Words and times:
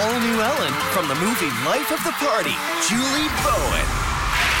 all 0.00 0.20
new 0.20 0.40
Ellen 0.40 0.72
from 0.94 1.08
the 1.08 1.14
movie 1.16 1.50
Life 1.66 1.90
of 1.90 2.02
the 2.04 2.12
Party, 2.22 2.54
Julie 2.86 3.28
Bowen. 3.42 3.86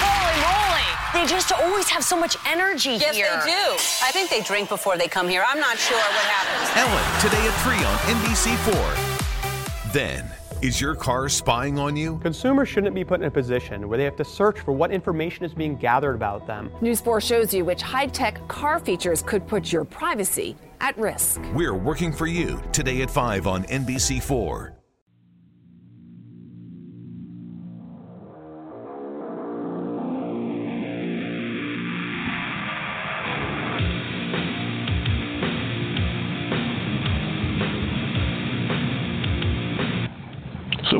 Holy 0.02 0.36
moly! 0.42 0.88
They 1.14 1.30
just 1.30 1.52
always 1.52 1.88
have 1.88 2.02
so 2.02 2.16
much 2.18 2.36
energy 2.46 2.90
Yes, 2.90 3.14
here. 3.14 3.26
Yes, 3.26 3.44
they 3.44 3.50
do. 3.50 4.06
I 4.06 4.10
think 4.10 4.30
they 4.30 4.42
drink 4.42 4.68
before 4.68 4.96
they 4.96 5.06
come 5.06 5.28
here. 5.28 5.44
I'm 5.46 5.60
not 5.60 5.78
sure 5.78 5.96
what 5.96 6.26
happens. 6.26 6.70
Ellen, 6.76 7.20
today 7.20 7.46
at 7.46 7.54
3 7.62 7.76
on 7.84 7.98
NBC4. 8.18 9.92
Then, 9.92 10.28
is 10.60 10.80
your 10.80 10.96
car 10.96 11.28
spying 11.28 11.78
on 11.78 11.94
you? 11.96 12.18
Consumers 12.18 12.68
shouldn't 12.68 12.94
be 12.94 13.04
put 13.04 13.20
in 13.20 13.26
a 13.26 13.30
position 13.30 13.88
where 13.88 13.96
they 13.96 14.04
have 14.04 14.16
to 14.16 14.24
search 14.24 14.58
for 14.60 14.72
what 14.72 14.90
information 14.90 15.44
is 15.44 15.54
being 15.54 15.76
gathered 15.76 16.16
about 16.16 16.48
them. 16.48 16.72
News 16.80 17.00
4 17.00 17.20
shows 17.20 17.54
you 17.54 17.64
which 17.64 17.80
high 17.80 18.06
tech 18.06 18.46
car 18.48 18.80
features 18.80 19.22
could 19.22 19.46
put 19.46 19.72
your 19.72 19.84
privacy 19.84 20.56
at 20.80 20.98
risk. 20.98 21.40
We're 21.54 21.74
working 21.74 22.12
for 22.12 22.26
you 22.26 22.60
today 22.72 23.02
at 23.02 23.10
5 23.10 23.46
on 23.46 23.62
NBC4. 23.64 24.77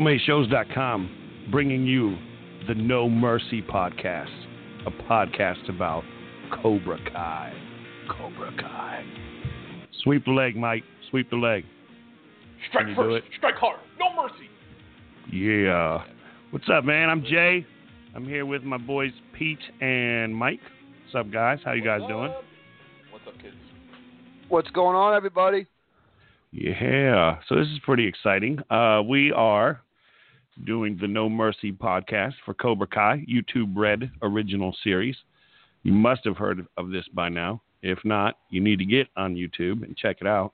SoManyShows.com 0.09 1.47
bringing 1.51 1.85
you 1.85 2.17
the 2.67 2.73
No 2.73 3.07
Mercy 3.07 3.61
podcast, 3.61 4.33
a 4.87 4.91
podcast 5.03 5.69
about 5.69 6.03
Cobra 6.63 6.97
Kai. 7.13 7.53
Cobra 8.09 8.51
Kai. 8.59 9.05
Sweep 10.01 10.25
the 10.25 10.31
leg, 10.31 10.55
Mike. 10.55 10.83
Sweep 11.11 11.29
the 11.29 11.35
leg. 11.35 11.63
Strike 12.69 12.85
Can 12.85 12.89
you 12.89 12.95
do 12.95 13.01
first, 13.01 13.25
it? 13.27 13.31
strike 13.37 13.55
hard, 13.55 13.79
no 13.99 14.07
mercy. 14.19 14.49
Yeah. 15.31 16.03
What's 16.49 16.67
up, 16.73 16.85
man? 16.85 17.07
I'm 17.09 17.23
Jay. 17.23 17.63
I'm 18.15 18.25
here 18.25 18.47
with 18.47 18.63
my 18.63 18.77
boys 18.77 19.11
Pete 19.37 19.59
and 19.79 20.35
Mike. 20.35 20.59
What's 21.03 21.27
up, 21.27 21.31
guys? 21.31 21.59
How 21.63 21.73
you 21.73 21.83
guys 21.83 22.01
doing? 22.07 22.33
What's 23.11 23.27
up, 23.27 23.39
kids? 23.39 23.55
What's 24.47 24.71
going 24.71 24.95
on, 24.95 25.13
everybody? 25.13 25.67
Yeah. 26.51 27.37
So 27.47 27.53
this 27.53 27.67
is 27.67 27.77
pretty 27.83 28.07
exciting. 28.07 28.57
Uh, 28.71 29.03
we 29.07 29.31
are 29.31 29.81
doing 30.65 30.97
the 30.99 31.07
No 31.07 31.29
Mercy 31.29 31.71
podcast 31.71 32.33
for 32.45 32.53
Cobra 32.53 32.87
Kai, 32.87 33.25
YouTube 33.29 33.73
Red 33.75 34.11
original 34.21 34.75
series. 34.83 35.15
You 35.83 35.93
must 35.93 36.25
have 36.25 36.37
heard 36.37 36.65
of 36.77 36.89
this 36.89 37.05
by 37.13 37.29
now. 37.29 37.61
If 37.81 37.99
not, 38.03 38.37
you 38.49 38.61
need 38.61 38.79
to 38.79 38.85
get 38.85 39.07
on 39.15 39.35
YouTube 39.35 39.83
and 39.83 39.95
check 39.95 40.17
it 40.21 40.27
out. 40.27 40.53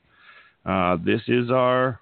Uh, 0.66 0.97
this 1.03 1.22
is 1.28 1.50
our 1.50 2.00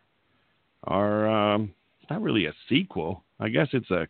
our 0.85 1.27
um, 1.53 1.73
it's 2.01 2.09
not 2.09 2.21
really 2.21 2.45
a 2.45 2.53
sequel. 2.67 3.23
I 3.39 3.49
guess 3.49 3.67
it's 3.71 3.89
a 3.91 4.07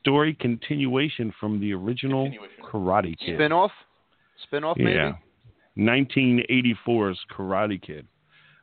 story 0.00 0.34
continuation 0.34 1.32
from 1.38 1.60
the 1.60 1.72
original 1.72 2.32
Karate 2.64 3.16
Kid. 3.18 3.36
Spin 3.36 3.52
off? 3.52 3.70
Spin 4.44 4.64
off, 4.64 4.76
maybe? 4.76 4.92
Yeah. 4.92 5.12
1984's 5.78 7.18
Karate 7.30 7.80
Kid. 7.80 8.06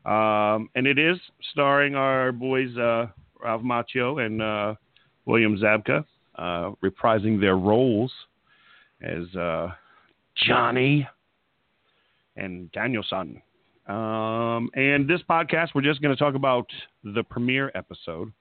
Um, 0.06 0.70
and 0.76 0.86
it 0.86 1.00
is 1.00 1.18
starring 1.52 1.96
our 1.96 2.32
boys 2.32 2.76
uh, 2.78 3.08
Ralph 3.42 3.62
Macchio 3.62 4.26
and 4.26 4.42
uh, 4.42 4.76
William 5.26 5.58
Zabka, 5.58 6.06
uh, 6.36 6.72
reprising 6.84 7.40
their 7.40 7.58
roles 7.58 8.12
as 9.02 9.34
uh, 9.36 9.70
Johnny 10.48 11.08
and 12.36 12.72
Daniel-san. 12.72 13.42
Um, 13.88 14.70
and 14.74 15.08
this 15.08 15.22
podcast, 15.30 15.70
we're 15.76 15.82
just 15.82 16.02
going 16.02 16.16
to 16.16 16.20
talk 16.20 16.36
about 16.36 16.68
the 17.04 17.24
premiere 17.24 17.72
episode. 17.76 18.32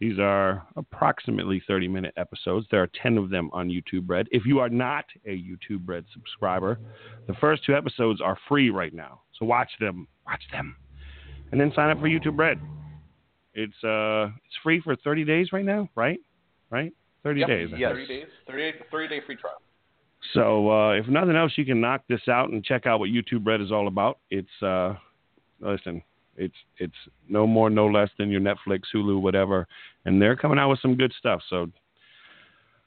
These 0.00 0.20
are 0.20 0.64
approximately 0.76 1.60
30 1.66 1.88
minute 1.88 2.14
episodes. 2.16 2.66
There 2.70 2.80
are 2.82 2.90
10 3.02 3.18
of 3.18 3.30
them 3.30 3.50
on 3.52 3.68
YouTube 3.68 4.08
Red. 4.08 4.28
If 4.30 4.46
you 4.46 4.60
are 4.60 4.68
not 4.68 5.04
a 5.26 5.30
YouTube 5.30 5.82
Red 5.86 6.04
subscriber, 6.12 6.78
the 7.26 7.34
first 7.34 7.64
two 7.64 7.74
episodes 7.74 8.20
are 8.20 8.38
free 8.48 8.70
right 8.70 8.94
now. 8.94 9.22
So 9.36 9.44
watch 9.44 9.70
them. 9.80 10.06
Watch 10.24 10.42
them. 10.52 10.76
And 11.50 11.60
then 11.60 11.72
sign 11.74 11.90
up 11.90 11.98
for 11.98 12.06
YouTube 12.06 12.38
Red. 12.38 12.60
It's 13.58 13.84
uh 13.84 14.30
it's 14.44 14.56
free 14.62 14.80
for 14.80 14.94
30 14.96 15.24
days 15.24 15.48
right 15.52 15.64
now, 15.64 15.88
right? 15.96 16.20
Right? 16.70 16.92
30 17.24 17.40
Yep. 17.40 17.48
days. 17.48 17.68
Yes. 17.76 17.92
think. 17.94 18.06
30 18.06 18.06
days, 18.06 18.26
30, 18.46 18.72
30 18.90 19.08
day 19.08 19.20
free 19.26 19.36
trial. 19.36 19.60
So 20.34 20.70
uh, 20.70 20.90
if 20.92 21.06
nothing 21.08 21.36
else, 21.36 21.52
you 21.56 21.64
can 21.64 21.80
knock 21.80 22.02
this 22.08 22.20
out 22.28 22.50
and 22.50 22.64
check 22.64 22.86
out 22.86 22.98
what 23.00 23.08
YouTube 23.10 23.46
Red 23.46 23.60
is 23.60 23.72
all 23.72 23.88
about. 23.88 24.18
It's 24.30 24.62
uh, 24.62 24.94
listen, 25.60 26.02
it's 26.36 26.54
it's 26.78 26.94
no 27.28 27.46
more, 27.46 27.70
no 27.70 27.86
less 27.86 28.10
than 28.18 28.30
your 28.30 28.40
Netflix, 28.40 28.82
Hulu, 28.94 29.20
whatever, 29.20 29.66
and 30.04 30.20
they're 30.20 30.36
coming 30.36 30.58
out 30.58 30.70
with 30.70 30.80
some 30.80 30.96
good 30.96 31.12
stuff. 31.18 31.40
So 31.48 31.68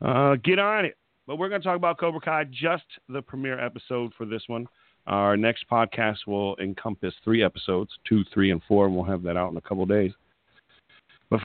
uh, 0.01 0.35
get 0.43 0.59
on 0.59 0.85
it. 0.85 0.97
But 1.27 1.37
we're 1.37 1.49
going 1.49 1.61
to 1.61 1.67
talk 1.67 1.77
about 1.77 1.97
Cobra 1.99 2.19
Kai, 2.19 2.45
just 2.45 2.83
the 3.07 3.21
premiere 3.21 3.59
episode 3.63 4.11
for 4.17 4.25
this 4.25 4.43
one. 4.47 4.67
Our 5.07 5.37
next 5.37 5.65
podcast 5.71 6.17
will 6.27 6.55
encompass 6.57 7.13
three 7.23 7.43
episodes, 7.43 7.91
two, 8.07 8.23
three, 8.33 8.51
and 8.51 8.61
four, 8.67 8.85
and 8.87 8.95
we'll 8.95 9.05
have 9.05 9.23
that 9.23 9.37
out 9.37 9.51
in 9.51 9.57
a 9.57 9.61
couple 9.61 9.85
days. 9.85 10.11
But 11.31 11.41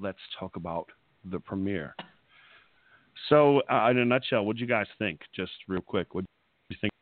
let's 0.00 0.18
talk 0.38 0.56
about 0.56 0.88
the 1.30 1.40
premiere. 1.40 1.94
So, 3.28 3.60
uh, 3.70 3.88
in 3.90 3.98
a 3.98 4.04
nutshell, 4.04 4.44
what 4.46 4.56
do 4.56 4.62
you 4.62 4.68
guys 4.68 4.86
think? 4.98 5.20
Just 5.34 5.52
real 5.66 5.82
quick, 5.82 6.14
what 6.14 6.22
do 6.22 6.26
you 6.70 6.76
think? 6.80 6.92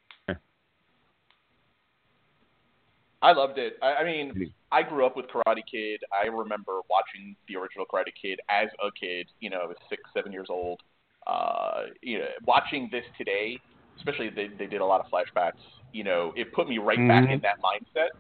I 3.23 3.33
loved 3.33 3.59
it. 3.59 3.79
I, 3.83 3.95
I 3.95 4.05
mean, 4.05 4.33
Mhm. 4.35 4.53
I 4.71 4.83
grew 4.83 5.05
up 5.07 5.17
with 5.17 5.27
Karate 5.27 5.65
Kid. 5.71 6.01
I 6.13 6.27
remember 6.27 6.81
watching 6.89 7.35
the 7.49 7.57
original 7.57 7.87
Karate 7.87 8.15
Kid 8.21 8.41
as 8.49 8.69
a 8.83 8.91
kid. 8.93 9.29
You 9.41 9.51
know, 9.51 9.61
I 9.61 9.67
was 9.67 9.77
six, 9.89 10.03
seven 10.13 10.33
years 10.33 10.49
old. 10.51 10.83
Uh, 11.27 11.87
you 12.03 12.19
know, 12.19 12.29
watching 12.45 12.89
this 12.91 13.05
today, 13.19 13.59
especially 13.97 14.29
they 14.29 14.49
they 14.49 14.67
did 14.67 14.81
a 14.81 14.85
lot 14.85 15.01
of 15.01 15.11
flashbacks. 15.11 15.61
You 15.93 16.05
know, 16.05 16.33
it 16.37 16.53
put 16.53 16.69
me 16.69 16.79
right 16.79 16.99
back 17.09 17.25
Mhm. 17.25 17.33
in 17.33 17.41
that 17.41 17.59
mindset. 17.61 18.11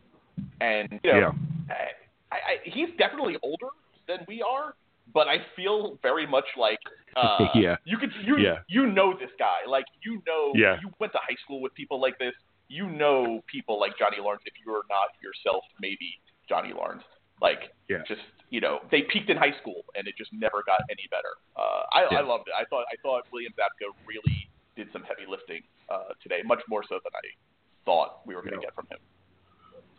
And 0.60 0.98
you 1.04 1.12
know, 1.12 1.34
I, 1.70 2.36
I, 2.36 2.58
he's 2.64 2.88
definitely 2.96 3.36
older 3.42 3.68
than 4.08 4.18
we 4.28 4.42
are, 4.42 4.74
but 5.12 5.28
I 5.28 5.38
feel 5.54 5.98
very 6.02 6.26
much 6.26 6.44
like 6.56 6.78
uh, 7.16 7.48
Yeah. 7.54 7.76
you 7.84 7.98
could 7.98 8.12
you 8.24 8.38
Yeah. 8.38 8.58
you 8.68 8.86
know 8.86 9.12
this 9.18 9.30
guy, 9.38 9.64
like 9.68 9.86
you 10.04 10.22
know 10.26 10.52
Yeah. 10.54 10.76
you 10.82 10.90
went 10.98 11.12
to 11.12 11.18
high 11.18 11.36
school 11.44 11.60
with 11.60 11.74
people 11.74 12.00
like 12.00 12.18
this. 12.18 12.34
You 12.68 12.88
know 12.90 13.42
people 13.46 13.78
like 13.78 13.96
Johnny 13.98 14.18
Lawrence. 14.20 14.42
If 14.46 14.54
you're 14.64 14.82
not 14.90 15.10
yourself, 15.22 15.62
maybe 15.80 16.18
Johnny 16.48 16.72
Lawrence. 16.72 17.04
Like 17.40 17.72
Yeah. 17.88 18.02
just 18.08 18.22
you 18.50 18.60
know 18.60 18.80
they 18.90 19.02
peaked 19.02 19.28
in 19.30 19.36
high 19.36 19.54
school 19.60 19.84
and 19.94 20.06
it 20.08 20.14
just 20.16 20.32
never 20.32 20.62
got 20.66 20.80
any 20.90 21.06
better. 21.10 21.34
Uh, 21.56 21.82
I, 21.92 22.00
Yeah. 22.10 22.18
I 22.18 22.20
loved 22.22 22.48
it. 22.48 22.54
I 22.58 22.64
thought 22.64 22.84
I 22.92 22.96
thought 23.02 23.26
William 23.32 23.52
Zabka 23.52 23.86
really 24.06 24.48
did 24.76 24.88
some 24.92 25.02
heavy 25.04 25.24
lifting 25.28 25.62
uh, 25.88 26.12
today, 26.22 26.42
much 26.44 26.60
more 26.68 26.82
so 26.88 26.96
than 27.02 27.12
I 27.14 27.26
thought 27.86 28.26
we 28.26 28.34
were 28.34 28.42
going 28.42 28.54
to 28.54 28.58
Yeah. 28.60 28.66
get 28.66 28.74
from 28.74 28.86
him. 28.90 28.98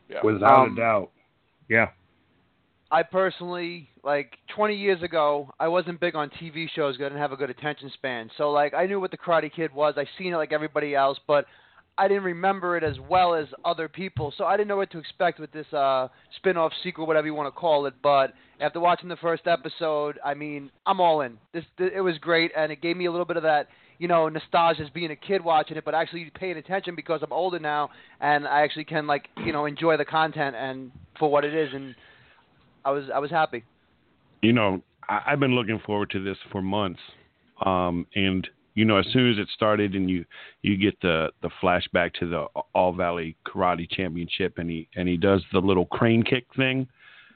Yeah. 0.10 0.22
Without 0.24 0.68
Um, 0.68 0.74
a 0.74 0.76
doubt. 0.76 1.12
Yeah. 1.70 1.92
I 2.90 3.04
personally, 3.04 3.90
like 4.04 4.38
20 4.56 4.76
years 4.76 5.04
ago, 5.04 5.50
I 5.60 5.68
wasn't 5.68 6.00
big 6.00 6.16
on 6.16 6.30
TV 6.42 6.68
shows. 6.74 6.96
I 6.96 7.04
didn't 7.04 7.18
have 7.18 7.34
a 7.34 7.36
good 7.36 7.50
attention 7.50 7.92
span. 7.94 8.30
So, 8.38 8.52
like, 8.52 8.74
I 8.74 8.86
knew 8.86 9.00
what 9.00 9.12
the 9.12 9.18
Karate 9.18 9.54
Kid 9.54 9.74
was. 9.74 9.96
I 9.98 10.06
seen 10.18 10.34
it 10.34 10.38
like 10.38 10.54
everybody 10.54 10.96
else, 10.96 11.20
but 11.28 11.46
I 11.98 12.08
didn't 12.08 12.24
remember 12.24 12.78
it 12.78 12.84
as 12.84 12.96
well 13.10 13.34
as 13.34 13.48
other 13.66 13.90
people. 13.90 14.34
So 14.38 14.46
I 14.46 14.56
didn't 14.56 14.70
know 14.70 14.78
what 14.78 14.92
to 14.92 15.00
expect 15.00 15.40
with 15.40 15.52
this 15.52 15.72
uh, 15.74 16.08
spin-off 16.38 16.72
sequel, 16.84 17.08
whatever 17.08 17.28
you 17.28 17.34
want 17.34 17.54
to 17.54 17.60
call 17.60 17.88
it. 17.88 17.96
But 18.04 18.34
after 18.62 18.80
watching 18.80 19.10
the 19.10 19.16
first 19.18 19.48
episode, 19.48 20.20
I 20.24 20.34
mean, 20.34 20.70
I'm 20.86 21.02
all 21.02 21.22
in. 21.22 21.38
This, 21.54 21.66
th- 21.78 21.92
it 21.94 22.02
was 22.02 22.18
great, 22.20 22.52
and 22.56 22.72
it 22.72 22.82
gave 22.82 22.96
me 22.96 23.06
a 23.06 23.12
little 23.12 23.26
bit 23.26 23.36
of 23.36 23.44
that, 23.44 23.68
you 23.98 24.08
know, 24.08 24.30
nostalgia 24.30 24.84
as 24.84 24.90
being 24.92 25.10
a 25.10 25.16
kid 25.16 25.44
watching 25.44 25.76
it, 25.76 25.84
but 25.84 25.96
actually 25.96 26.32
paying 26.36 26.58
attention 26.58 26.96
because 26.96 27.22
I'm 27.24 27.34
older 27.34 27.60
now, 27.60 27.90
and 28.22 28.48
I 28.48 28.62
actually 28.62 28.86
can 28.86 29.08
like, 29.08 29.28
you 29.44 29.52
know, 29.52 29.66
enjoy 29.66 29.98
the 29.98 30.06
content 30.06 30.56
and 30.56 30.92
for 31.18 31.32
what 31.32 31.44
it 31.44 31.56
is. 31.56 31.70
And 31.74 31.96
I 32.86 32.92
was, 32.92 33.06
I 33.14 33.20
was 33.20 33.32
happy. 33.32 33.64
You 34.42 34.54
know, 34.54 34.82
I, 35.10 35.22
I've 35.28 35.40
been 35.40 35.56
looking 35.56 35.80
forward 35.86 36.10
to 36.12 36.24
this 36.24 36.38
for 36.52 36.62
months. 36.62 37.00
Um, 37.66 38.06
and 38.16 38.48
you 38.76 38.86
know, 38.86 38.98
as 38.98 39.08
soon 39.12 39.32
as 39.32 39.40
it 39.40 39.48
started, 39.56 39.96
and 39.96 40.08
you 40.08 40.24
you 40.62 40.78
get 40.78 41.00
the 41.02 41.32
the 41.42 41.50
flashback 41.62 42.14
to 42.20 42.28
the 42.30 42.46
All 42.76 42.94
Valley 42.94 43.36
Karate 43.48 43.90
Championship, 43.90 44.60
and 44.60 44.70
he 44.70 44.88
and 44.96 45.08
he 45.10 45.18
does 45.18 45.44
the 45.52 45.60
little 45.60 45.86
crane 45.88 46.22
kick 46.22 46.46
thing. 46.56 46.88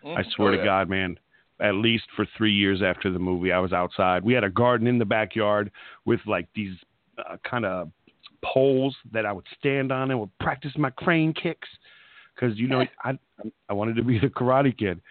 Mm. 0.06 0.18
I 0.18 0.24
swear 0.36 0.54
Oh, 0.54 0.58
to. 0.58 0.64
God, 0.64 0.90
man. 0.90 1.18
At 1.60 1.76
least 1.76 2.06
for 2.16 2.28
three 2.38 2.54
years 2.54 2.82
after 2.84 3.12
the 3.12 3.20
movie, 3.20 3.52
I 3.52 3.60
was 3.60 3.74
outside. 3.74 4.24
We 4.24 4.34
had 4.34 4.44
a 4.44 4.50
garden 4.50 4.88
in 4.88 4.98
the 5.00 5.06
backyard 5.06 5.72
with 6.06 6.20
like 6.26 6.48
these 6.56 6.76
uh, 7.18 7.38
kind 7.48 7.66
of 7.66 7.90
poles 8.44 8.96
that 9.12 9.26
I 9.26 9.32
would 9.32 9.46
stand 9.60 9.92
on 9.92 10.10
and 10.12 10.20
would 10.20 10.36
practice 10.40 10.72
my 10.76 10.90
crane 10.92 11.34
kicks 11.34 11.70
because 12.36 12.58
you 12.58 12.68
know 12.68 12.86
I 13.04 13.18
I 13.70 13.74
wanted 13.74 13.96
to 13.96 14.04
be 14.04 14.20
the 14.20 14.28
Karate 14.28 14.78
Kid, 14.78 15.02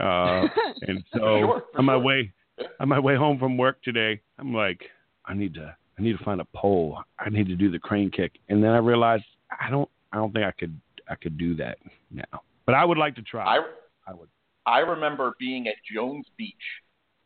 uh, 0.00 0.48
and 0.82 1.04
so 1.12 1.18
Sure, 1.38 1.64
on 1.76 1.84
my 1.84 1.94
sure. 1.94 2.00
way 2.00 2.32
on 2.80 2.88
my 2.88 2.98
way 2.98 3.16
home 3.16 3.38
from 3.38 3.56
work 3.56 3.82
today, 3.82 4.20
I'm 4.38 4.52
like 4.54 4.80
I 5.26 5.34
need 5.34 5.54
to 5.54 5.74
I 5.98 6.02
need 6.02 6.16
to 6.18 6.24
find 6.24 6.40
a 6.40 6.46
pole. 6.54 6.98
I 7.18 7.28
need 7.30 7.46
to 7.48 7.56
do 7.56 7.70
the 7.70 7.78
crane 7.78 8.10
kick, 8.10 8.32
and 8.48 8.62
then 8.62 8.70
I 8.70 8.78
realized 8.78 9.24
I 9.50 9.70
don't 9.70 9.88
I 10.12 10.16
don't 10.16 10.32
think 10.32 10.44
I 10.44 10.52
could 10.52 10.78
I 11.08 11.14
could 11.16 11.36
do 11.38 11.54
that 11.56 11.78
now, 12.10 12.42
but 12.66 12.74
I 12.74 12.84
would 12.84 12.98
like 12.98 13.14
to 13.16 13.22
try. 13.22 13.44
I 13.44 13.60
I 14.06 14.14
would. 14.14 14.28
I 14.64 14.78
remember 14.78 15.34
being 15.40 15.66
at 15.66 15.74
Jones 15.92 16.26
Beach 16.38 16.54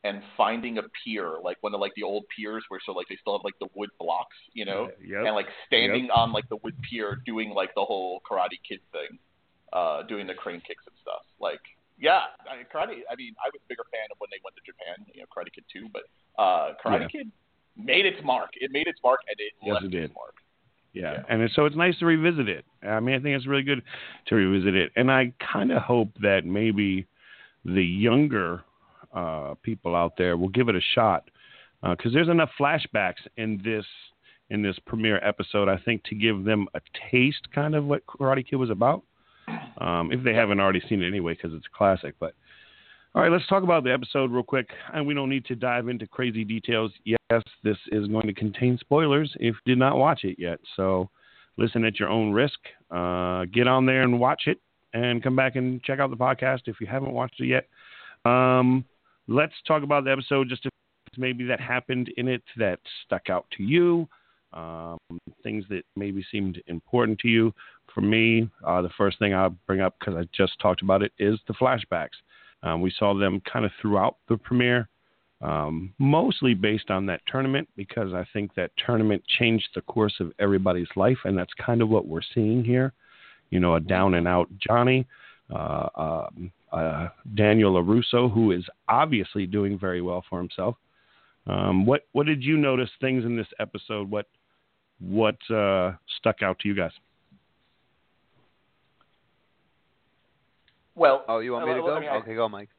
and 0.05 0.23
finding 0.37 0.79
a 0.79 0.83
pier, 1.05 1.35
like 1.43 1.57
one 1.63 1.75
of 1.75 1.81
like 1.81 1.93
the 1.97 2.03
old 2.03 2.25
piers 2.35 2.65
where 2.69 2.81
so 2.87 2.93
like 2.93 3.07
they 3.09 3.17
still 3.21 3.37
have 3.37 3.45
like 3.45 3.59
the 3.61 3.69
wood 3.75 3.91
blocks, 3.99 4.37
you 4.55 4.65
know, 4.65 4.89
Yep. 5.05 5.27
and 5.27 5.35
like 5.35 5.47
standing 5.67 6.09
on 6.11 6.33
like 6.33 6.49
the 6.49 6.57
wood 6.63 6.77
pier 6.89 7.19
doing 7.27 7.51
like 7.51 7.75
the 7.75 7.85
whole 7.85 8.21
Karate 8.31 8.59
Kid 8.67 8.81
thing, 8.93 9.19
uh, 9.73 10.03
doing 10.05 10.27
the 10.27 10.35
crane 10.35 10.61
kicks 10.67 10.85
and 10.87 10.95
stuff. 11.03 11.23
Like, 11.41 11.61
yeah, 11.99 12.21
I, 12.51 12.57
mean, 12.57 12.67
Karate. 12.73 13.01
I 13.11 13.15
mean, 13.17 13.35
I 13.43 13.49
was 13.53 13.61
a 13.65 13.69
bigger 13.69 13.85
fan 13.91 14.07
of 14.13 14.19
when 14.19 14.29
they 14.31 14.41
went 14.45 14.57
to 14.57 14.63
Japan, 14.65 15.07
you 15.15 15.21
know, 15.23 15.27
Karate 15.35 15.53
Kid 15.55 15.65
2, 15.73 15.89
but 15.93 16.03
uh, 16.41 16.73
Karate 16.85 17.03
Yeah. 17.03 17.09
Kid 17.09 17.33
made 17.77 18.07
its 18.07 18.19
mark. 18.25 18.51
It 18.61 18.71
made 18.73 18.87
its 18.87 18.99
mark, 19.03 19.21
and 19.29 19.37
it 19.39 19.53
Yes, 19.63 19.75
left 19.75 19.87
it 19.87 19.91
did. 19.91 20.05
its 20.05 20.15
mark. 20.15 20.35
Yeah. 20.93 21.13
Yeah. 21.13 21.23
And 21.29 21.51
so 21.55 21.65
it's 21.67 21.77
nice 21.77 21.99
to 21.99 22.07
revisit 22.07 22.49
it. 22.49 22.65
I 22.83 23.01
mean, 23.01 23.15
I 23.15 23.19
think 23.19 23.37
it's 23.37 23.47
really 23.47 23.63
good 23.63 23.83
to 24.29 24.35
revisit 24.35 24.75
it. 24.75 24.93
And 24.97 25.11
I 25.11 25.33
kind 25.53 25.71
of 25.73 25.83
hope 25.83 26.09
that 26.23 26.45
maybe 26.47 27.07
the 27.65 27.85
younger 27.85 28.63
uh, 29.15 29.55
people 29.63 29.95
out 29.95 30.15
there 30.17 30.37
will 30.37 30.49
give 30.49 30.69
it 30.69 30.75
a 30.77 30.81
shot 30.95 31.29
because 31.83 32.13
there's 32.13 32.29
enough 32.29 32.51
flashbacks 32.59 33.21
in 33.37 33.61
this 33.65 33.85
in 34.51 34.63
this 34.63 34.79
premiere 34.87 35.19
episode. 35.25 35.69
I 35.69 35.77
think 35.79 36.03
to 36.05 36.15
give 36.15 36.45
them 36.45 36.67
a 36.75 36.81
taste, 37.11 37.49
kind 37.55 37.75
of 37.75 37.85
what 37.85 38.07
Karate 38.07 38.49
Kid 38.49 38.57
was 38.57 38.71
about, 38.71 39.03
um, 39.79 40.13
if 40.13 40.23
they 40.23 40.35
haven't 40.35 40.61
already 40.61 40.83
seen 40.89 41.03
it 41.03 41.09
anyway, 41.09 41.35
because 41.35 41.57
it's 41.57 41.67
a 41.67 41.77
classic. 41.77 42.15
But 42.19 42.35
all 43.15 43.23
right, 43.23 43.33
let's 43.33 43.47
talk 43.47 43.63
about 43.63 43.85
the 43.85 43.93
episode 43.93 44.31
real 44.31 44.43
quick. 44.43 44.69
And 44.93 45.07
we 45.07 45.15
don't 45.15 45.31
need 45.31 45.45
to 45.47 45.55
dive 45.55 45.89
into 45.89 46.07
crazy 46.07 46.45
details. 46.45 46.93
Yes, 47.05 47.43
this 47.63 47.79
is 47.93 48.09
going 48.09 48.27
to 48.27 48.35
contain 48.35 48.79
spoilers 48.79 49.33
if 49.37 49.55
you 49.65 49.75
did 49.75 49.79
not 49.79 49.97
watch 49.97 50.25
it 50.25 50.37
yet. 50.39 50.59
So 50.77 51.09
listen 51.57 51.85
at 51.85 51.99
your 51.99 52.09
own 52.09 52.33
risk. 52.33 52.59
Uh, 52.91 53.47
get 53.47 53.67
on 53.67 53.87
there 53.87 54.03
and 54.03 54.21
watch 54.21 54.43
it 54.47 54.61
and 54.93 55.23
come 55.23 55.37
back 55.37 55.57
and 55.57 55.83
check 55.83 55.99
out 55.99 56.11
the 56.11 56.17
podcast 56.17 56.63
if 56.67 56.81
you 56.81 56.87
haven't 56.87 57.13
watched 57.13 57.41
it 57.41 57.47
yet. 57.47 57.69
Um, 58.31 58.85
let's 59.29 59.55
talk 59.67 59.83
about 59.83 60.05
the 60.05 60.13
episode, 60.13 60.49
just 60.49 60.67
maybe 61.17 61.45
that 61.45 61.61
happened 61.61 62.13
in 62.17 62.29
it 62.29 62.43
that 62.57 62.81
stuck 63.05 63.31
out 63.31 63.47
to 63.57 63.63
you, 63.63 64.09
um, 64.57 64.99
things 65.43 65.65
that 65.69 65.83
maybe 65.95 66.25
seemed 66.33 66.61
important 66.67 67.19
to 67.21 67.29
you. 67.29 67.53
For 67.95 68.01
me, 68.01 68.49
uh, 68.67 68.83
the 68.83 68.91
first 68.97 69.19
thing 69.19 69.35
I'll 69.35 69.57
bring 69.67 69.81
up, 69.81 69.97
because 69.99 70.17
I 70.17 70.27
just 70.37 70.59
talked 70.61 70.83
about 70.83 71.03
it, 71.03 71.13
is 71.19 71.39
the 71.47 71.55
flashbacks. 71.55 72.17
Um, 72.63 72.81
we 72.81 72.93
saw 72.99 73.15
them 73.15 73.41
kind 73.51 73.65
of 73.65 73.71
throughout 73.81 74.17
the 74.29 74.37
premiere, 74.37 74.89
um, 75.41 75.95
mostly 75.99 76.55
based 76.55 76.91
on 76.91 77.07
that 77.07 77.21
tournament, 77.27 77.69
because 77.77 78.13
I 78.15 78.27
think 78.33 78.55
that 78.55 78.71
tournament 78.85 79.23
changed 79.39 79.69
the 79.75 79.83
course 79.83 80.15
of 80.21 80.33
everybody's 80.39 80.89
life, 80.97 81.19
and 81.25 81.37
that's 81.39 81.53
kind 81.55 81.83
of 81.83 81.89
what 81.89 82.07
we're 82.07 82.21
seeing 82.35 82.65
here. 82.65 82.93
You 83.51 83.61
know, 83.61 83.77
a 83.77 83.81
down 83.81 84.15
and 84.15 84.27
out 84.27 84.49
Johnny, 84.59 85.07
uh, 85.55 85.89
um, 85.95 86.51
uh, 86.73 87.09
Daniel 87.35 87.75
LaRusso, 87.75 88.33
who 88.33 88.51
is 88.51 88.65
obviously 88.89 89.47
doing 89.47 89.79
very 89.79 90.03
well 90.03 90.25
for 90.29 90.39
himself. 90.39 90.77
Um, 91.47 91.87
what 91.87 92.03
what 92.13 92.27
did 92.27 92.43
you 92.43 92.57
notice 92.57 92.91
things 93.01 93.25
in 93.25 93.37
this 93.37 93.47
episode? 93.61 94.11
What 94.11 94.27
what 95.01 95.37
uh, 95.51 95.93
stuck 96.19 96.43
out 96.43 96.59
to 96.61 96.69
you 96.69 96.75
guys? 96.75 96.93
Well, 100.95 101.25
Oh, 101.29 101.41
you 101.41 101.53
want 101.53 101.67
me 101.67 101.75
to 101.75 101.81
go? 101.81 101.95
I 101.95 102.01
mean, 102.01 102.09
I- 102.09 102.17
okay, 102.17 102.35
go, 102.35 102.49
Mike. 102.49 102.71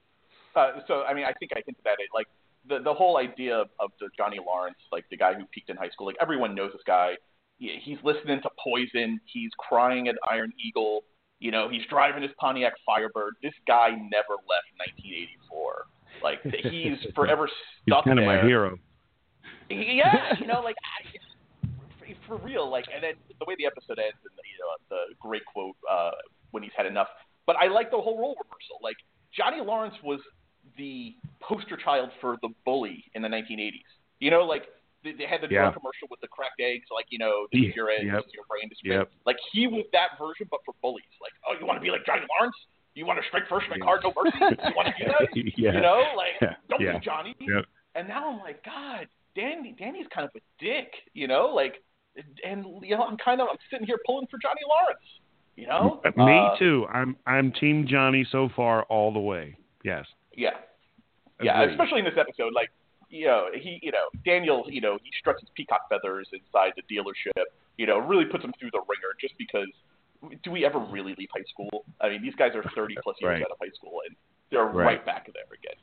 Uh, 0.56 0.80
so 0.88 1.04
I 1.04 1.14
mean, 1.14 1.25
I 1.25 1.34
think 1.34 1.52
I 1.56 1.62
hinted 1.64 1.86
at 1.86 2.00
it. 2.00 2.10
Like 2.16 2.25
the 2.68 2.80
the 2.80 2.94
whole 2.94 3.18
idea 3.18 3.56
of, 3.56 3.69
of 3.80 3.92
the 4.00 4.10
Johnny 4.18 4.40
Lawrence, 4.44 4.78
like 4.92 5.06
the 5.12 5.18
guy 5.18 5.36
who 5.36 5.46
peaked 5.54 5.69
in 5.69 5.78
high 5.78 5.90
school. 5.90 6.08
Like 6.08 6.16
everyone 6.19 6.56
knows 6.56 6.72
this 6.74 6.81
guy. 6.88 7.14
He, 7.60 7.78
he's 7.84 7.98
listening 8.04 8.42
to 8.42 8.50
Poison. 8.64 9.19
He's 9.25 9.52
crying 9.60 10.08
at 10.08 10.16
Iron 10.28 10.52
Eagle. 10.60 11.04
You 11.40 11.52
know, 11.52 11.69
he's 11.69 11.84
driving 11.88 12.24
his 12.24 12.31
Pontiac 12.40 12.74
Firebird. 12.88 13.36
This 13.44 13.54
guy 13.68 13.90
never 13.90 14.34
left 14.50 14.74
1984. 14.78 15.86
Like 16.24 16.42
he's 16.72 16.98
forever 17.16 17.46
He's 17.86 17.94
stuck 17.94 18.06
kind 18.06 18.18
of 18.18 18.25
my 18.25 18.42
hero. 18.42 18.80
Yeah, 19.69 20.34
you 20.40 20.48
know, 20.48 20.62
like 20.62 20.75
I, 20.81 21.06
for, 22.28 22.38
real. 22.38 22.70
Like, 22.70 22.86
and 22.94 23.04
then 23.04 23.14
the 23.40 23.46
way 23.48 23.56
the 23.58 23.66
episode 23.66 23.98
ends, 24.00 24.18
and 24.24 24.34
you 24.36 24.58
know, 24.60 24.70
the 24.90 25.16
great 25.20 25.46
quote 25.46 25.76
uh, 25.90 26.12
when 26.52 26.64
he's 26.64 26.72
had 26.76 26.86
enough. 26.86 27.08
But 27.46 27.56
I 27.56 27.68
like 27.68 27.92
the 27.92 27.98
whole 28.02 28.20
role 28.20 28.36
reversal. 28.38 28.78
Like 28.84 28.98
Johnny 29.36 29.62
Lawrence 29.62 29.96
was 30.04 30.20
the 30.78 31.16
poster 31.42 31.78
child 31.78 32.10
for 32.22 32.38
the 32.42 32.50
bully 32.66 33.04
in 33.16 33.22
the 33.22 33.30
1980s. 33.30 33.88
You 34.20 34.32
know, 34.32 34.44
like 34.44 34.64
they, 35.04 35.14
they 35.14 35.26
had 35.26 35.42
the 35.42 35.48
Yeah. 35.50 35.70
drug 35.72 35.76
commercial 35.80 36.08
with 36.10 36.20
the 36.22 36.28
cracked 36.28 36.60
eggs, 36.60 36.86
like 36.94 37.06
you 37.10 37.20
know, 37.20 37.48
is 37.52 37.74
your 37.76 37.90
eggs, 37.90 38.06
Yep. 38.06 38.24
your 38.34 38.44
brain 38.50 38.70
to 38.70 38.76
spin. 38.76 38.92
Yep. 38.92 39.12
Like 39.26 39.38
he 39.54 39.68
was 39.68 39.86
that 39.94 40.18
version, 40.20 40.48
but 40.52 40.60
for 40.66 40.74
bullies. 40.82 41.06
Like, 41.22 41.34
oh, 41.48 41.56
you 41.60 41.66
want 41.66 41.78
to 41.78 41.82
be 41.82 41.92
like 41.92 42.06
Johnny 42.06 42.26
Lawrence? 42.38 42.56
You 42.96 43.06
want 43.06 43.22
to 43.22 43.28
strike 43.28 43.48
first, 43.48 43.68
make 43.70 43.80
Yeah. 43.80 43.86
hard, 43.86 44.02
no 44.04 44.12
mercy? 44.18 44.38
You 44.42 44.74
want 44.76 44.88
to 44.90 44.94
do 44.98 45.06
that? 45.08 45.28
yeah. 45.58 45.74
You 45.74 45.82
know, 45.82 46.04
like 46.18 46.36
Yeah. 46.42 46.56
don't 46.68 46.80
be 46.82 47.00
Johnny. 47.06 47.36
Yep. 47.40 47.66
And 47.96 48.08
now 48.08 48.30
I'm 48.34 48.40
like, 48.40 48.64
God, 48.66 49.08
Danny, 49.36 49.74
Danny's 49.78 50.08
kind 50.14 50.26
of 50.28 50.32
a 50.36 50.42
dick, 50.64 50.92
you 51.14 51.28
know, 51.28 51.48
like, 51.54 51.82
and 52.46 52.66
you 52.84 52.96
know, 52.98 53.04
I'm 53.04 53.18
kind 53.18 53.42
of, 53.42 53.48
I'm 53.52 53.58
sitting 53.72 53.86
here 53.88 53.98
pulling 54.06 54.28
for 54.28 54.38
Johnny 54.42 54.62
Lawrence, 54.68 55.06
you 55.56 55.68
know. 55.68 56.02
Uh, 56.06 56.12
Me 56.25 56.40
Uh, 56.40 56.58
too. 56.58 56.86
I'm 56.92 57.16
I'm 57.25 57.52
Team 57.52 57.86
Johnny 57.88 58.25
so 58.31 58.50
far 58.56 58.84
all 58.84 59.12
the 59.14 59.19
way. 59.19 59.56
Yes. 59.84 60.06
Yeah, 60.36 60.52
yeah, 61.42 61.64
especially 61.64 62.00
in 62.00 62.06
this 62.06 62.18
episode, 62.19 62.54
like, 62.54 62.69
you 63.10 63.25
know, 63.25 63.48
he, 63.54 63.80
you 63.81 63.92
know, 63.92 64.06
Daniel, 64.25 64.66
you 64.68 64.81
know, 64.81 64.98
he 65.04 65.10
struts 65.19 65.40
his 65.42 65.50
peacock 65.56 65.81
feathers 65.90 66.28
inside 66.34 66.74
the 66.75 66.84
dealership, 66.94 67.44
you 67.78 67.86
know, 67.88 67.98
really 68.00 68.25
puts 68.25 68.44
him 68.44 68.54
through 68.60 68.72
the 68.72 68.80
ringer 68.88 69.14
just 69.19 69.38
because. 69.38 69.68
Do 70.44 70.50
we 70.50 70.66
ever 70.66 70.80
really 70.80 71.14
leave 71.16 71.30
high 71.31 71.46
school? 71.48 71.86
I 72.02 72.10
mean, 72.10 72.24
these 72.24 72.34
guys 72.34 72.50
are 72.56 72.64
30 72.75 72.96
plus 73.04 73.16
years 73.22 73.34
Right. 73.34 73.42
out 73.44 73.52
of 73.52 73.58
high 73.62 73.69
school, 73.75 74.02
and 74.08 74.16
they're 74.50 74.66
Right. 74.66 74.86
right, 74.98 75.06
back 75.06 75.25
there 75.31 75.44
again. 75.54 75.78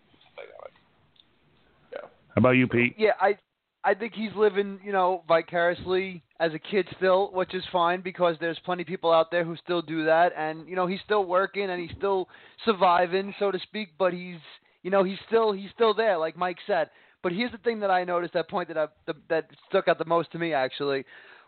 Yeah. 1.92 1.98
How 2.02 2.38
about 2.38 2.50
you, 2.50 2.66
Pete? 2.66 2.94
Yeah, 2.98 3.12
I 3.20 3.38
I 3.84 3.92
think 3.92 4.14
he's 4.14 4.30
living, 4.34 4.80
you 4.82 4.92
know, 4.92 5.22
vicariously 5.28 6.22
as 6.40 6.52
a 6.54 6.58
kid 6.58 6.88
still, 6.96 7.30
which 7.32 7.54
is 7.54 7.62
fine 7.70 8.00
because 8.00 8.36
there's 8.40 8.58
plenty 8.64 8.82
of 8.82 8.88
people 8.88 9.12
out 9.12 9.30
there 9.30 9.44
who 9.44 9.56
still 9.56 9.82
do 9.82 10.06
that. 10.06 10.32
And 10.36 10.66
you 10.66 10.74
know, 10.74 10.86
he's 10.86 11.00
still 11.04 11.24
working 11.26 11.68
and 11.68 11.80
he's 11.80 11.96
still 11.96 12.28
surviving, 12.64 13.34
so 13.38 13.50
to 13.50 13.58
speak, 13.58 13.90
but 13.98 14.12
he's 14.14 14.38
you 14.82 14.90
know, 14.90 15.04
he's 15.04 15.18
still 15.26 15.52
he's 15.52 15.70
still 15.74 15.92
there 15.92 16.16
like 16.16 16.36
Mike 16.36 16.58
said. 16.66 16.88
But 17.22 17.32
here's 17.32 17.52
the 17.52 17.58
thing 17.58 17.80
that 17.80 17.90
I 17.90 18.04
noticed 18.04 18.34
that 18.34 18.50
point 18.50 18.68
that 18.68 18.78
I, 18.78 18.86
the, 19.06 19.14
that 19.28 19.50
stuck 19.68 19.88
out 19.88 19.98
the 19.98 20.04
most 20.04 20.32
to 20.32 20.38
me 20.38 20.52
actually 20.52 21.04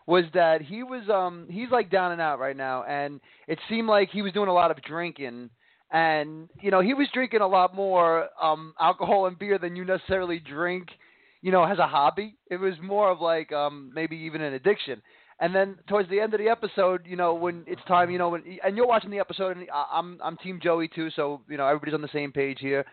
was 0.07 0.23
that 0.33 0.61
he 0.61 0.83
was 0.83 1.09
um 1.09 1.47
he's 1.49 1.69
like 1.71 1.89
down 1.89 2.11
and 2.11 2.21
out 2.21 2.39
right 2.39 2.57
now. 2.57 2.83
And 2.83 3.19
it 3.47 3.57
seemed 3.67 3.87
like 3.87 4.09
he 4.11 4.21
was 4.21 4.31
doing 4.31 4.49
a 4.49 4.53
lot 4.53 4.69
of 4.69 4.81
drinking. 4.83 5.49
And 5.91 6.49
you 6.61 6.69
know 6.69 6.81
he 6.81 6.93
was 6.93 7.07
drinking 7.13 7.41
a 7.41 7.47
lot 7.47 7.75
more 7.75 8.27
um 8.39 8.75
alcohol 8.79 9.25
and 9.25 9.39
beer 9.39 9.57
than 9.57 9.75
you 9.75 9.85
necessarily 9.85 10.39
drink 10.39 10.89
you 11.47 11.53
know 11.53 11.63
as 11.63 11.79
a 11.79 11.87
hobby. 11.87 12.35
It 12.51 12.57
was 12.57 12.73
more 12.83 13.09
of 13.09 13.21
like 13.21 13.53
um 13.53 13.89
maybe 13.95 14.17
even 14.17 14.41
an 14.41 14.53
addiction. 14.53 15.01
And 15.39 15.55
then 15.55 15.77
towards 15.87 16.09
the 16.09 16.19
end 16.19 16.33
of 16.33 16.41
the 16.41 16.49
episode 16.49 17.03
you 17.05 17.15
know 17.15 17.33
when 17.33 17.63
it's 17.67 17.81
time 17.87 18.11
you 18.11 18.17
know 18.17 18.27
when 18.27 18.43
and 18.65 18.75
you're 18.75 18.85
watching 18.85 19.11
the 19.11 19.19
episode 19.19 19.55
and 19.55 19.65
i'm 19.71 20.19
i'm 20.21 20.35
team 20.37 20.59
joey 20.61 20.89
too 20.89 21.09
so 21.15 21.41
you 21.49 21.55
know 21.55 21.65
everybody's 21.65 21.93
on 21.93 22.01
the 22.01 22.09
same 22.11 22.33
page 22.33 22.57
here. 22.59 22.83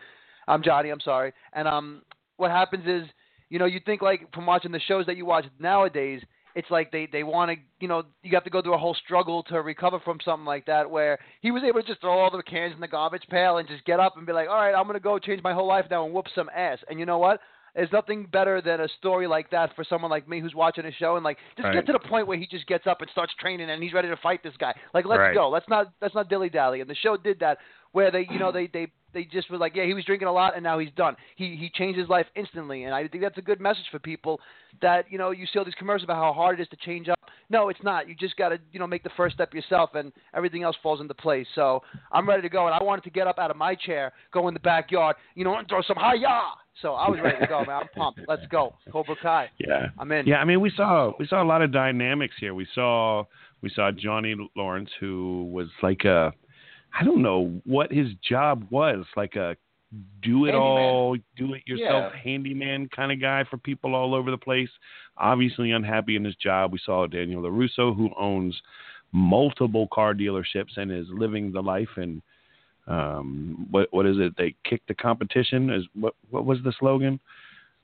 I'm 0.47 0.63
johnny 0.63 0.89
i'm 0.89 1.01
sorry. 1.01 1.33
And 1.51 1.67
um 1.67 2.03
what 2.37 2.49
happens 2.49 2.85
is 2.87 3.09
you 3.49 3.59
know 3.59 3.65
you 3.65 3.81
think 3.85 4.01
like 4.01 4.33
from 4.33 4.45
watching 4.45 4.71
the 4.71 4.79
shows 4.79 5.05
that 5.07 5.17
you 5.17 5.25
watch 5.25 5.45
nowadays 5.59 6.21
it's 6.55 6.71
like 6.71 6.93
they 6.93 7.09
they 7.11 7.23
want 7.23 7.51
to 7.51 7.57
you 7.81 7.89
know 7.89 8.03
you 8.23 8.31
have 8.35 8.45
to 8.45 8.49
go 8.49 8.61
through 8.61 8.75
a 8.75 8.77
whole 8.77 8.95
struggle 9.03 9.43
to 9.43 9.61
recover 9.61 9.99
from 9.99 10.19
something 10.23 10.45
like 10.45 10.65
that 10.67 10.89
where 10.89 11.19
he 11.41 11.51
was 11.51 11.63
able 11.67 11.81
to 11.81 11.87
just 11.87 11.99
throw 11.99 12.17
all 12.17 12.31
the 12.31 12.41
cans 12.43 12.73
in 12.73 12.79
the 12.79 12.87
garbage 12.87 13.27
pail 13.29 13.57
and 13.57 13.67
just 13.67 13.83
get 13.83 13.99
up 13.99 14.15
and 14.15 14.25
be 14.25 14.31
like 14.31 14.47
all 14.47 14.55
right 14.55 14.75
i'm 14.75 14.85
going 14.85 14.93
to 14.93 15.01
go 15.01 15.19
change 15.19 15.43
my 15.43 15.53
whole 15.53 15.67
life 15.67 15.87
now 15.91 16.05
and 16.05 16.13
whoop 16.13 16.27
some 16.33 16.49
ass. 16.55 16.77
And 16.89 17.01
you 17.01 17.05
know 17.05 17.17
what 17.17 17.41
there's 17.75 17.91
nothing 17.91 18.25
better 18.31 18.61
than 18.61 18.79
a 18.81 18.87
story 18.99 19.27
like 19.27 19.51
that 19.51 19.75
for 19.75 19.83
someone 19.83 20.09
like 20.09 20.27
me 20.27 20.39
who's 20.39 20.55
watching 20.55 20.85
a 20.85 20.91
show 20.93 21.15
and 21.15 21.23
like 21.23 21.37
just 21.57 21.65
Right. 21.65 21.73
get 21.73 21.85
to 21.87 21.91
the 21.93 21.99
point 22.07 22.25
where 22.27 22.37
he 22.37 22.47
just 22.47 22.65
gets 22.67 22.87
up 22.87 23.01
and 23.01 23.09
starts 23.11 23.33
training 23.39 23.69
and 23.69 23.83
he's 23.83 23.93
ready 23.93 24.07
to 24.07 24.17
fight 24.17 24.41
this 24.43 24.55
guy. 24.57 24.73
Like 24.93 25.05
let's 25.05 25.19
Right. 25.19 25.33
go. 25.33 25.49
Let's 25.49 25.67
not 25.67 25.91
let's 26.01 26.15
not 26.15 26.29
dilly 26.29 26.49
dally. 26.49 26.81
And 26.81 26.89
the 26.89 26.95
show 26.95 27.17
did 27.17 27.39
that 27.41 27.57
where 27.91 28.11
they 28.11 28.27
you 28.31 28.39
know 28.39 28.51
they 28.51 28.67
they 28.67 28.87
they 29.13 29.23
just 29.25 29.49
were 29.49 29.57
like 29.57 29.75
yeah 29.75 29.85
he 29.85 29.93
was 29.93 30.03
drinking 30.05 30.27
a 30.27 30.31
lot 30.31 30.55
and 30.55 30.63
now 30.63 30.79
he's 30.79 30.91
done. 30.95 31.15
He 31.35 31.55
he 31.55 31.69
changed 31.69 31.99
his 31.99 32.09
life 32.09 32.27
instantly 32.35 32.83
and 32.85 32.93
I 32.93 33.07
think 33.07 33.23
that's 33.23 33.37
a 33.37 33.41
good 33.41 33.59
message 33.59 33.85
for 33.91 33.99
people 33.99 34.39
that 34.81 35.05
you 35.11 35.17
know 35.17 35.31
you 35.31 35.45
see 35.45 35.59
all 35.59 35.65
these 35.65 35.75
commercials 35.75 36.05
about 36.05 36.17
how 36.17 36.33
hard 36.33 36.59
it 36.59 36.63
is 36.63 36.69
to 36.69 36.77
change 36.77 37.09
up. 37.09 37.19
No, 37.49 37.69
it's 37.69 37.83
not. 37.83 38.07
You 38.09 38.15
just 38.15 38.37
got 38.37 38.49
to 38.49 38.59
you 38.71 38.79
know 38.79 38.87
make 38.87 39.03
the 39.03 39.11
first 39.17 39.35
step 39.35 39.53
yourself 39.53 39.95
and 39.95 40.11
everything 40.33 40.63
else 40.63 40.75
falls 40.81 41.01
into 41.01 41.13
place. 41.13 41.47
So 41.55 41.83
I'm 42.11 42.27
ready 42.27 42.41
to 42.41 42.49
go 42.49 42.65
and 42.67 42.73
I 42.73 42.81
wanted 42.81 43.03
to 43.03 43.09
get 43.11 43.27
up 43.27 43.37
out 43.37 43.51
of 43.51 43.57
my 43.57 43.75
chair, 43.75 44.13
go 44.33 44.47
in 44.47 44.53
the 44.53 44.59
backyard, 44.61 45.15
you 45.35 45.43
know, 45.43 45.55
and 45.57 45.67
throw 45.67 45.81
some 45.81 45.97
hi-ya. 45.97 46.41
So 46.81 46.93
I 46.93 47.09
was 47.09 47.19
ready 47.23 47.39
to 47.39 47.47
go, 47.47 47.63
man. 47.65 47.81
I'm 47.83 47.87
pumped. 47.95 48.19
Let's 48.27 48.45
go, 48.51 48.75
Cobra 48.91 49.15
Kai. 49.21 49.49
Yeah. 49.59 49.87
I'm 49.97 50.11
in. 50.11 50.27
Yeah, 50.27 50.37
I 50.37 50.45
mean, 50.45 50.61
we 50.61 50.71
saw 50.75 51.13
we 51.19 51.25
saw 51.27 51.41
a 51.41 51.47
lot 51.47 51.61
of 51.61 51.71
dynamics 51.71 52.35
here. 52.39 52.53
We 52.53 52.67
saw 52.75 53.23
we 53.61 53.69
saw 53.69 53.91
Johnny 53.91 54.35
Lawrence, 54.55 54.89
who 54.99 55.49
was 55.51 55.67
like 55.81 56.03
a, 56.05 56.33
I 56.99 57.03
don't 57.03 57.21
know 57.21 57.59
what 57.65 57.91
his 57.91 58.09
job 58.27 58.67
was, 58.69 59.05
like 59.15 59.35
a 59.35 59.55
do 60.21 60.45
it 60.45 60.53
all, 60.53 61.15
do 61.37 61.53
it 61.53 61.63
yourself 61.65 62.11
Yeah. 62.13 62.19
handyman 62.21 62.89
kind 62.93 63.11
of 63.13 63.21
guy 63.21 63.45
for 63.49 63.57
people 63.57 63.95
all 63.95 64.13
over 64.13 64.29
the 64.29 64.37
place. 64.37 64.69
Obviously 65.17 65.71
unhappy 65.71 66.17
in 66.17 66.25
his 66.25 66.35
job. 66.35 66.73
We 66.73 66.79
saw 66.85 67.07
Daniel 67.07 67.43
LaRusso, 67.43 67.95
who 67.95 68.09
owns 68.19 68.59
multiple 69.13 69.87
car 69.93 70.13
dealerships 70.13 70.75
and 70.75 70.91
is 70.91 71.07
living 71.09 71.51
the 71.53 71.61
life 71.61 71.87
and 71.95 72.21
um, 72.87 73.67
what 73.71 73.87
what 73.91 74.05
is 74.05 74.17
it? 74.19 74.33
They 74.37 74.55
kick 74.63 74.81
the 74.87 74.93
competition. 74.95 75.69
Is 75.69 75.83
what 75.93 76.13
what 76.29 76.45
was 76.45 76.59
the 76.63 76.73
slogan? 76.79 77.19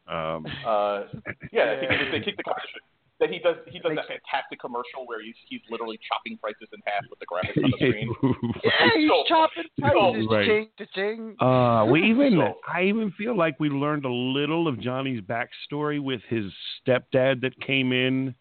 Um, 0.07 0.45
uh, 0.65 1.03
yeah, 1.51 1.73
I 1.75 1.79
think 1.79 1.91
it 1.91 2.01
is, 2.01 2.11
they 2.11 2.19
kick 2.19 2.35
the 2.37 2.43
competition. 2.43 2.81
That 3.19 3.29
he 3.29 3.37
does 3.37 3.55
he 3.67 3.77
does 3.77 3.91
that 3.95 4.07
fantastic 4.07 4.59
commercial 4.59 5.05
where 5.05 5.21
he's 5.23 5.35
he's 5.47 5.61
literally 5.69 5.99
chopping 6.11 6.39
prices 6.39 6.67
in 6.73 6.79
half 6.87 7.03
with 7.07 7.19
the 7.19 7.27
graphics 7.27 7.63
on 7.63 7.69
the 7.69 7.77
screen. 7.77 8.15
Yeah, 8.63 8.89
he's 8.97 9.09
So- 9.09 9.23
chopping 9.27 9.63
prices, 9.79 10.27
Right. 10.29 10.45
ching 10.47 10.69
to 10.79 10.85
ching. 10.95 11.35
Uh, 11.39 11.85
we 11.85 12.01
even 12.09 12.33
So- 12.39 12.57
I 12.67 12.83
even 12.85 13.11
feel 13.11 13.37
like 13.37 13.59
we 13.59 13.69
learned 13.69 14.05
a 14.05 14.09
little 14.11 14.67
of 14.67 14.79
Johnny's 14.79 15.21
backstory 15.21 15.99
with 16.01 16.21
his 16.29 16.45
stepdad 16.83 17.41
that 17.41 17.53
came 17.61 17.93
in 17.93 18.33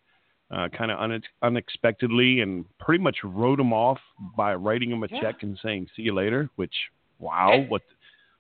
uh, 0.50 0.68
kind 0.68 0.90
of 0.90 0.98
unex- 0.98 1.22
unexpectedly 1.42 2.40
and 2.40 2.64
pretty 2.78 3.02
much 3.02 3.18
wrote 3.24 3.60
him 3.60 3.72
off 3.72 3.98
by 4.36 4.54
writing 4.54 4.90
him 4.90 5.02
a 5.02 5.06
Yeah. 5.10 5.20
check 5.20 5.42
and 5.42 5.58
saying 5.62 5.88
"see 5.94 6.02
you 6.02 6.14
later." 6.14 6.48
Which 6.56 6.74
wow, 7.18 7.52
And- 7.52 7.68
what 7.70 7.82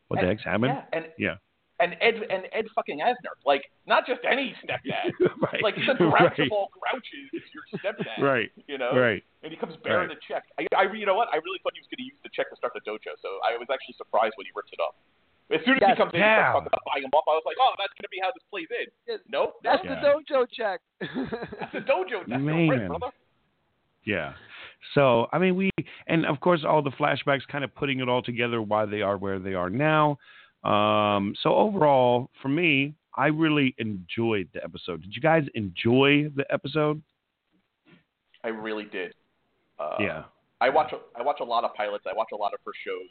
what 0.08 0.20
the 0.20 0.26
heck's 0.26 0.42
happened? 0.44 0.74
Yeah, 0.74 0.84
and 0.92 1.06
Yeah. 1.18 1.36
and 1.78 1.96
Ed 2.00 2.16
and 2.28 2.48
Ed 2.52 2.66
fucking 2.74 2.98
Asner, 2.98 3.30
like 3.46 3.62
not 3.86 4.06
just 4.06 4.20
any 4.28 4.54
stepdad, 4.62 5.12
right. 5.40 5.62
like 5.62 5.76
the 5.76 5.94
grouch 5.94 6.12
right. 6.20 6.38
of 6.40 6.52
all 6.52 6.68
grouches 6.74 7.30
is 7.32 7.42
your 7.54 7.64
stepdad, 7.80 8.18
Right. 8.20 8.50
You 8.66 8.76
know, 8.78 8.90
Right. 8.94 9.22
And 9.42 9.52
he 9.52 9.56
comes 9.56 9.76
bearing 9.84 10.08
Right. 10.08 10.18
a 10.18 10.20
check. 10.26 10.44
I, 10.58 10.66
I, 10.76 10.92
you 10.92 11.06
know 11.06 11.14
what? 11.14 11.28
I 11.32 11.36
really 11.36 11.58
thought 11.62 11.72
he 11.74 11.80
was 11.80 11.86
going 11.88 11.98
to 12.04 12.08
use 12.10 12.18
the 12.22 12.28
check 12.34 12.50
to 12.50 12.56
start 12.56 12.74
the 12.74 12.80
dojo, 12.80 13.14
so 13.22 13.38
I 13.46 13.56
was 13.56 13.68
actually 13.72 13.94
surprised 13.96 14.34
when 14.36 14.44
he 14.46 14.52
ripped 14.54 14.72
it 14.74 14.80
up. 14.82 14.96
As 15.52 15.60
soon 15.64 15.74
as 15.76 15.80
Yes, 15.82 15.90
he 15.90 15.96
comes 15.96 16.12
in, 16.14 16.20
yeah. 16.20 16.30
and 16.30 16.40
starts 16.40 16.54
talking 16.54 16.66
about 16.70 16.84
buying 16.86 17.04
him 17.04 17.10
up. 17.16 17.24
I 17.26 17.32
was 17.34 17.42
like, 17.46 17.56
oh, 17.60 17.72
that's 17.78 17.92
going 17.98 18.06
to 18.06 18.12
be 18.12 18.20
how 18.22 18.30
this 18.30 18.44
plays 18.50 18.68
in. 18.70 18.86
Yes. 19.08 19.18
Nope, 19.28 19.54
That's 19.64 19.82
Yeah. 19.84 20.00
the 20.00 20.06
dojo 20.06 20.46
check. 20.52 20.80
that's 21.60 21.72
the 21.72 21.80
dojo. 21.80 22.20
check. 22.28 22.40
Man. 22.40 22.68
right, 22.68 22.86
brother. 22.88 23.10
Yeah. 24.04 24.32
So, 24.94 25.26
I 25.32 25.38
mean, 25.38 25.56
we, 25.56 25.70
and 26.06 26.24
of 26.24 26.40
course, 26.40 26.64
all 26.66 26.82
the 26.82 26.90
flashbacks 26.92 27.46
kind 27.50 27.64
of 27.64 27.74
putting 27.74 28.00
it 28.00 28.08
all 28.08 28.22
together 28.22 28.62
why 28.62 28.86
they 28.86 29.02
are 29.02 29.16
where 29.18 29.38
they 29.38 29.54
are 29.54 29.68
now. 29.70 30.18
Um, 30.64 31.34
so, 31.42 31.54
overall, 31.54 32.30
for 32.40 32.48
me, 32.48 32.94
I 33.16 33.26
really 33.26 33.74
enjoyed 33.78 34.48
the 34.54 34.62
episode. 34.64 35.02
Did 35.02 35.14
you 35.14 35.20
guys 35.20 35.44
enjoy 35.54 36.28
the 36.34 36.44
episode? 36.50 37.02
I 38.44 38.48
really 38.48 38.84
did. 38.84 39.12
Uh, 39.78 39.96
yeah. 39.98 40.22
I 40.62 40.68
watch 40.70 40.92
a, 40.92 41.18
I 41.18 41.22
watch 41.22 41.38
a 41.40 41.44
lot 41.44 41.64
of 41.64 41.74
pilots. 41.74 42.04
I 42.08 42.14
watch 42.14 42.28
a 42.32 42.36
lot 42.36 42.52
of 42.54 42.60
first 42.64 42.78
shows, 42.84 43.08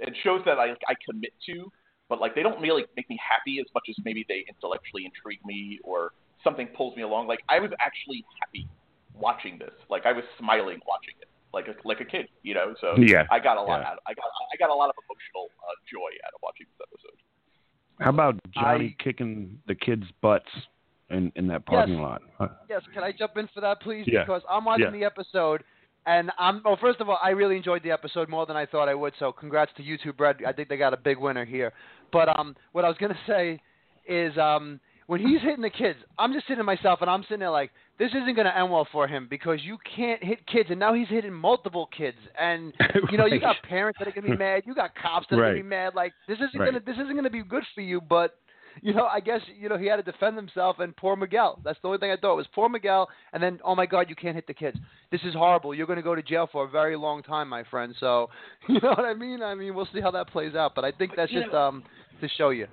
and 0.00 0.14
shows 0.22 0.42
that 0.44 0.58
I 0.58 0.70
I 0.88 0.94
commit 1.08 1.32
to, 1.46 1.70
but 2.08 2.20
like 2.20 2.34
they 2.34 2.42
don't 2.42 2.60
really 2.60 2.84
make 2.96 3.08
me 3.08 3.18
happy 3.20 3.58
as 3.60 3.66
much 3.74 3.84
as 3.88 3.96
maybe 4.04 4.24
they 4.28 4.44
intellectually 4.48 5.04
intrigue 5.04 5.40
me 5.44 5.78
or 5.84 6.12
something 6.44 6.66
pulls 6.76 6.96
me 6.96 7.02
along. 7.02 7.26
Like 7.26 7.40
I 7.48 7.58
was 7.60 7.70
actually 7.80 8.24
happy 8.40 8.68
watching 9.14 9.58
this. 9.58 9.72
Like 9.90 10.06
I 10.06 10.12
was 10.12 10.24
smiling 10.38 10.78
watching 10.86 11.14
it, 11.20 11.28
like 11.52 11.66
a 11.68 11.74
like 11.88 12.00
a 12.00 12.04
kid, 12.04 12.28
you 12.42 12.54
know. 12.54 12.74
So 12.80 12.94
Yeah, 12.98 13.24
I 13.30 13.38
got 13.40 13.56
a 13.56 13.62
lot 13.62 13.80
yeah. 13.80 13.88
out. 13.90 13.98
I 14.06 14.14
got 14.14 14.24
I 14.52 14.56
got 14.58 14.70
a 14.70 14.74
lot 14.74 14.88
of 14.90 14.94
emotional 15.08 15.48
uh, 15.60 15.72
joy 15.90 16.10
out 16.26 16.32
of 16.34 16.40
watching 16.42 16.66
this 16.78 16.86
episode. 16.92 17.18
How 18.00 18.10
about 18.10 18.38
Johnny 18.52 18.96
I- 18.98 19.02
kicking 19.02 19.58
the 19.66 19.74
kids' 19.74 20.04
butts 20.20 20.50
in, 21.08 21.32
in 21.34 21.46
that 21.48 21.64
parking 21.64 21.94
Yes. 21.94 22.02
lot? 22.02 22.22
Huh? 22.38 22.48
Yes, 22.68 22.82
can 22.92 23.02
I 23.02 23.12
jump 23.12 23.38
in 23.38 23.48
for 23.54 23.62
that, 23.62 23.80
please? 23.80 24.04
Yeah. 24.06 24.24
Because 24.24 24.42
I'm 24.50 24.66
watching 24.66 24.84
Yeah. 24.86 24.90
the 24.90 25.04
episode, 25.04 25.64
and 26.06 26.30
I'm. 26.38 26.62
Well, 26.64 26.78
first 26.80 27.00
of 27.00 27.08
all, 27.08 27.18
I 27.22 27.30
really 27.30 27.56
enjoyed 27.56 27.82
the 27.82 27.90
episode 27.90 28.28
more 28.28 28.46
than 28.46 28.56
I 28.56 28.66
thought 28.66 28.88
I 28.88 28.94
would. 28.94 29.12
So, 29.18 29.32
congrats 29.32 29.72
to 29.76 29.82
YouTube 29.82 30.18
Red. 30.18 30.36
I 30.46 30.52
think 30.52 30.68
they 30.68 30.76
got 30.76 30.94
a 30.94 30.96
big 30.96 31.18
winner 31.18 31.44
here. 31.44 31.72
But 32.12 32.28
um, 32.38 32.54
what 32.72 32.84
I 32.84 32.88
was 32.88 32.96
gonna 32.98 33.18
say 33.26 33.60
is 34.08 34.36
um, 34.38 34.80
when 35.08 35.20
he's 35.20 35.40
hitting 35.42 35.62
the 35.62 35.70
kids, 35.70 35.98
I'm 36.18 36.32
just 36.32 36.46
sitting 36.46 36.58
to 36.58 36.64
myself, 36.64 37.00
and 37.00 37.10
I'm 37.10 37.22
sitting 37.24 37.40
there 37.40 37.50
like, 37.50 37.70
this 37.98 38.10
isn't 38.10 38.34
gonna 38.36 38.54
end 38.56 38.70
well 38.70 38.86
for 38.92 39.06
him 39.08 39.26
because 39.28 39.60
you 39.62 39.78
can't 39.96 40.22
hit 40.22 40.46
kids, 40.46 40.68
and 40.70 40.78
now 40.78 40.94
he's 40.94 41.08
hitting 41.08 41.32
multiple 41.32 41.88
kids, 41.96 42.18
and 42.38 42.72
you 43.10 43.18
know 43.18 43.26
you 43.26 43.40
got 43.40 43.56
parents 43.68 43.98
that 43.98 44.08
are 44.08 44.12
gonna 44.12 44.28
be 44.30 44.36
mad, 44.36 44.62
you 44.66 44.74
got 44.74 44.94
cops 44.94 45.26
that 45.30 45.38
are 45.38 45.42
gonna 45.42 45.54
be 45.54 45.62
mad. 45.62 45.94
Like 45.94 46.12
this 46.28 46.36
isn't 46.36 46.58
Right. 46.58 46.66
gonna 46.66 46.80
this 46.84 46.96
isn't 46.96 47.16
gonna 47.16 47.30
be 47.30 47.42
good 47.42 47.64
for 47.74 47.80
you, 47.80 48.00
but 48.00 48.36
you 48.82 48.94
know, 48.94 49.06
I 49.06 49.20
guess 49.20 49.40
you 49.58 49.68
know 49.68 49.76
he 49.78 49.86
had 49.86 49.96
to 49.96 50.02
defend 50.02 50.36
himself, 50.36 50.78
and 50.78 50.96
poor 50.96 51.16
Miguel. 51.16 51.58
That's 51.64 51.78
the 51.82 51.88
only 51.88 51.98
thing 51.98 52.10
I 52.10 52.16
thought 52.16 52.36
was 52.36 52.46
poor 52.54 52.68
Miguel. 52.68 53.08
And 53.32 53.42
then, 53.42 53.58
oh 53.64 53.74
my 53.74 53.86
God, 53.86 54.06
you 54.08 54.16
can't 54.16 54.34
hit 54.34 54.46
the 54.46 54.54
kids. 54.54 54.76
This 55.10 55.20
is 55.24 55.34
horrible. 55.34 55.74
You're 55.74 55.86
going 55.86 55.98
to 55.98 56.02
go 56.02 56.14
to 56.14 56.22
jail 56.22 56.48
for 56.50 56.64
a 56.64 56.68
very 56.68 56.96
long 56.96 57.22
time, 57.22 57.48
my 57.48 57.64
friend. 57.64 57.94
So, 57.98 58.28
you 58.68 58.80
know 58.80 58.90
what 58.90 59.04
I 59.04 59.14
mean? 59.14 59.42
I 59.42 59.54
mean, 59.54 59.74
we'll 59.74 59.88
see 59.92 60.00
how 60.00 60.10
that 60.12 60.28
plays 60.28 60.54
out. 60.54 60.74
But 60.74 60.84
I 60.84 60.92
think 60.92 61.12
But, 61.12 61.16
that's 61.16 61.32
just 61.32 61.52
know- 61.52 61.58
um 61.58 61.84
to 62.20 62.28
show 62.36 62.50
you. 62.50 62.66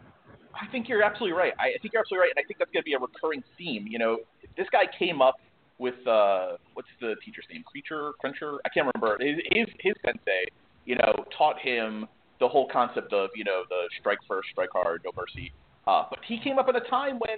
I 0.55 0.71
think 0.71 0.87
you're 0.87 1.01
absolutely 1.01 1.35
right. 1.35 1.51
I 1.59 1.77
think 1.81 1.93
you're 1.93 2.01
absolutely 2.01 2.27
right, 2.27 2.33
and 2.35 2.43
I 2.43 2.45
think 2.47 2.59
that's 2.59 2.71
going 2.71 2.83
to 2.83 2.85
be 2.85 2.93
a 2.93 2.99
recurring 2.99 3.43
theme. 3.57 3.87
You 3.89 3.97
know, 3.97 4.19
this 4.55 4.67
guy 4.71 4.83
came 4.99 5.19
up 5.19 5.35
with 5.79 5.95
uh, 6.07 6.57
what's 6.75 6.87
the 7.01 7.15
teacher's 7.25 7.45
name? 7.51 7.63
Creature, 7.63 8.11
Cruncher? 8.21 8.59
I 8.63 8.69
can't 8.69 8.87
remember. 8.93 9.17
His 9.19 9.37
his, 9.51 9.67
his 9.79 9.93
sensei, 10.05 10.45
you 10.85 10.95
know, 10.95 11.25
taught 11.35 11.57
him 11.59 12.05
the 12.39 12.47
whole 12.47 12.67
concept 12.71 13.13
of 13.13 13.29
you 13.35 13.43
know 13.43 13.63
the 13.69 13.89
strike 13.99 14.19
first, 14.27 14.49
strike 14.51 14.69
hard, 14.71 15.01
no 15.03 15.11
mercy. 15.17 15.51
Uh, 15.87 16.03
but 16.09 16.19
he 16.27 16.39
came 16.39 16.57
up 16.59 16.67
at 16.69 16.75
a 16.75 16.81
time 16.89 17.19
when 17.19 17.37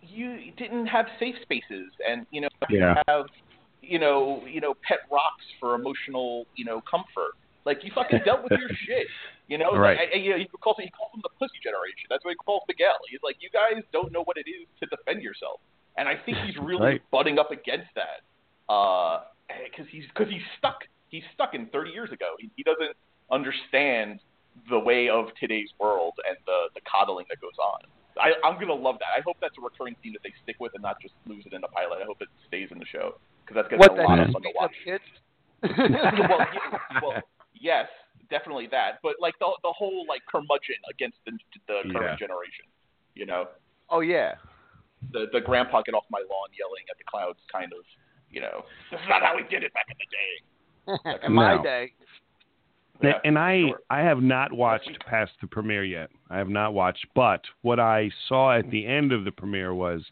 you 0.00 0.52
didn't 0.56 0.86
have 0.86 1.06
safe 1.18 1.34
spaces, 1.42 1.90
and 2.08 2.26
you 2.30 2.40
know, 2.40 2.48
you 2.70 2.78
Yeah. 2.78 3.02
have 3.08 3.26
you 3.80 3.98
know, 3.98 4.44
you 4.46 4.60
know, 4.60 4.74
pet 4.86 4.98
rocks 5.10 5.44
for 5.60 5.74
emotional, 5.76 6.44
you 6.56 6.64
know, 6.64 6.80
comfort. 6.90 7.30
Like 7.64 7.84
you 7.84 7.92
fucking 7.94 8.22
dealt 8.24 8.42
with 8.42 8.52
your 8.58 8.68
shit. 8.86 9.06
You 9.46 9.58
know, 9.58 9.72
Right. 9.72 9.96
like, 9.98 10.08
I, 10.12 10.16
I, 10.16 10.20
you 10.20 10.30
know, 10.30 10.38
he 10.38 10.46
calls 10.60 10.76
he 10.78 10.90
calls 10.90 11.12
them 11.12 11.22
the 11.22 11.30
pussy 11.38 11.58
generation. 11.62 12.10
That's 12.10 12.24
what 12.24 12.32
he 12.32 12.36
calls 12.44 12.62
Miguel. 12.66 12.98
He's 13.08 13.20
like, 13.22 13.36
you 13.40 13.48
guys 13.52 13.82
don't 13.92 14.12
know 14.12 14.22
what 14.24 14.36
it 14.36 14.50
is 14.50 14.66
to 14.82 14.86
defend 14.90 15.22
yourself, 15.22 15.60
and 15.96 16.08
I 16.08 16.16
think 16.16 16.38
he's 16.38 16.56
really 16.60 16.98
Right. 16.98 17.02
butting 17.12 17.38
up 17.38 17.50
against 17.52 17.88
that 17.94 18.26
because 19.70 19.86
he's 19.90 20.04
because 20.14 20.30
he's 20.32 20.44
stuck. 20.58 20.78
He's 21.08 21.24
stuck 21.32 21.54
in 21.54 21.66
30 21.72 21.90
years 21.90 22.10
ago. 22.12 22.36
He, 22.38 22.50
he 22.56 22.62
doesn't 22.62 22.92
understand 23.32 24.20
the 24.70 24.78
way 24.78 25.08
of 25.08 25.26
today's 25.40 25.68
world 25.78 26.14
and 26.28 26.36
the 26.46 26.68
the 26.74 26.80
coddling 26.90 27.26
that 27.30 27.40
goes 27.40 27.56
on. 27.62 27.80
I, 28.18 28.34
I'm 28.46 28.58
gonna 28.58 28.74
love 28.74 28.96
that. 28.98 29.14
I 29.16 29.22
hope 29.22 29.36
that's 29.40 29.54
a 29.58 29.62
recurring 29.62 29.94
theme 30.02 30.12
that 30.14 30.22
they 30.26 30.32
stick 30.42 30.56
with 30.58 30.72
and 30.74 30.82
not 30.82 30.96
just 31.00 31.14
lose 31.26 31.44
it 31.46 31.52
in 31.54 31.60
the 31.60 31.68
pilot. 31.68 31.98
I 32.02 32.06
hope 32.06 32.18
it 32.20 32.28
stays 32.46 32.68
in 32.72 32.78
the 32.78 32.86
show 32.90 33.14
because 33.44 33.54
that's 33.54 33.68
gonna 33.70 33.78
What 33.80 33.94
be 33.94 34.02
a 34.02 34.06
lot 34.06 34.18
heck? 34.18 34.26
of 34.28 34.32
fun 34.34 34.42
to 34.42 34.52
watch. 34.58 34.74
well, 35.62 36.46
yeah, 36.52 36.78
well, 37.02 37.22
yes, 37.54 37.86
definitely 38.30 38.66
that. 38.70 38.98
But 39.02 39.16
like 39.20 39.34
the 39.38 39.46
the 39.62 39.72
whole 39.72 40.04
like 40.08 40.22
curmudgeon 40.26 40.82
against 40.90 41.18
the 41.26 41.32
the 41.66 41.82
current 41.92 42.18
Yeah. 42.18 42.26
generation, 42.26 42.66
you 43.14 43.26
know, 43.26 43.46
oh 43.90 44.00
yeah. 44.00 44.34
the 45.12 45.26
the 45.32 45.40
grandpa 45.40 45.82
get 45.82 45.94
off 45.94 46.04
my 46.10 46.18
lawn 46.18 46.50
yelling 46.58 46.82
at 46.90 46.98
the 46.98 47.04
clouds, 47.06 47.38
kind 47.52 47.70
of, 47.72 47.84
you 48.30 48.40
know, 48.40 48.64
this 48.90 48.98
is 49.00 49.06
not 49.08 49.22
how 49.22 49.36
we 49.36 49.42
did 49.46 49.62
it 49.62 49.72
back 49.74 49.86
in 49.90 49.96
the 49.98 50.08
day. 50.10 51.20
in 51.26 51.32
my 51.32 51.60
day. 51.62 51.92
And- 53.00 53.08
Yeah, 53.10 53.20
and 53.24 53.38
I 53.38 53.60
sure. 53.68 53.80
I 53.90 54.00
have 54.00 54.20
not 54.22 54.52
watched 54.52 54.98
past 55.06 55.32
the 55.40 55.46
premiere 55.46 55.84
yet. 55.84 56.10
I 56.30 56.36
have 56.38 56.48
not 56.48 56.74
watched, 56.74 57.06
but 57.14 57.42
what 57.62 57.78
I 57.80 58.10
saw 58.28 58.52
at 58.58 58.70
the 58.70 58.86
end 58.86 59.12
of 59.12 59.24
the 59.24 59.30
premiere 59.32 59.72
was 59.74 60.04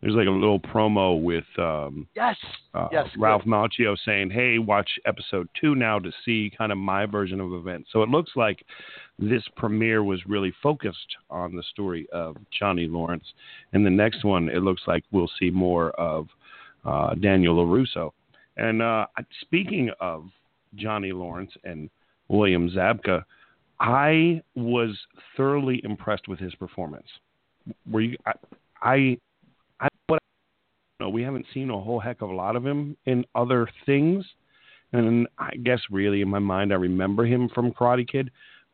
there's 0.00 0.14
like 0.14 0.26
a 0.26 0.30
little 0.30 0.58
promo 0.58 1.22
with 1.22 1.44
um, 1.58 2.08
Yes. 2.16 2.36
uh, 2.74 2.88
Yes, 2.90 3.08
Ralph 3.16 3.44
Macchio 3.44 3.96
saying, 4.04 4.30
"Hey, 4.30 4.58
watch 4.58 4.90
episode 5.06 5.48
two 5.60 5.74
now 5.76 5.98
to 6.00 6.10
see 6.24 6.50
kind 6.58 6.72
of 6.72 6.78
my 6.78 7.06
version 7.06 7.40
of 7.40 7.52
events." 7.52 7.90
So 7.92 8.02
it 8.02 8.08
looks 8.08 8.32
like 8.34 8.64
this 9.18 9.46
premiere 9.56 10.02
was 10.02 10.26
really 10.26 10.50
focused 10.62 11.16
on 11.30 11.54
the 11.54 11.62
story 11.62 12.08
of 12.12 12.36
Johnny 12.50 12.88
Lawrence, 12.88 13.32
and 13.72 13.86
the 13.86 13.90
next 13.90 14.24
one 14.24 14.48
it 14.48 14.62
looks 14.64 14.82
like 14.88 15.04
we'll 15.12 15.30
see 15.38 15.50
more 15.50 15.90
of 15.92 16.26
uh, 16.84 17.14
Daniel 17.14 17.54
Larusso. 17.64 18.10
And 18.56 18.82
uh, 18.82 19.06
speaking 19.40 19.90
of 20.00 20.24
Johnny 20.74 21.12
Lawrence 21.12 21.52
and 21.64 21.88
William 22.32 22.70
Zabka, 22.70 23.24
I 23.78 24.42
was 24.54 24.96
thoroughly 25.36 25.80
impressed 25.84 26.28
with 26.28 26.38
his 26.38 26.54
performance. 26.54 27.06
Were 27.88 28.00
you? 28.00 28.16
I, 28.26 28.32
I, 28.82 29.18
I 29.80 29.88
what 30.06 30.20
no, 30.98 31.10
we 31.10 31.22
haven't 31.22 31.46
seen 31.52 31.70
a 31.70 31.78
whole 31.78 32.00
heck 32.00 32.22
of 32.22 32.30
a 32.30 32.34
lot 32.34 32.56
of 32.56 32.64
him 32.64 32.96
in 33.04 33.24
other 33.34 33.68
things. 33.86 34.24
And 34.92 35.26
I 35.38 35.54
guess 35.62 35.80
really 35.90 36.22
in 36.22 36.28
my 36.28 36.38
mind 36.38 36.72
I 36.72 36.76
remember 36.76 37.24
him 37.24 37.48
from 37.54 37.72
Karate 37.72 38.08
Kid, 38.08 38.30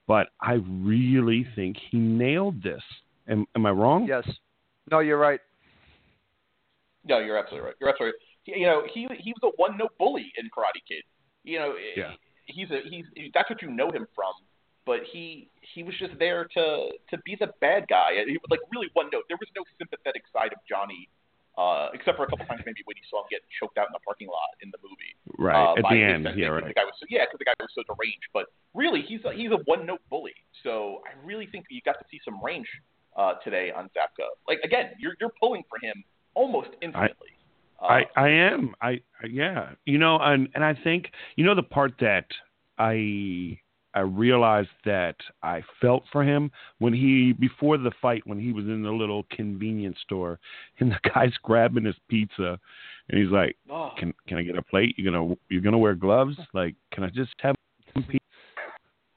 but 0.06 0.28
I 0.40 0.58
really 0.68 1.46
think 1.54 1.76
he 1.90 1.98
nailed 1.98 2.62
this. 2.62 2.82
Am, 3.28 3.46
am 3.54 3.66
I 3.66 3.70
wrong? 3.70 4.06
Yes. 4.08 4.28
No, 4.90 5.00
you're 5.00 5.18
right. 5.18 5.40
No, 7.06 7.18
you're 7.18 7.36
absolutely 7.36 7.66
right. 7.66 7.74
You're 7.80 7.90
absolutely 7.90 8.18
right. 8.46 8.58
You 8.58 8.66
know, 8.66 8.82
he 8.92 9.06
he 9.20 9.32
was 9.32 9.52
a 9.52 9.62
one 9.62 9.76
note 9.76 9.92
bully 9.98 10.32
in 10.38 10.46
Karate 10.46 10.82
Kid. 10.88 11.02
You 11.44 11.58
know, 11.58 11.74
Yeah. 11.96 12.12
He's 12.48 12.70
a 12.70 12.80
he's 12.88 13.04
that's 13.34 13.48
what 13.48 13.62
you 13.62 13.70
know 13.70 13.90
him 13.90 14.06
from. 14.14 14.32
But 14.88 15.00
he 15.12 15.48
he 15.60 15.82
was 15.82 15.94
just 16.00 16.18
there 16.18 16.48
to 16.56 16.64
to 17.10 17.18
be 17.24 17.36
the 17.38 17.52
bad 17.60 17.86
guy. 17.88 18.16
He, 18.26 18.38
like 18.50 18.60
really 18.72 18.88
one 18.94 19.12
note. 19.12 19.28
There 19.28 19.36
was 19.36 19.48
no 19.54 19.62
sympathetic 19.76 20.24
side 20.32 20.52
of 20.56 20.58
Johnny, 20.64 21.08
uh, 21.58 21.92
except 21.92 22.16
for 22.16 22.24
a 22.24 22.30
couple 22.30 22.46
times 22.46 22.62
maybe 22.64 22.80
when 22.88 22.96
you 22.96 23.04
saw 23.10 23.20
him 23.20 23.28
get 23.28 23.44
choked 23.60 23.76
out 23.76 23.86
in 23.86 23.92
the 23.92 24.00
parking 24.00 24.28
lot 24.28 24.56
in 24.62 24.72
the 24.72 24.80
movie. 24.80 25.12
Right 25.36 25.60
uh, 25.60 25.76
at 25.76 25.84
the 25.84 26.00
end. 26.00 26.24
Yeah, 26.40 26.48
right. 26.48 26.64
The 26.64 26.72
guy 26.72 26.88
was 26.88 26.96
so, 26.96 27.06
yeah, 27.10 27.28
because 27.28 27.36
the 27.36 27.44
guy 27.44 27.52
was 27.60 27.68
so 27.76 27.84
deranged. 27.84 28.32
But 28.32 28.46
really, 28.72 29.02
he's 29.02 29.20
a, 29.28 29.32
he's 29.36 29.52
a 29.52 29.60
one 29.68 29.84
note 29.84 30.00
bully. 30.08 30.34
So 30.64 31.04
I 31.04 31.12
really 31.20 31.46
think 31.46 31.66
you 31.68 31.84
got 31.84 32.00
to 32.00 32.06
see 32.10 32.20
some 32.24 32.40
range 32.42 32.68
uh, 33.12 33.34
today 33.44 33.70
on 33.70 33.92
Zabka. 33.92 34.24
Like 34.48 34.64
again, 34.64 34.96
you're 34.98 35.20
you're 35.20 35.36
pulling 35.36 35.68
for 35.68 35.76
him 35.84 36.02
almost 36.32 36.70
infinitely. 36.80 37.36
Uh, 37.80 37.86
I 37.86 38.04
I 38.16 38.28
am. 38.28 38.74
I 38.80 39.00
I- 39.22 39.26
yeah. 39.30 39.70
You 39.86 39.98
know, 39.98 40.18
and 40.20 40.48
and 40.54 40.64
I 40.64 40.74
think 40.74 41.10
you 41.36 41.44
know 41.44 41.54
the 41.54 41.62
part 41.62 41.94
that 42.00 42.26
I 42.78 43.58
I 43.94 44.00
realized 44.00 44.68
that 44.84 45.16
I 45.42 45.62
felt 45.80 46.04
for 46.12 46.22
him 46.22 46.50
when 46.78 46.92
he 46.92 47.32
before 47.32 47.78
the 47.78 47.90
fight 48.02 48.22
when 48.26 48.38
he 48.38 48.52
was 48.52 48.66
in 48.66 48.82
the 48.82 48.90
little 48.92 49.24
convenience 49.30 49.96
store 50.02 50.38
and 50.80 50.90
the 50.92 51.10
guy's 51.14 51.32
grabbing 51.42 51.84
his 51.84 51.96
pizza 52.08 52.58
and 53.08 53.20
he's 53.20 53.30
like, 53.32 53.56
Oh. 53.70 53.90
"Can 53.98 54.12
can 54.26 54.38
I 54.38 54.42
get 54.42 54.56
a 54.58 54.62
plate? 54.62 54.94
You're 54.98 55.12
gonna 55.12 55.34
you're 55.48 55.62
gonna 55.62 55.78
wear 55.78 55.94
gloves? 55.94 56.36
Like, 56.52 56.74
can 56.92 57.04
I 57.04 57.08
just 57.10 57.32
have 57.40 57.54
some 57.94 58.02
pizza?" 58.04 58.18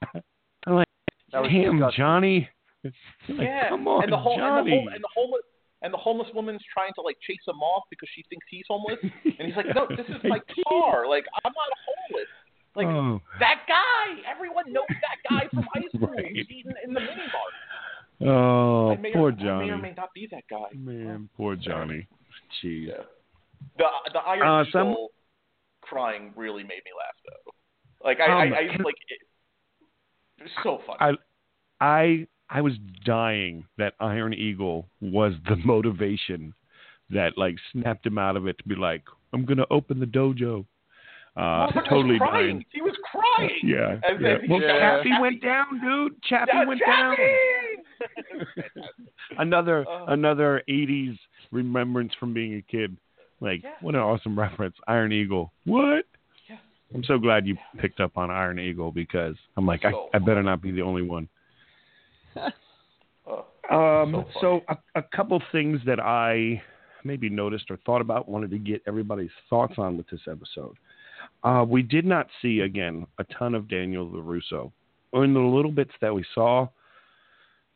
I'm 0.66 0.74
like, 0.74 0.88
"Damn, 1.30 1.42
disgusting. 1.78 1.90
Johnny." 1.96 2.48
Like, 3.28 3.38
yeah, 3.46 3.68
come 3.68 3.86
on, 3.86 4.02
and 4.02 4.12
the 4.12 4.16
whole 4.16 4.36
Johnny. 4.36 4.58
and 4.58 4.66
the, 4.66 4.74
whole, 4.74 4.88
and 4.94 5.04
the 5.04 5.08
homeless 5.14 5.42
and 5.82 5.92
the 5.92 5.98
homeless 5.98 6.28
woman's 6.34 6.62
trying 6.72 6.92
to 6.94 7.02
like 7.02 7.16
chase 7.26 7.42
him 7.46 7.60
off 7.60 7.84
because 7.90 8.08
she 8.14 8.22
thinks 8.30 8.46
he's 8.50 8.64
homeless, 8.68 8.98
and 9.38 9.46
he's 9.46 9.56
like, 9.56 9.66
"No, 9.74 9.86
this 9.90 10.06
is 10.08 10.22
my 10.24 10.38
car. 10.66 11.06
Like, 11.08 11.24
I'm 11.44 11.52
not 11.52 11.70
homeless. 11.86 12.30
Like 12.74 12.86
oh, 12.86 13.20
that 13.38 13.66
guy. 13.68 14.22
Everyone 14.30 14.72
knows 14.72 14.88
that 14.88 15.18
guy 15.28 15.48
from 15.52 15.64
high 15.74 15.86
school 15.94 16.08
Right. 16.08 16.26
who's 16.34 16.46
eating 16.48 16.72
in 16.84 16.94
the 16.94 17.00
mini 17.00 17.26
mart. 17.34 18.32
oh, 18.32 18.96
may 18.96 19.12
poor 19.12 19.28
or, 19.28 19.32
I 19.32 19.34
may 19.36 19.42
Johnny. 19.44 19.70
or 19.70 19.78
may 19.78 19.92
not 19.96 20.08
be 20.14 20.26
that 20.30 20.44
guy. 20.48 20.68
Man, 20.74 21.28
poor 21.36 21.56
Johnny. 21.56 22.06
Gee. 22.60 22.88
Yeah. 22.88 23.02
The 23.78 23.84
the 24.12 24.18
Iron 24.20 24.66
Uh, 24.66 24.70
some- 24.72 24.96
crying 25.82 26.32
really 26.36 26.62
made 26.62 26.80
me 26.84 26.92
laugh 26.96 27.16
though. 27.26 27.52
Like 28.08 28.20
I, 28.20 28.24
I, 28.26 28.46
Um, 28.46 28.52
I 28.54 28.74
can- 28.76 28.84
like 28.84 28.94
it, 29.08 29.18
it 30.38 30.42
was 30.44 30.52
so 30.62 30.80
funny. 30.86 31.16
I 31.80 31.84
I 31.84 32.26
I 32.54 32.60
was 32.60 32.74
dying 33.04 33.64
that 33.78 33.94
Iron 34.00 34.34
Eagle 34.34 34.86
was 35.00 35.32
the 35.48 35.56
motivation 35.64 36.52
that 37.10 37.36
like 37.38 37.56
snapped 37.72 38.06
him 38.06 38.18
out 38.18 38.36
of 38.36 38.46
it 38.46 38.58
to 38.58 38.64
be 38.68 38.74
like, 38.74 39.02
I'm 39.32 39.44
gonna 39.44 39.66
open 39.70 39.98
the 40.00 40.06
dojo. 40.06 40.64
Uh, 41.34 41.66
totally 41.88 42.18
crying. 42.18 42.46
dying. 42.58 42.64
He 42.72 42.82
was 42.82 42.94
crying. 43.10 43.50
Yeah. 43.64 43.98
Yeah. 44.20 44.36
Well, 44.50 44.60
shot 44.60 44.68
Chappy 44.68 45.10
went 45.18 45.42
down, 45.42 45.80
dude. 45.80 46.22
Chappy 46.24 46.50
Yeah, 46.52 46.64
went 46.66 46.80
Chappy! 46.84 47.22
down. 47.22 48.46
Another 49.38 49.84
Oh. 49.88 50.04
another 50.08 50.62
'80s 50.68 51.18
remembrance 51.50 52.12
from 52.20 52.34
being 52.34 52.54
a 52.56 52.62
kid. 52.62 52.96
Like, 53.40 53.62
Yeah. 53.62 53.70
what 53.80 53.94
an 53.94 54.00
awesome 54.02 54.38
reference, 54.46 54.76
Iron 54.86 55.12
Eagle. 55.12 55.52
What? 55.64 56.04
Yeah. 56.48 56.56
I'm 56.94 57.02
so 57.04 57.18
glad 57.18 57.46
you 57.46 57.56
picked 57.78 58.00
up 58.00 58.18
on 58.18 58.30
Iron 58.30 58.58
Eagle 58.58 58.92
because 58.92 59.36
I'm 59.56 59.64
like, 59.66 59.84
I, 59.86 59.92
I 60.14 60.18
better 60.18 60.42
not 60.42 60.60
be 60.60 60.70
the 60.70 60.82
only 60.82 61.02
one. 61.02 61.28
Oh, 63.26 63.46
Um, 63.70 64.12
So 64.12 64.40
so 64.40 64.60
a, 64.68 64.76
a 64.96 65.02
couple 65.14 65.40
things 65.52 65.80
that 65.86 66.00
I 66.00 66.62
maybe 67.04 67.28
noticed 67.28 67.70
or 67.70 67.78
thought 67.84 68.00
about, 68.00 68.28
wanted 68.28 68.50
to 68.50 68.58
get 68.58 68.82
everybody's 68.86 69.30
thoughts 69.50 69.74
on 69.78 69.96
with 69.96 70.08
this 70.08 70.20
episode. 70.30 70.76
Uh, 71.44 71.64
we 71.66 71.82
did 71.82 72.04
not 72.04 72.26
see 72.40 72.60
again 72.60 73.06
a 73.18 73.24
ton 73.24 73.54
of 73.54 73.68
Daniel 73.68 74.08
Larusso, 74.08 74.72
or 75.12 75.24
in 75.24 75.34
the 75.34 75.40
little 75.40 75.70
bits 75.70 75.92
that 76.00 76.14
we 76.14 76.24
saw. 76.34 76.68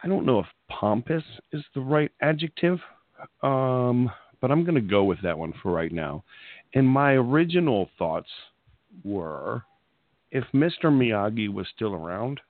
I 0.03 0.09
don't 0.09 0.27
know 0.27 0.41
if 0.41 0.47
pompous 0.69 1.25
is 1.53 1.63
the 1.75 1.81
right 1.81 2.11
adjective, 2.21 2.79
um, 3.43 4.11
but 4.41 4.51
I'm 4.51 4.63
going 4.63 4.75
to 4.75 4.81
go 4.81 5.05
with 5.05 5.21
that 5.23 5.39
one 5.39 5.55
for 5.63 5.73
right 5.73 5.93
now. 5.93 6.23
And 6.75 6.87
my 6.87 7.13
original 7.13 7.89
thoughts 7.99 8.29
were, 9.05 9.63
if 10.31 10.45
Mr. 10.53 10.85
Miyagi 10.85 11.53
was 11.53 11.67
still 11.75 11.95
around, 11.95 12.41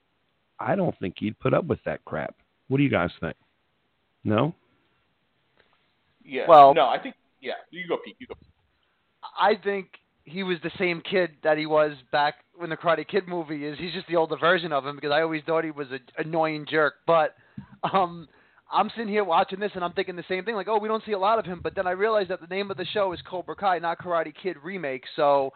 I 0.58 0.74
don't 0.74 0.96
think 0.98 1.16
he'd 1.18 1.38
put 1.38 1.54
up 1.54 1.66
with 1.66 1.80
that 1.84 2.04
crap. 2.04 2.34
What 2.68 2.78
do 2.78 2.82
you 2.82 2.90
guys 2.90 3.10
think? 3.20 3.36
No? 4.24 4.54
yeah. 6.24 6.46
Well- 6.48 6.74
no, 6.74 6.86
I 6.88 6.98
think 6.98 7.14
yeah. 7.40 7.54
You 7.70 7.86
go, 7.88 7.98
Pete. 8.04 8.16
You 8.18 8.26
go. 8.26 8.34
I 9.38 9.54
think 9.62 9.88
he 10.24 10.42
was 10.42 10.58
the 10.62 10.70
same 10.78 11.00
kid 11.08 11.30
that 11.44 11.56
he 11.56 11.66
was 11.66 11.92
back 12.10 12.34
when 12.56 12.70
the 12.70 12.76
Karate 12.76 13.06
Kid 13.06 13.28
movie 13.28 13.64
is. 13.64 13.78
He's 13.78 13.92
just 13.92 14.08
the 14.08 14.16
older 14.16 14.36
version 14.36 14.72
of 14.72 14.84
him 14.84 14.96
because 14.96 15.12
I 15.12 15.22
always 15.22 15.42
thought 15.46 15.64
he 15.64 15.70
was 15.70 15.86
an 15.90 16.00
annoying 16.18 16.66
jerk. 16.68 16.94
But 17.06 17.36
um, 17.92 18.26
I'm 18.72 18.90
sitting 18.90 19.08
here 19.08 19.22
watching 19.22 19.60
this 19.60 19.70
and 19.74 19.84
I'm 19.84 19.92
thinking 19.92 20.16
the 20.16 20.24
same 20.28 20.44
thing. 20.44 20.56
Like, 20.56 20.66
oh, 20.68 20.78
we 20.78 20.88
don't 20.88 21.04
see 21.06 21.12
a 21.12 21.18
lot 21.18 21.38
of 21.38 21.44
him. 21.44 21.60
But 21.62 21.76
then 21.76 21.86
I 21.86 21.92
realized 21.92 22.30
that 22.30 22.40
the 22.40 22.48
name 22.48 22.70
of 22.70 22.76
the 22.76 22.86
show 22.86 23.12
is 23.12 23.20
Cobra 23.28 23.54
Kai, 23.54 23.78
not 23.78 23.98
Karate 23.98 24.32
Kid 24.42 24.56
remake. 24.62 25.04
So 25.14 25.52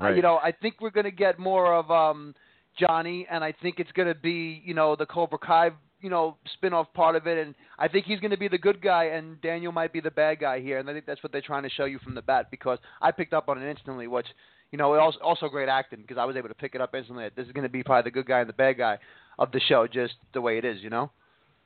uh, 0.00 0.08
you 0.10 0.22
know, 0.22 0.36
I 0.42 0.52
think 0.52 0.76
we're 0.80 0.90
going 0.90 1.04
to 1.04 1.10
get 1.10 1.38
more 1.38 1.74
of 1.74 1.90
um, 1.90 2.34
Johnny, 2.78 3.26
and 3.30 3.42
I 3.42 3.52
think 3.62 3.78
it's 3.78 3.92
going 3.92 4.08
to 4.08 4.14
be, 4.14 4.62
you 4.64 4.74
know, 4.74 4.96
the 4.96 5.06
Cobra 5.06 5.38
Kai, 5.38 5.70
you 6.00 6.10
know, 6.10 6.36
spin-off 6.54 6.92
part 6.94 7.16
of 7.16 7.26
it, 7.26 7.38
and 7.38 7.54
I 7.78 7.88
think 7.88 8.06
he's 8.06 8.20
going 8.20 8.30
to 8.30 8.36
be 8.36 8.48
the 8.48 8.58
good 8.58 8.82
guy, 8.82 9.04
and 9.04 9.40
Daniel 9.40 9.72
might 9.72 9.92
be 9.92 10.00
the 10.00 10.10
bad 10.10 10.40
guy 10.40 10.60
here, 10.60 10.78
and 10.78 10.88
I 10.88 10.92
think 10.92 11.06
that's 11.06 11.22
what 11.22 11.32
they're 11.32 11.40
trying 11.40 11.62
to 11.62 11.70
show 11.70 11.86
you 11.86 11.98
from 11.98 12.14
the 12.14 12.22
bat 12.22 12.50
because 12.50 12.78
I 13.00 13.10
picked 13.10 13.32
up 13.32 13.48
on 13.48 13.60
it 13.60 13.68
instantly, 13.68 14.06
which, 14.06 14.26
you 14.72 14.78
know, 14.78 14.92
it 14.94 14.98
also 14.98 15.18
also 15.20 15.48
great 15.48 15.68
acting 15.68 16.00
because 16.02 16.18
I 16.18 16.24
was 16.24 16.36
able 16.36 16.48
to 16.48 16.54
pick 16.54 16.74
it 16.74 16.80
up 16.80 16.94
instantly. 16.94 17.24
that 17.24 17.36
This 17.36 17.46
is 17.46 17.52
going 17.52 17.62
to 17.62 17.68
be 17.70 17.82
probably 17.82 18.10
the 18.10 18.14
good 18.14 18.26
guy 18.26 18.40
and 18.40 18.48
the 18.48 18.54
bad 18.54 18.78
guy 18.78 18.98
of 19.38 19.52
the 19.52 19.60
show, 19.60 19.86
just 19.86 20.14
the 20.34 20.40
way 20.40 20.58
it 20.58 20.64
is, 20.64 20.82
you 20.82 20.90
know. 20.90 21.10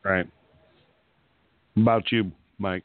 Right. 0.05 0.27
About 1.77 2.11
you, 2.13 2.31
Mike. 2.59 2.85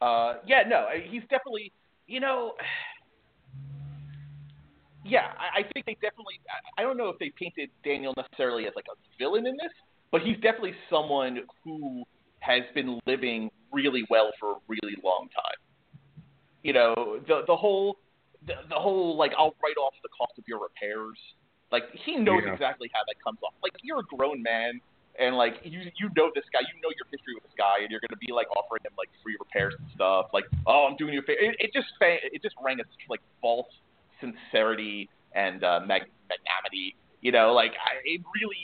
Uh, 0.00 0.34
yeah, 0.46 0.62
no, 0.66 0.86
he's 1.10 1.22
definitely, 1.22 1.72
you 2.06 2.20
know, 2.20 2.54
yeah, 5.04 5.32
I, 5.38 5.60
I 5.60 5.62
think 5.72 5.86
they 5.86 5.94
definitely. 5.94 6.40
I, 6.78 6.82
don't 6.82 6.96
know 6.96 7.08
if 7.08 7.18
they 7.18 7.32
painted 7.38 7.70
Daniel 7.84 8.14
necessarily 8.16 8.66
as 8.66 8.72
like 8.76 8.86
a 8.90 8.96
villain 9.18 9.46
in 9.46 9.54
this, 9.54 9.72
but 10.10 10.22
he's 10.22 10.36
definitely 10.36 10.74
someone 10.88 11.40
who 11.64 12.04
has 12.40 12.62
been 12.74 13.00
living 13.06 13.50
really 13.72 14.04
well 14.10 14.30
for 14.38 14.52
a 14.52 14.56
really 14.68 14.96
long 15.02 15.28
time. 15.34 15.58
You 16.62 16.72
know, 16.72 17.20
the 17.26 17.42
the 17.46 17.56
whole 17.56 17.96
the, 18.46 18.54
the 18.68 18.76
whole 18.76 19.16
like 19.16 19.32
I'll 19.36 19.54
write 19.62 19.76
off 19.80 19.94
the 20.02 20.08
cost 20.16 20.38
of 20.38 20.44
your 20.46 20.60
repairs. 20.62 21.18
Like 21.72 21.84
he 22.04 22.16
knows 22.16 22.42
Yeah. 22.44 22.52
exactly 22.52 22.90
how 22.92 23.00
that 23.06 23.16
comes 23.22 23.38
off. 23.42 23.54
Like 23.62 23.72
you're 23.82 24.00
a 24.00 24.16
grown 24.16 24.42
man 24.42 24.80
and 25.18 25.36
like 25.36 25.54
you 25.64 25.80
you 25.98 26.08
know 26.16 26.30
this 26.34 26.44
guy, 26.52 26.60
you 26.60 26.74
know 26.80 26.94
your 26.94 27.06
history 27.10 27.34
with 27.34 27.42
this 27.44 27.56
guy, 27.58 27.82
and 27.82 27.90
you're 27.90 28.00
gonna 28.06 28.20
be 28.20 28.32
like 28.32 28.46
offering 28.56 28.82
him 28.84 28.92
like 28.96 29.08
free 29.22 29.36
repairs 29.40 29.74
and 29.78 29.88
stuff. 29.94 30.26
Like, 30.32 30.44
oh, 30.66 30.86
I'm 30.88 30.96
doing 30.96 31.12
you 31.14 31.20
a 31.20 31.22
favor. 31.22 31.40
It, 31.40 31.56
it 31.58 31.70
just 31.74 31.90
it 32.00 32.42
just 32.42 32.54
rang 32.62 32.78
as 32.80 32.86
like 33.10 33.20
false 33.40 33.68
sincerity 34.22 35.10
and 35.34 35.62
uh, 35.64 35.80
mag- 35.80 36.08
magnanimity. 36.30 36.94
You 37.20 37.32
know, 37.32 37.52
like 37.52 37.72
I, 37.72 38.00
it 38.04 38.20
really, 38.40 38.56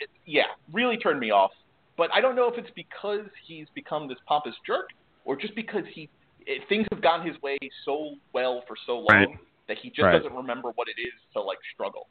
it, 0.00 0.10
yeah, 0.26 0.52
really 0.72 0.96
turned 0.98 1.20
me 1.20 1.30
off. 1.30 1.52
But 1.96 2.10
I 2.12 2.20
don't 2.20 2.34
know 2.36 2.48
if 2.52 2.58
it's 2.58 2.70
because 2.74 3.26
he's 3.46 3.66
become 3.74 4.08
this 4.08 4.18
pompous 4.26 4.54
jerk, 4.66 4.88
or 5.24 5.36
just 5.36 5.54
because 5.54 5.84
he 5.94 6.08
it, 6.46 6.62
things 6.68 6.86
have 6.92 7.00
gone 7.00 7.26
his 7.26 7.40
way 7.42 7.56
so 7.84 8.14
well 8.32 8.62
for 8.68 8.76
so 8.86 8.94
long 8.98 9.06
Right. 9.08 9.28
that 9.68 9.78
he 9.80 9.88
just 9.90 10.02
Right. 10.02 10.12
doesn't 10.18 10.34
remember 10.34 10.70
what 10.74 10.88
it 10.88 11.00
is 11.00 11.14
to 11.34 11.40
like 11.40 11.58
struggle. 11.72 12.08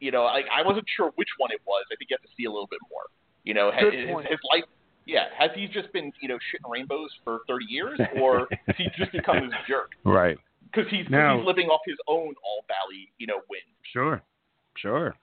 You 0.00 0.12
know, 0.12 0.24
like 0.24 0.44
I 0.54 0.62
wasn't 0.62 0.86
sure 0.96 1.10
which 1.16 1.28
one 1.38 1.50
it 1.50 1.60
was. 1.66 1.84
I 1.90 1.96
think 1.96 2.10
you 2.10 2.16
have 2.20 2.28
to 2.28 2.34
see 2.36 2.44
a 2.44 2.50
little 2.50 2.68
bit 2.68 2.78
more. 2.90 3.02
You 3.44 3.54
know, 3.54 3.70
ha- 3.72 3.80
Good 3.80 3.94
his, 3.94 4.08
point. 4.10 4.28
his 4.28 4.38
life. 4.52 4.64
Yeah, 5.06 5.24
has 5.38 5.50
he 5.54 5.66
just 5.66 5.90
been 5.92 6.12
you 6.20 6.28
know 6.28 6.36
shitting 6.36 6.70
rainbows 6.70 7.10
for 7.24 7.40
thirty 7.48 7.64
years, 7.68 7.98
or 8.20 8.46
has 8.66 8.76
he 8.76 8.88
just 8.96 9.10
become 9.12 9.48
this 9.48 9.58
jerk? 9.66 9.92
Right. 10.04 10.38
Because 10.72 10.90
he's, 10.90 11.06
Now- 11.08 11.38
he's 11.38 11.46
living 11.46 11.68
off 11.68 11.80
his 11.86 11.96
own 12.08 12.34
All 12.44 12.64
Valley, 12.68 13.10
you 13.18 13.26
know, 13.26 13.40
win. 13.48 13.60
Sure. 13.92 14.22
Sure. 14.76 15.14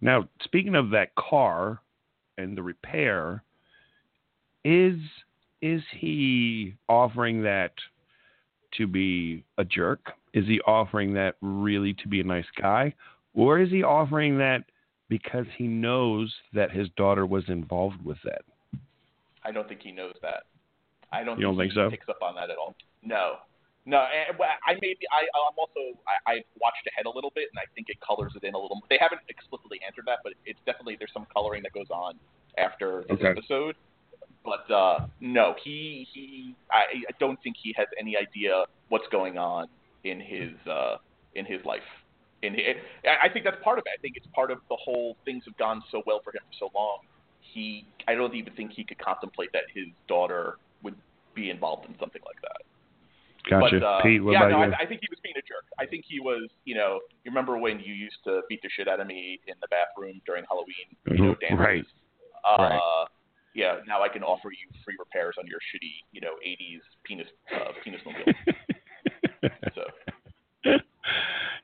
Now, 0.00 0.28
speaking 0.42 0.74
of 0.76 0.90
that 0.90 1.14
car 1.16 1.80
and 2.36 2.56
the 2.56 2.62
repair, 2.62 3.42
is 4.64 4.96
is 5.60 5.82
he 5.98 6.74
offering 6.88 7.42
that 7.42 7.72
to 8.76 8.86
be 8.86 9.44
a 9.56 9.64
jerk? 9.64 10.12
Is 10.34 10.46
he 10.46 10.60
offering 10.60 11.14
that 11.14 11.34
really 11.40 11.94
to 11.94 12.08
be 12.08 12.20
a 12.20 12.24
nice 12.24 12.46
guy? 12.60 12.94
Or 13.34 13.58
is 13.58 13.70
he 13.70 13.82
offering 13.82 14.38
that 14.38 14.64
because 15.08 15.46
he 15.56 15.66
knows 15.66 16.32
that 16.52 16.70
his 16.70 16.88
daughter 16.96 17.26
was 17.26 17.44
involved 17.48 18.04
with 18.04 18.18
that? 18.24 18.42
I 19.44 19.50
don't 19.50 19.66
think 19.66 19.80
he 19.82 19.90
knows 19.90 20.14
that. 20.22 20.44
I 21.10 21.24
don't. 21.24 21.38
You 21.38 21.46
don't 21.46 21.56
think 21.56 21.72
think 21.72 21.86
he 21.86 21.86
so? 21.86 21.90
Picks 21.90 22.08
up 22.08 22.22
on 22.22 22.34
that 22.36 22.50
at 22.50 22.58
all. 22.58 22.76
No, 23.02 23.36
no. 23.86 23.98
And, 23.98 24.36
I 24.66 24.74
maybe 24.80 25.04
I 25.12 25.26
I'm 25.34 25.56
also 25.58 25.98
I, 26.06 26.32
I've 26.32 26.48
watched 26.60 26.86
ahead 26.86 27.06
a 27.06 27.10
little 27.10 27.32
bit, 27.34 27.48
and 27.52 27.58
I 27.58 27.66
think 27.74 27.88
it 27.88 27.96
colors 28.00 28.32
it 28.34 28.44
in 28.46 28.54
a 28.54 28.58
little. 28.58 28.80
They 28.90 28.98
haven't 29.00 29.22
explicitly 29.28 29.80
answered 29.86 30.04
that, 30.06 30.18
but 30.24 30.32
it's 30.44 30.60
definitely 30.66 30.96
there's 30.98 31.12
some 31.12 31.26
coloring 31.32 31.62
that 31.62 31.72
goes 31.72 31.90
on 31.90 32.14
after 32.58 33.04
this 33.08 33.18
Okay. 33.18 33.28
episode. 33.28 33.76
But 34.44 34.70
uh, 34.72 35.06
no, 35.20 35.54
he 35.62 36.06
he 36.12 36.54
I, 36.72 36.84
I 37.08 37.12
don't 37.20 37.38
think 37.42 37.56
he 37.62 37.74
has 37.76 37.86
any 37.98 38.16
idea 38.16 38.64
what's 38.88 39.08
going 39.08 39.38
on 39.38 39.66
in 40.04 40.20
his 40.20 40.52
uh, 40.66 40.96
in 41.34 41.44
his 41.44 41.64
life. 41.64 41.82
In 42.42 42.54
his, 42.54 42.76
I 43.04 43.26
I 43.26 43.32
think 43.32 43.44
that's 43.44 43.62
part 43.62 43.78
of 43.78 43.84
it. 43.86 43.92
I 43.98 44.00
think 44.00 44.14
it's 44.16 44.26
part 44.34 44.50
of 44.50 44.58
the 44.68 44.76
whole 44.82 45.16
things 45.24 45.42
have 45.46 45.56
gone 45.56 45.82
so 45.90 46.02
well 46.06 46.20
for 46.24 46.30
him 46.30 46.40
for 46.46 46.66
so 46.66 46.70
long. 46.74 46.98
He 47.40 47.86
I 48.06 48.14
don't 48.14 48.34
even 48.34 48.52
think 48.54 48.72
he 48.72 48.84
could 48.84 48.98
contemplate 48.98 49.50
that 49.52 49.64
his 49.74 49.86
daughter 50.08 50.56
would 50.82 50.94
be 51.34 51.50
involved 51.50 51.86
in 51.88 51.94
something 51.98 52.22
like 52.24 52.40
that. 52.42 52.67
Gotcha. 53.48 53.80
But, 53.80 53.86
uh, 53.86 54.02
Pete, 54.02 54.22
what 54.22 54.32
yeah, 54.32 54.46
about 54.46 54.50
no, 54.50 54.64
you? 54.66 54.72
I, 54.72 54.82
I 54.82 54.86
think 54.86 55.00
he 55.00 55.08
was 55.10 55.18
being 55.22 55.34
a 55.36 55.42
jerk. 55.42 55.64
I 55.78 55.86
think 55.86 56.04
he 56.06 56.20
was, 56.20 56.48
you 56.64 56.74
know, 56.74 57.00
you 57.24 57.30
remember 57.30 57.56
when 57.58 57.80
you 57.80 57.94
used 57.94 58.18
to 58.24 58.42
beat 58.48 58.60
the 58.62 58.68
shit 58.76 58.88
out 58.88 59.00
of 59.00 59.06
me 59.06 59.40
in 59.46 59.54
the 59.60 59.68
bathroom 59.68 60.20
during 60.26 60.44
Halloween, 60.48 60.88
you 61.06 61.24
know, 61.24 61.34
dances? 61.40 61.56
Mm-hmm. 61.56 61.62
Right. 61.62 61.84
Uh, 62.44 62.62
Right. 62.62 63.06
Yeah, 63.54 63.76
now 63.88 64.02
I 64.02 64.08
can 64.08 64.22
offer 64.22 64.50
you 64.52 64.68
free 64.84 64.94
repairs 64.98 65.34
on 65.38 65.46
your 65.48 65.58
shitty, 65.58 65.90
you 66.12 66.20
know, 66.20 66.34
80s 66.46 66.78
penis 67.04 67.26
uh, 67.52 67.72
penis 67.82 68.00
mobile. 68.04 68.32
So 69.74 70.72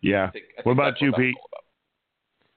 yeah. 0.02 0.26
I 0.26 0.30
think, 0.30 0.44
I 0.58 0.62
What 0.62 0.72
about 0.72 1.00
you, 1.00 1.10
that 1.10 1.18
was 1.18 1.24
Pete? 1.24 1.34
about. 1.52 1.64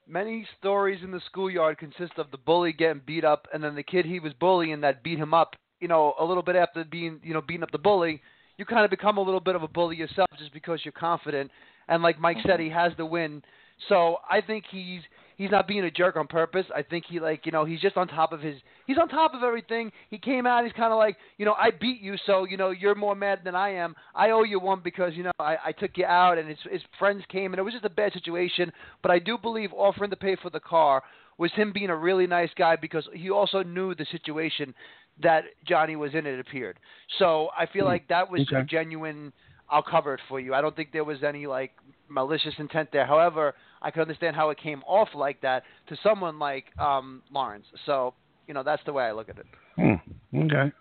many 0.08 0.46
stories 0.58 1.00
in 1.04 1.10
the 1.10 1.20
schoolyard 1.26 1.78
consist 1.78 2.12
of 2.16 2.30
the 2.30 2.38
bully 2.38 2.72
getting 2.72 3.02
beat 3.06 3.24
up, 3.24 3.46
and 3.52 3.62
then 3.62 3.74
the 3.74 3.82
kid 3.82 4.06
he 4.06 4.20
was 4.20 4.32
bullying 4.34 4.80
that 4.80 5.02
beat 5.02 5.18
him 5.18 5.34
up. 5.34 5.54
You 5.80 5.88
know, 5.88 6.14
a 6.18 6.24
little 6.24 6.42
bit 6.42 6.56
after 6.56 6.84
being, 6.84 7.20
you 7.22 7.34
know, 7.34 7.40
beating 7.40 7.62
up 7.62 7.70
the 7.70 7.78
bully, 7.78 8.20
you 8.58 8.64
kind 8.64 8.84
of 8.84 8.90
become 8.90 9.16
a 9.16 9.22
little 9.22 9.40
bit 9.40 9.54
of 9.54 9.62
a 9.62 9.68
bully 9.68 9.96
yourself 9.96 10.28
just 10.38 10.52
because 10.52 10.80
you're 10.84 10.92
confident. 10.92 11.50
And 11.88 12.02
like 12.02 12.20
Mike 12.20 12.38
said, 12.42 12.60
mm-hmm. 12.60 12.64
he 12.64 12.70
has 12.70 12.92
the 12.98 13.06
win. 13.06 13.42
So 13.88 14.16
I 14.28 14.40
think 14.40 14.64
he's 14.70 15.00
he's 15.36 15.52
not 15.52 15.68
being 15.68 15.84
a 15.84 15.90
jerk 15.90 16.16
on 16.16 16.26
purpose. 16.26 16.66
I 16.74 16.82
think 16.82 17.04
he 17.08 17.20
like 17.20 17.46
you 17.46 17.52
know 17.52 17.64
he's 17.64 17.80
just 17.80 17.96
on 17.96 18.08
top 18.08 18.32
of 18.32 18.40
his 18.40 18.56
he's 18.86 18.98
on 18.98 19.08
top 19.08 19.34
of 19.34 19.44
everything. 19.44 19.92
He 20.10 20.18
came 20.18 20.46
out. 20.46 20.64
He's 20.64 20.72
kind 20.72 20.92
of 20.92 20.98
like 20.98 21.16
you 21.38 21.46
know 21.46 21.54
I 21.54 21.70
beat 21.70 22.00
you, 22.00 22.16
so 22.26 22.44
you 22.44 22.56
know 22.56 22.70
you're 22.70 22.96
more 22.96 23.14
mad 23.14 23.40
than 23.44 23.54
I 23.54 23.70
am. 23.70 23.94
I 24.14 24.30
owe 24.30 24.42
you 24.42 24.58
one 24.58 24.80
because 24.82 25.12
you 25.14 25.22
know 25.22 25.32
I, 25.38 25.56
I 25.66 25.72
took 25.72 25.92
you 25.96 26.04
out 26.04 26.38
and 26.38 26.48
his 26.48 26.58
his 26.70 26.82
friends 26.98 27.22
came 27.30 27.52
and 27.52 27.60
it 27.60 27.62
was 27.62 27.72
just 27.72 27.84
a 27.84 27.90
bad 27.90 28.12
situation. 28.12 28.72
But 29.00 29.12
I 29.12 29.20
do 29.20 29.38
believe 29.38 29.72
offering 29.72 30.10
to 30.10 30.16
pay 30.16 30.36
for 30.42 30.50
the 30.50 30.60
car 30.60 31.02
was 31.38 31.52
him 31.52 31.72
being 31.72 31.88
a 31.88 31.96
really 31.96 32.26
nice 32.26 32.50
guy 32.58 32.74
because 32.74 33.08
he 33.14 33.30
also 33.30 33.62
knew 33.62 33.94
the 33.94 34.06
situation 34.10 34.74
that 35.22 35.44
Johnny 35.66 35.96
was 35.96 36.14
in. 36.14 36.26
It 36.26 36.38
appeared. 36.40 36.78
So 37.18 37.48
I 37.58 37.66
feel 37.66 37.84
like 37.84 38.08
that 38.08 38.30
was 38.30 38.42
Okay. 38.42 38.60
a 38.60 38.64
genuine. 38.64 39.32
I'll 39.70 39.82
cover 39.82 40.14
it 40.14 40.20
for 40.28 40.40
you. 40.40 40.54
I 40.54 40.60
don't 40.62 40.74
think 40.74 40.92
there 40.92 41.04
was 41.04 41.22
any 41.22 41.46
like 41.46 41.72
malicious 42.08 42.54
intent 42.58 42.88
there. 42.92 43.04
However, 43.06 43.54
I 43.82 43.90
can 43.90 44.00
understand 44.02 44.34
how 44.34 44.48
it 44.50 44.58
came 44.58 44.82
off 44.86 45.08
like 45.14 45.40
that 45.42 45.62
to 45.88 45.96
someone 46.02 46.38
like 46.38 46.64
um, 46.78 47.22
Lawrence. 47.30 47.66
So 47.84 48.14
you 48.46 48.54
know 48.54 48.62
that's 48.62 48.82
the 48.86 48.92
way 48.92 49.04
I 49.04 49.12
look 49.12 49.28
at 49.28 49.36
it. 49.38 49.46
Hmm. 49.76 50.38
Okay. 50.44 50.72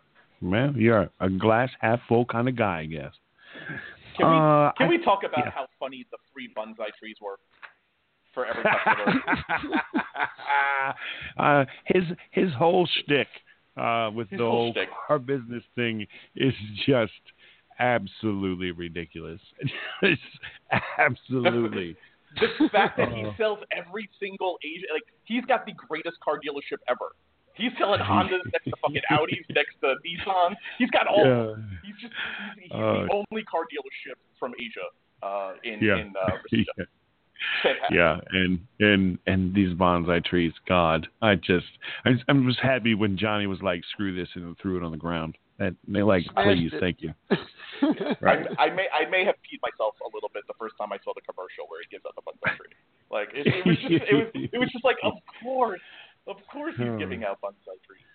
man, 0.41 0.73
you're 0.77 1.09
a 1.19 1.29
glass 1.29 1.69
half 1.81 1.99
full 2.07 2.25
kind 2.25 2.47
of 2.47 2.55
guy, 2.55 2.79
I 2.81 2.85
guess. 2.85 3.11
Can 4.17 4.25
we 4.31 4.37
Uh, 4.37 4.71
can 4.77 4.87
I- 4.87 4.89
we 4.89 4.97
talk 5.03 5.23
about 5.23 5.45
yeah. 5.45 5.51
how 5.51 5.67
funny 5.79 6.05
the 6.11 6.17
free 6.33 6.49
bonsai 6.55 6.89
trees 6.99 7.17
were 7.21 7.37
for 8.33 8.45
every 8.45 8.63
customer? 8.63 9.81
uh, 11.37 11.65
his 11.85 12.03
his 12.31 12.53
whole 12.53 12.87
shtick 12.87 13.27
uh, 13.77 14.11
with 14.11 14.29
His 14.29 14.39
the 14.39 14.45
whole 14.45 14.71
shtick. 14.73 14.89
car 15.07 15.19
business 15.19 15.63
thing 15.75 16.05
is 16.35 16.53
just 16.85 17.11
absolutely 17.79 18.71
ridiculous. 18.71 19.39
it's 20.01 20.21
absolutely. 20.97 21.95
the 22.59 22.69
fact 22.69 22.97
that 22.97 23.11
he 23.13 23.23
Uh. 23.25 23.31
sells 23.37 23.59
every 23.71 24.09
single 24.19 24.57
Asian, 24.63 24.87
like 24.93 25.03
he's 25.23 25.45
got 25.45 25.65
the 25.65 25.73
greatest 25.73 26.19
car 26.19 26.35
dealership 26.35 26.77
ever. 26.89 27.11
He's 27.55 27.71
selling 27.79 27.99
Hondas 28.11 28.41
next 28.53 28.65
to 28.65 28.73
fucking 28.81 29.01
Audis, 29.11 29.45
next 29.55 29.75
to 29.81 29.95
Nissan. 30.05 30.55
He's 30.77 30.89
got 30.91 31.07
all. 31.07 31.25
Yeah. 31.25 31.55
He's 31.83 31.95
just 32.01 32.13
he's, 32.55 32.63
he's 32.63 32.71
Uh. 32.71 33.05
the 33.07 33.23
only 33.31 33.43
car 33.45 33.61
dealership 33.63 34.17
from 34.39 34.53
Asia 34.59 34.87
uh, 35.23 35.53
in 35.63 35.79
Yeah. 35.81 35.97
in 35.97 36.13
uh, 36.21 36.31
yeah. 36.51 36.85
Yeah, 37.91 38.19
and 38.31 38.59
and 38.79 39.19
and 39.27 39.53
these 39.53 39.73
bonsai 39.73 40.23
trees, 40.23 40.53
God, 40.67 41.07
I 41.21 41.35
just 41.35 41.65
I 42.05 42.13
just, 42.13 42.23
I 42.27 42.33
was 42.33 42.57
happy 42.61 42.93
when 42.95 43.17
Johnny 43.17 43.47
was 43.47 43.61
like, 43.61 43.81
"Screw 43.91 44.15
this," 44.15 44.29
and 44.35 44.57
threw 44.59 44.77
it 44.77 44.83
on 44.83 44.91
the 44.91 44.97
ground. 44.97 45.37
And 45.59 45.75
they 45.87 46.03
like, 46.03 46.23
please, 46.35 46.71
thank 46.79 47.01
you. 47.01 47.13
I, 47.31 48.15
Right. 48.21 48.47
I 48.57 48.69
may 48.69 48.87
I 48.93 49.09
may 49.09 49.25
have 49.25 49.35
peed 49.35 49.59
myself 49.61 49.95
a 50.01 50.09
little 50.13 50.29
bit 50.33 50.43
the 50.47 50.53
first 50.59 50.75
time 50.79 50.91
I 50.91 50.97
saw 51.03 51.13
the 51.13 51.21
commercial 51.21 51.65
where 51.67 51.81
he 51.81 51.87
gives 51.89 52.05
out 52.05 52.15
the 52.15 52.21
bonsai 52.21 52.57
tree. 52.57 52.73
Like 53.11 53.29
it, 53.33 53.47
it 53.47 53.65
was 53.65 53.77
just 53.77 54.03
it 54.11 54.15
was 54.15 54.49
it 54.53 54.57
was 54.57 54.69
just 54.71 54.83
like 54.83 54.97
of 55.03 55.13
course 55.41 55.81
of 56.27 56.37
course 56.51 56.73
he's 56.77 56.97
giving 56.99 57.23
out 57.23 57.39
bonsai 57.41 57.77
trees. 57.85 58.05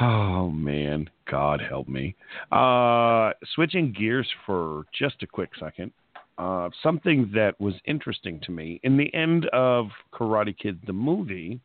Oh 0.00 0.50
man, 0.50 1.10
God 1.30 1.60
help 1.60 1.88
me. 1.88 2.16
Uh, 2.50 3.32
switching 3.54 3.92
gears 3.92 4.28
for 4.46 4.86
just 4.98 5.22
a 5.22 5.26
quick 5.26 5.50
second. 5.60 5.92
Uh, 6.38 6.70
something 6.82 7.30
that 7.34 7.60
was 7.60 7.74
interesting 7.84 8.40
to 8.40 8.50
me 8.50 8.80
in 8.82 8.96
the 8.96 9.12
end 9.14 9.46
of 9.52 9.88
Karate 10.12 10.56
Kid 10.56 10.80
the 10.86 10.92
movie, 10.92 11.60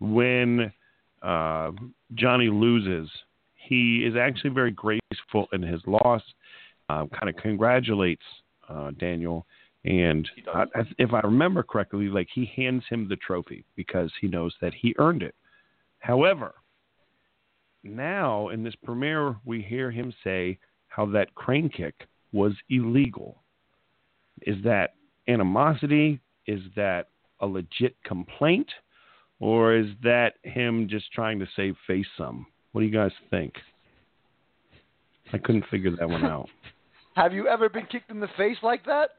when 0.00 0.72
uh, 1.22 1.70
Johnny 2.14 2.48
loses, 2.48 3.10
he 3.54 4.04
is 4.04 4.16
actually 4.16 4.50
very 4.50 4.70
graceful 4.70 5.46
in 5.52 5.62
his 5.62 5.80
loss. 5.86 6.22
Uh, 6.88 7.04
kind 7.06 7.28
of 7.28 7.36
congratulates 7.36 8.22
uh, 8.70 8.92
Daniel, 8.98 9.46
and 9.84 10.28
He 10.34 10.40
does. 10.40 10.54
I, 10.74 10.80
I, 10.80 10.82
if 10.98 11.12
I 11.12 11.20
remember 11.20 11.62
correctly, 11.62 12.08
like 12.08 12.28
he 12.34 12.50
hands 12.56 12.84
him 12.88 13.08
the 13.08 13.16
trophy 13.16 13.64
because 13.76 14.10
he 14.20 14.26
knows 14.26 14.54
that 14.62 14.72
he 14.74 14.94
earned 14.98 15.22
it. 15.22 15.34
However, 15.98 16.54
now 17.82 18.48
in 18.48 18.62
this 18.64 18.74
premiere, 18.84 19.36
we 19.44 19.60
hear 19.60 19.90
him 19.90 20.14
say 20.24 20.58
how 20.88 21.06
that 21.06 21.34
crane 21.34 21.68
kick 21.68 21.94
was 22.32 22.52
illegal. 22.70 23.42
Is 24.46 24.56
that 24.64 24.94
animosity? 25.28 26.20
Is 26.46 26.60
that 26.76 27.08
a 27.40 27.46
legit 27.46 27.96
complaint? 28.04 28.68
Or 29.40 29.76
is 29.76 29.86
that 30.02 30.34
him 30.42 30.88
just 30.90 31.12
trying 31.12 31.38
to 31.38 31.46
save 31.54 31.76
face 31.86 32.06
some? 32.16 32.46
What 32.72 32.80
do 32.80 32.86
you 32.86 32.92
guys 32.92 33.12
think? 33.30 33.54
I 35.32 35.38
couldn't 35.38 35.64
figure 35.70 35.94
that 35.96 36.08
one 36.08 36.24
out. 36.24 36.48
Have 37.14 37.32
you 37.32 37.48
ever 37.48 37.68
been 37.68 37.86
kicked 37.86 38.10
in 38.10 38.20
the 38.20 38.28
face 38.36 38.56
like 38.62 38.84
that? 38.86 39.10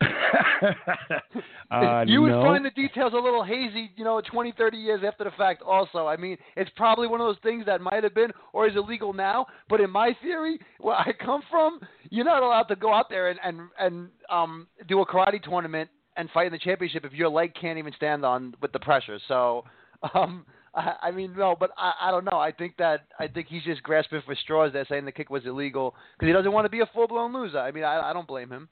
uh, 1.70 2.04
you 2.06 2.22
would 2.22 2.30
no. 2.30 2.42
find 2.42 2.64
the 2.64 2.70
details 2.70 3.12
a 3.12 3.16
little 3.16 3.44
hazy, 3.44 3.90
you 3.96 4.04
know, 4.04 4.20
20, 4.20 4.54
30 4.56 4.76
years 4.76 5.00
after 5.06 5.24
the 5.24 5.30
fact 5.32 5.62
also. 5.62 6.06
I 6.06 6.16
mean, 6.16 6.36
it's 6.56 6.70
probably 6.76 7.06
one 7.06 7.20
of 7.20 7.26
those 7.26 7.42
things 7.42 7.66
that 7.66 7.80
might 7.80 8.02
have 8.02 8.14
been 8.14 8.30
or 8.52 8.66
is 8.66 8.76
illegal 8.76 9.12
now, 9.12 9.46
but 9.68 9.80
in 9.80 9.90
my 9.90 10.16
theory, 10.22 10.58
where 10.80 10.96
I 10.96 11.12
come 11.12 11.42
from, 11.50 11.80
you're 12.14 12.24
not 12.24 12.44
allowed 12.44 12.64
to 12.64 12.76
go 12.76 12.94
out 12.94 13.10
there 13.10 13.28
and, 13.28 13.40
and, 13.42 13.60
and 13.78 14.08
um, 14.30 14.68
do 14.88 15.00
a 15.00 15.06
karate 15.06 15.42
tournament 15.42 15.90
and 16.16 16.30
fight 16.30 16.46
in 16.46 16.52
the 16.52 16.58
championship 16.58 17.04
if 17.04 17.12
your 17.12 17.28
leg 17.28 17.52
can't 17.60 17.76
even 17.76 17.92
stand 17.96 18.24
on 18.24 18.54
with 18.62 18.72
the 18.72 18.78
pressure. 18.78 19.18
So, 19.26 19.64
um, 20.14 20.46
I, 20.74 20.94
I 21.02 21.10
mean, 21.10 21.34
no, 21.36 21.56
but 21.58 21.70
I, 21.76 21.92
I 22.02 22.10
don't 22.12 22.24
know. 22.24 22.38
I 22.38 22.52
think 22.52 22.76
that 22.78 23.06
I 23.18 23.26
think 23.26 23.48
he's 23.48 23.64
just 23.64 23.82
grasping 23.82 24.22
for 24.24 24.36
straws 24.36 24.72
there, 24.72 24.86
saying 24.88 25.04
the 25.04 25.12
kick 25.12 25.28
was 25.28 25.44
illegal 25.44 25.94
because 26.16 26.28
he 26.28 26.32
doesn't 26.32 26.52
want 26.52 26.66
to 26.66 26.70
be 26.70 26.80
a 26.80 26.90
full 26.94 27.08
blown 27.08 27.32
loser. 27.34 27.58
I 27.58 27.72
mean, 27.72 27.84
I, 27.84 28.10
I 28.10 28.12
don't 28.12 28.28
blame 28.28 28.50
him. 28.50 28.68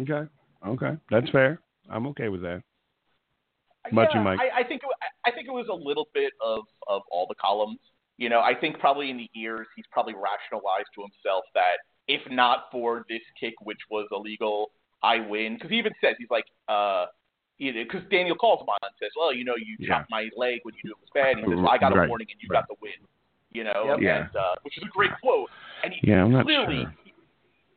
Okay. 0.00 0.26
Okay. 0.66 0.96
That's 1.10 1.28
fair. 1.30 1.60
I'm 1.90 2.06
okay 2.08 2.28
with 2.28 2.40
that. 2.42 2.62
Much 3.92 4.08
yeah, 4.12 4.18
you 4.18 4.24
might. 4.24 4.38
I, 4.38 4.60
I 4.60 4.64
think 4.64 4.82
it, 4.82 4.88
I 5.26 5.30
think 5.30 5.46
it 5.46 5.52
was 5.52 5.66
a 5.70 5.74
little 5.74 6.08
bit 6.14 6.32
of 6.44 6.60
of 6.88 7.02
all 7.10 7.26
the 7.28 7.36
columns. 7.36 7.78
You 8.16 8.30
know, 8.30 8.40
I 8.40 8.54
think 8.58 8.78
probably 8.78 9.10
in 9.10 9.18
the 9.18 9.28
years 9.34 9.66
he's 9.76 9.84
probably 9.92 10.14
rationalized 10.14 10.88
to 10.94 11.02
himself 11.02 11.44
that 11.54 11.84
if 12.08 12.20
not 12.30 12.66
for 12.70 13.04
this 13.08 13.22
kick, 13.38 13.54
which 13.62 13.78
was 13.90 14.06
illegal, 14.12 14.70
I 15.02 15.20
win. 15.20 15.54
Because 15.54 15.70
he 15.70 15.78
even 15.78 15.92
says 16.00 16.14
he's 16.18 16.30
like, 16.30 16.44
uh, 16.68 17.06
because 17.58 18.02
Daniel 18.10 18.36
calls 18.36 18.60
him 18.60 18.68
on 18.68 18.78
and 18.82 18.92
says, 19.00 19.10
well, 19.16 19.32
you 19.32 19.44
know, 19.44 19.56
you 19.56 19.76
Yeah. 19.78 19.98
chopped 19.98 20.10
my 20.10 20.28
leg 20.36 20.60
when 20.62 20.74
you 20.74 20.80
knew 20.84 20.92
it 20.92 21.00
was 21.00 21.10
bad. 21.14 21.38
And 21.38 21.40
he 21.40 21.44
says, 21.50 21.56
well, 21.62 21.72
I 21.72 21.78
got 21.78 21.92
a 21.92 21.96
Right. 21.96 22.08
warning 22.08 22.28
and 22.30 22.40
you 22.40 22.48
Right. 22.50 22.60
got 22.60 22.68
the 22.68 22.76
win. 22.80 22.92
You 23.52 23.64
know, 23.64 23.86
Yep. 23.86 24.00
Yeah. 24.00 24.16
and 24.16 24.36
uh, 24.36 24.54
which 24.62 24.76
is 24.76 24.84
a 24.84 24.88
great 24.88 25.10
quote. 25.22 25.50
And 25.82 25.92
he 25.92 26.10
Yeah, 26.10 26.24
I'm 26.24 26.32
not 26.32 26.44
clearly 26.44 26.84
sure. 26.84 26.94
he, 27.04 27.14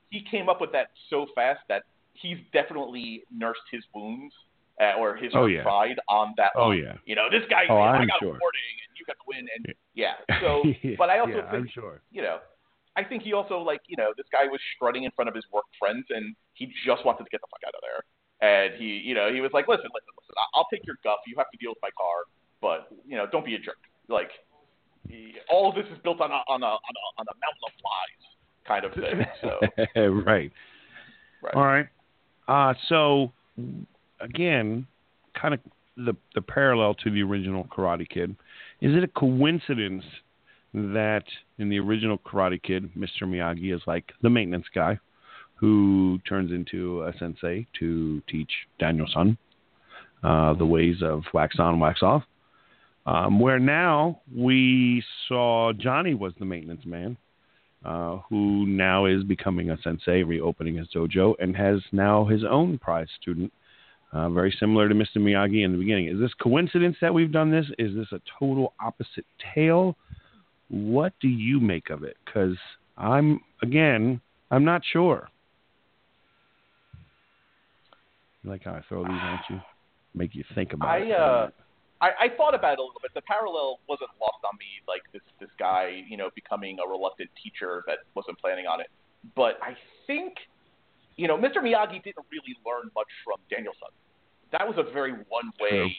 he 0.09 0.21
came 0.29 0.49
up 0.49 0.59
with 0.59 0.71
that 0.73 0.89
so 1.09 1.27
fast 1.33 1.61
that 1.69 1.83
he's 2.13 2.37
definitely 2.51 3.23
nursed 3.31 3.61
his 3.71 3.83
wounds 3.93 4.33
uh, 4.81 4.93
or 4.97 5.15
his 5.15 5.31
Oh, 5.33 5.43
hurt 5.43 5.51
yeah. 5.51 5.63
pride 5.63 5.99
on 6.09 6.33
that. 6.37 6.51
Oh, 6.55 6.69
line. 6.69 6.79
yeah. 6.83 6.97
You 7.05 7.15
know, 7.15 7.29
this 7.29 7.43
guy, 7.49 7.63
Oh, 7.69 7.77
I 7.77 7.95
I'm 7.95 8.07
got 8.07 8.19
sure. 8.19 8.35
a 8.35 8.39
warning 8.39 8.75
and 8.83 8.97
you 8.97 9.05
got 9.05 9.15
the 9.17 9.27
win, 9.27 9.47
and 9.55 9.75
yeah. 9.93 10.13
So, 10.41 10.63
but 10.97 11.09
I 11.09 11.19
also 11.19 11.33
yeah, 11.35 11.51
think 11.51 11.63
I'm 11.63 11.69
sure. 11.73 12.01
you 12.11 12.21
know, 12.21 12.39
I 12.95 13.03
think 13.03 13.23
he 13.23 13.33
also 13.33 13.59
like 13.59 13.81
you 13.87 13.97
know 13.97 14.11
this 14.17 14.25
guy 14.31 14.45
was 14.45 14.59
strutting 14.75 15.03
in 15.03 15.11
front 15.11 15.29
of 15.29 15.35
his 15.35 15.45
work 15.51 15.65
friends, 15.77 16.05
and 16.09 16.35
he 16.53 16.71
just 16.85 17.05
wanted 17.05 17.23
to 17.23 17.29
get 17.29 17.41
the 17.41 17.47
fuck 17.51 17.63
out 17.67 17.75
of 17.75 17.81
there. 17.81 18.01
And 18.41 18.73
he, 18.79 19.03
you 19.03 19.13
know, 19.15 19.33
he 19.33 19.41
was 19.41 19.51
like, 19.53 19.67
listen, 19.67 19.91
listen, 19.91 20.13
listen, 20.15 20.35
I'll 20.55 20.67
take 20.71 20.85
your 20.85 20.95
guff. 21.03 21.19
You 21.27 21.35
have 21.37 21.51
to 21.51 21.57
deal 21.57 21.71
with 21.71 21.83
my 21.83 21.91
car, 21.97 22.23
but 22.61 22.87
you 23.05 23.17
know, 23.17 23.27
don't 23.29 23.45
be 23.45 23.55
a 23.55 23.59
jerk. 23.59 23.79
Like, 24.07 24.31
he- 25.09 25.35
all 25.49 25.69
of 25.69 25.75
this 25.75 25.85
is 25.91 25.99
built 26.03 26.21
on 26.21 26.31
a 26.31 26.39
on 26.47 26.63
a 26.63 26.71
on 26.71 26.93
a, 26.95 27.05
on 27.19 27.25
a 27.27 27.35
mountain 27.35 27.65
of 27.67 27.73
lies 27.83 28.29
kind 28.65 28.85
of 28.85 28.93
thing. 28.93 29.25
So, 29.41 30.01
right. 30.25 30.51
right. 31.41 31.55
All 31.55 31.65
right. 31.65 31.87
Uh, 32.47 32.73
so 32.87 33.31
again, 34.21 34.87
kind 35.39 35.53
of 35.53 35.59
the 35.97 36.15
the 36.35 36.41
parallel 36.41 36.93
to 36.95 37.11
the 37.11 37.21
original 37.21 37.65
Karate 37.65 38.07
Kid. 38.07 38.35
Is 38.81 38.95
it 38.95 39.03
a 39.03 39.07
coincidence 39.07 40.03
that 40.73 41.25
in 41.59 41.69
the 41.69 41.79
original 41.79 42.17
Karate 42.17 42.61
Kid, 42.61 42.89
Mr. 42.97 43.23
Miyagi 43.23 43.75
is 43.75 43.81
like 43.85 44.05
the 44.21 44.29
maintenance 44.29 44.65
guy 44.73 44.97
who 45.55 46.19
turns 46.27 46.51
into 46.51 47.03
a 47.03 47.13
sensei 47.19 47.67
to 47.79 48.21
teach 48.29 48.51
Daniel-san 48.79 49.37
uh, 50.23 50.53
the 50.53 50.65
ways 50.65 50.97
of 51.03 51.23
wax 51.33 51.57
on, 51.59 51.79
wax 51.79 52.01
off. 52.01 52.23
Um, 53.05 53.39
where 53.39 53.59
now 53.59 54.21
we 54.35 55.03
saw 55.27 55.73
Johnny 55.73 56.13
was 56.13 56.33
the 56.39 56.45
maintenance 56.45 56.85
man 56.85 57.17
uh, 57.83 58.17
who 58.29 58.65
now 58.65 59.05
is 59.05 59.23
becoming 59.23 59.69
a 59.69 59.77
sensei, 59.81 60.23
reopening 60.23 60.75
his 60.75 60.87
dojo, 60.95 61.33
and 61.39 61.55
has 61.55 61.79
now 61.91 62.25
his 62.25 62.43
own 62.49 62.77
prize 62.77 63.07
student, 63.21 63.51
uh, 64.11 64.29
very 64.29 64.55
similar 64.59 64.89
to 64.89 64.95
Mr. 64.95 65.17
Miyagi 65.17 65.63
in 65.63 65.71
the 65.71 65.77
beginning. 65.77 66.07
Is 66.07 66.19
this 66.19 66.33
coincidence 66.41 66.97
that 67.01 67.13
we've 67.13 67.31
done 67.31 67.51
this? 67.51 67.65
Is 67.77 67.95
this 67.95 68.07
a 68.11 68.21
total 68.39 68.73
opposite 68.79 69.25
tale? 69.55 69.95
What 70.69 71.13
do 71.21 71.27
you 71.27 71.59
make 71.59 71.89
of 71.89 72.03
it? 72.03 72.17
Because 72.25 72.57
I'm, 72.97 73.41
again, 73.61 74.21
I'm 74.51 74.65
not 74.65 74.81
sure. 74.91 75.29
You 78.43 78.51
like 78.51 78.63
how 78.63 78.71
I 78.71 78.81
throw 78.87 79.03
these 79.03 79.13
at 79.21 79.41
you? 79.49 79.59
make 80.15 80.35
you 80.35 80.43
think 80.55 80.73
about 80.73 80.89
I 80.89 80.97
it. 80.99 81.11
uh, 81.11 81.47
I, 82.01 82.07
I 82.07 82.27
thought 82.35 82.55
about 82.55 82.73
it 82.73 82.79
a 82.79 82.83
little 82.83 83.01
bit. 83.01 83.11
The 83.13 83.21
parallel 83.21 83.79
wasn't 83.87 84.09
lost 84.21 84.39
on 84.45 84.57
me, 84.57 84.65
like 84.87 85.01
this 85.13 85.21
this 85.39 85.49
guy, 85.57 86.03
you 86.07 86.17
know, 86.17 86.29
becoming 86.35 86.77
a 86.85 86.89
reluctant 86.89 87.29
teacher 87.41 87.83
that 87.87 87.99
wasn't 88.15 88.39
planning 88.39 88.65
on 88.65 88.79
it. 88.79 88.87
But 89.35 89.59
I 89.61 89.75
think, 90.07 90.35
you 91.17 91.27
know, 91.27 91.37
Mr. 91.37 91.57
Miyagi 91.57 92.01
didn't 92.03 92.25
really 92.31 92.55
learn 92.65 92.89
much 92.95 93.07
from 93.25 93.37
Daniel-san. 93.49 93.89
That 94.51 94.67
was 94.67 94.77
a 94.77 94.91
very 94.91 95.11
one 95.27 95.51
way 95.59 95.95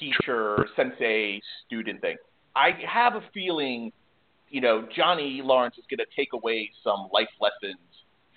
teacher 0.00 0.66
sensei 0.76 1.40
student 1.66 2.00
thing. 2.00 2.16
I 2.58 2.70
have 2.86 3.14
a 3.14 3.22
feeling, 3.32 3.92
you 4.50 4.60
know, 4.60 4.86
Johnny 4.96 5.40
Lawrence 5.44 5.76
is 5.78 5.84
going 5.88 5.98
to 5.98 6.10
take 6.16 6.32
away 6.32 6.70
some 6.82 7.08
life 7.12 7.28
lessons 7.40 7.78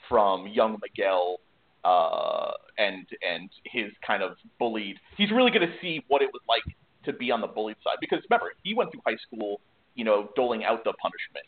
from 0.07 0.47
young 0.47 0.77
Miguel 0.81 1.39
uh, 1.83 2.51
and 2.77 3.05
and 3.27 3.49
his 3.65 3.91
kind 4.05 4.21
of 4.21 4.31
bullied. 4.59 4.97
He's 5.17 5.31
really 5.31 5.51
going 5.51 5.67
to 5.67 5.73
see 5.81 6.03
what 6.07 6.21
it 6.21 6.29
was 6.31 6.41
like 6.47 6.75
to 7.05 7.13
be 7.13 7.31
on 7.31 7.41
the 7.41 7.47
bullied 7.47 7.77
side 7.83 7.97
because 7.99 8.19
remember 8.29 8.51
he 8.63 8.75
went 8.75 8.91
through 8.91 9.01
high 9.05 9.17
school, 9.25 9.59
you 9.95 10.05
know, 10.05 10.29
doling 10.35 10.63
out 10.63 10.83
the 10.83 10.93
punishment. 11.01 11.47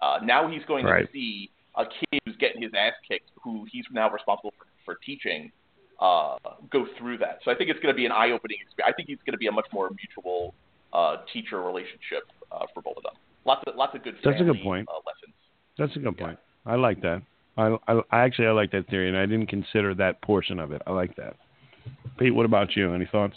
Uh, 0.00 0.18
now 0.24 0.48
he's 0.48 0.64
going 0.66 0.86
Right. 0.86 1.06
to 1.06 1.12
see 1.12 1.50
a 1.76 1.84
kid 1.84 2.20
who's 2.24 2.36
getting 2.36 2.62
his 2.62 2.72
ass 2.74 2.94
kicked, 3.06 3.30
who 3.42 3.66
he's 3.70 3.84
now 3.92 4.08
responsible 4.10 4.54
for, 4.58 4.66
for 4.86 4.98
teaching, 5.04 5.52
uh, 6.00 6.36
go 6.70 6.86
through 6.96 7.18
that. 7.18 7.40
So 7.44 7.50
I 7.50 7.54
think 7.54 7.68
it's 7.68 7.80
going 7.80 7.92
to 7.94 7.96
be 7.96 8.06
an 8.06 8.12
eye-opening 8.12 8.58
experience. 8.62 8.88
I 8.88 8.96
think 8.96 9.10
it's 9.10 9.22
going 9.24 9.32
to 9.32 9.38
be 9.38 9.48
a 9.48 9.52
much 9.52 9.66
more 9.72 9.90
mutual 9.90 10.54
uh, 10.92 11.16
teacher 11.32 11.60
relationship 11.60 12.24
uh, 12.52 12.66
for 12.74 12.82
both 12.82 12.96
of 12.96 13.02
them. 13.02 13.14
Lots 13.44 13.62
of 13.66 13.76
lots 13.76 13.94
of 13.94 14.02
good. 14.02 14.16
That's 14.24 14.40
a 14.40 14.44
good 14.44 14.62
point. 14.62 14.88
Uh, 14.88 15.00
lessons. 15.06 15.34
That's 15.78 15.96
a 15.96 16.00
good 16.00 16.16
point. 16.18 16.38
I 16.66 16.76
like 16.76 17.00
that. 17.02 17.22
I, 17.56 17.76
I, 17.88 18.00
I 18.10 18.20
actually 18.20 18.46
I 18.46 18.52
like 18.52 18.70
that 18.72 18.88
theory, 18.88 19.08
and 19.08 19.16
I 19.16 19.26
didn't 19.26 19.46
consider 19.46 19.94
that 19.94 20.20
portion 20.22 20.58
of 20.58 20.72
it. 20.72 20.82
I 20.86 20.92
like 20.92 21.16
that. 21.16 21.34
Pete, 22.18 22.34
what 22.34 22.44
about 22.44 22.76
you? 22.76 22.92
Any 22.92 23.08
thoughts? 23.10 23.36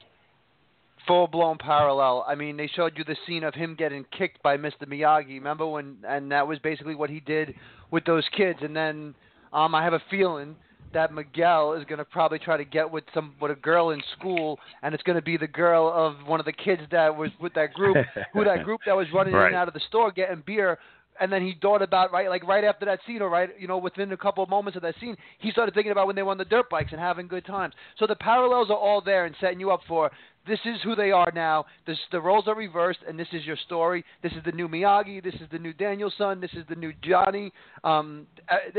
full 1.07 1.27
blown 1.27 1.57
parallel. 1.57 2.25
I 2.27 2.35
mean, 2.35 2.57
they 2.57 2.67
showed 2.67 2.97
you 2.97 3.03
the 3.03 3.15
scene 3.27 3.43
of 3.43 3.53
him 3.53 3.75
getting 3.77 4.05
kicked 4.17 4.41
by 4.43 4.57
Mr. 4.57 4.83
Miyagi. 4.87 5.35
Remember 5.35 5.67
when? 5.67 5.97
And 6.07 6.31
that 6.31 6.47
was 6.47 6.59
basically 6.59 6.95
what 6.95 7.09
he 7.09 7.19
did 7.19 7.55
with 7.91 8.05
those 8.05 8.23
kids. 8.35 8.59
And 8.61 8.75
then 8.75 9.15
um, 9.53 9.75
I 9.75 9.83
have 9.83 9.93
a 9.93 10.01
feeling 10.09 10.55
that 10.93 11.13
Miguel 11.13 11.73
is 11.73 11.85
going 11.85 11.99
to 11.99 12.05
probably 12.05 12.39
try 12.39 12.57
to 12.57 12.65
get 12.65 12.89
with 12.89 13.03
some 13.13 13.33
with 13.41 13.51
a 13.51 13.55
girl 13.55 13.91
in 13.91 14.01
school, 14.17 14.59
and 14.83 14.93
it's 14.93 15.03
going 15.03 15.17
to 15.17 15.21
be 15.21 15.37
the 15.37 15.47
girl 15.47 15.91
of 15.93 16.27
one 16.27 16.39
of 16.39 16.45
the 16.45 16.53
kids 16.53 16.81
that 16.91 17.15
was 17.15 17.29
with 17.39 17.53
that 17.53 17.73
group, 17.73 17.97
who 18.33 18.43
that 18.43 18.63
group 18.65 18.81
that 18.85 18.95
was 18.95 19.07
running 19.13 19.33
in 19.33 19.39
and 19.39 19.55
out 19.55 19.67
of 19.67 19.73
the 19.73 19.81
store 19.87 20.11
getting 20.11 20.43
beer. 20.45 20.77
And 21.19 21.31
then 21.31 21.43
he 21.43 21.55
thought 21.61 21.83
about 21.83 22.11
right, 22.11 22.29
like 22.29 22.47
right 22.47 22.63
after 22.63 22.85
that 22.85 22.99
scene, 23.05 23.21
or 23.21 23.29
right, 23.29 23.49
you 23.59 23.67
know, 23.67 23.77
within 23.77 24.11
a 24.11 24.17
couple 24.17 24.43
of 24.43 24.49
moments 24.49 24.75
of 24.75 24.81
that 24.81 24.95
scene, 24.99 25.15
he 25.39 25.51
started 25.51 25.75
thinking 25.75 25.91
about 25.91 26.07
when 26.07 26.15
they 26.15 26.23
were 26.23 26.31
on 26.31 26.37
the 26.37 26.45
dirt 26.45 26.69
bikes 26.69 26.93
and 26.93 27.01
having 27.01 27.27
good 27.27 27.45
times. 27.45 27.75
So 27.99 28.07
the 28.07 28.15
parallels 28.15 28.69
are 28.71 28.77
all 28.77 29.01
there 29.01 29.25
and 29.25 29.35
setting 29.39 29.59
you 29.59 29.69
up 29.71 29.81
for 29.87 30.09
this 30.47 30.59
is 30.65 30.81
who 30.83 30.95
they 30.95 31.11
are 31.11 31.31
now. 31.33 31.65
This, 31.85 31.97
the 32.11 32.19
roles 32.19 32.47
are 32.47 32.55
reversed, 32.55 32.99
and 33.07 33.19
this 33.19 33.27
is 33.31 33.45
your 33.45 33.57
story. 33.65 34.03
This 34.23 34.31
is 34.31 34.39
the 34.43 34.51
new 34.51 34.67
Miyagi. 34.67 35.23
This 35.23 35.35
is 35.35 35.47
the 35.51 35.59
new 35.59 35.73
Daniel-san. 35.73 36.41
This 36.41 36.51
is 36.53 36.63
the 36.67 36.75
new 36.75 36.93
Johnny. 37.03 37.51
Um, 37.83 38.25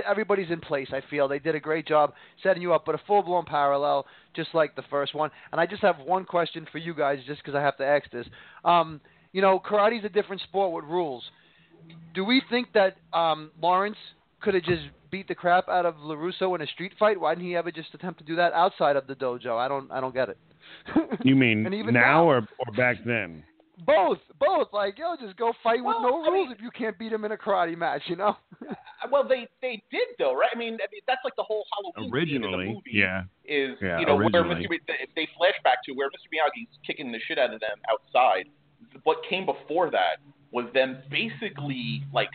everybody's 0.05 0.51
in 0.51 0.61
place. 0.61 0.89
I 0.93 1.03
feel 1.09 1.29
they 1.29 1.39
did 1.39 1.55
a 1.55 1.61
great 1.61 1.87
job 1.87 2.15
setting 2.43 2.63
you 2.63 2.73
up, 2.73 2.85
but 2.85 2.95
a 2.95 3.01
full-blown 3.07 3.45
parallel, 3.45 4.07
just 4.35 4.51
like 4.55 4.75
the 4.75 4.83
first 4.91 5.15
one. 5.15 5.31
And 5.53 5.61
I 5.61 5.67
just 5.67 5.83
have 5.83 5.99
one 5.99 6.25
question 6.25 6.67
for 6.73 6.79
you 6.79 6.95
guys, 6.95 7.19
just 7.27 7.41
because 7.43 7.55
I 7.55 7.61
have 7.61 7.77
to 7.77 7.87
ask 7.87 8.11
this. 8.11 8.27
Um, 8.65 9.01
you 9.33 9.41
know, 9.41 9.61
karate's 9.61 10.05
a 10.05 10.09
different 10.09 10.43
sport 10.43 10.73
with 10.73 10.85
rules. 10.91 11.23
Do 12.15 12.25
we 12.25 12.43
think 12.51 12.73
that 12.75 12.97
um, 13.13 13.51
Lawrence 13.61 13.97
could 14.41 14.55
have 14.55 14.65
just 14.65 14.83
beat 15.13 15.29
the 15.29 15.35
crap 15.37 15.69
out 15.69 15.87
of 15.87 15.95
Larusso 15.97 16.53
in 16.57 16.63
a 16.63 16.67
street 16.67 16.93
fight? 16.99 17.21
Why 17.21 17.35
didn't 17.35 17.47
he 17.47 17.55
ever 17.55 17.71
just 17.71 17.95
attempt 17.95 18.19
to 18.19 18.25
do 18.25 18.35
that 18.37 18.53
outside 18.55 18.97
of 18.97 19.07
the 19.07 19.15
dojo? 19.15 19.57
I 19.57 19.69
don't. 19.69 19.89
I 19.93 20.01
don't 20.01 20.15
get 20.15 20.29
it. 20.31 20.39
You 21.25 21.37
mean 21.37 21.65
And 21.67 21.75
even 21.75 21.95
now, 21.95 22.01
now- 22.01 22.25
or 22.25 22.37
or 22.39 22.73
back 22.77 22.97
then? 23.07 23.45
Both, 23.87 24.19
both. 24.39 24.69
Like, 24.73 24.97
yo, 24.99 25.17
just 25.21 25.37
go 25.37 25.53
fight 25.63 25.83
with 25.85 25.97
no 26.03 26.23
I 26.23 26.29
rules 26.29 26.49
mean- 26.49 26.53
if 26.53 26.61
you 26.63 26.71
can't 26.71 26.97
beat 26.99 27.13
him 27.13 27.25
in 27.25 27.33
a 27.33 27.37
karate 27.37 27.77
match, 27.77 28.03
you 28.07 28.17
know? 28.17 28.37
Well, 29.11 29.27
they 29.27 29.49
they 29.61 29.83
did 29.91 30.07
though, 30.19 30.33
right? 30.35 30.49
I 30.55 30.57
mean, 30.59 30.75
I 30.75 30.87
mean 30.93 31.01
that's 31.09 31.21
like 31.25 31.35
the 31.37 31.43
whole 31.43 31.65
Halloween 31.75 32.13
scene 32.29 32.37
in 32.37 32.43
the 32.43 32.49
Originally, 32.49 32.67
movie 32.69 32.93
yeah. 32.93 33.25
is 33.45 33.77
Yeah, 33.83 33.99
you 33.99 34.07
know 34.07 34.17
originally. 34.17 34.49
where 34.69 34.79
Mr. 34.79 34.89
Mi- 34.89 35.07
they 35.17 35.29
flash 35.37 35.55
back 35.65 35.79
to 35.87 35.93
where 35.93 36.09
Mr. 36.11 36.31
Miyagi's 36.33 36.71
kicking 36.87 37.11
the 37.11 37.19
shit 37.27 37.37
out 37.37 37.53
of 37.53 37.59
them 37.61 37.79
outside. 37.91 38.47
What 39.03 39.19
came 39.29 39.45
before 39.45 39.91
that 39.91 40.19
was 40.53 40.67
them 40.73 40.99
basically 41.11 42.05
like 42.15 42.31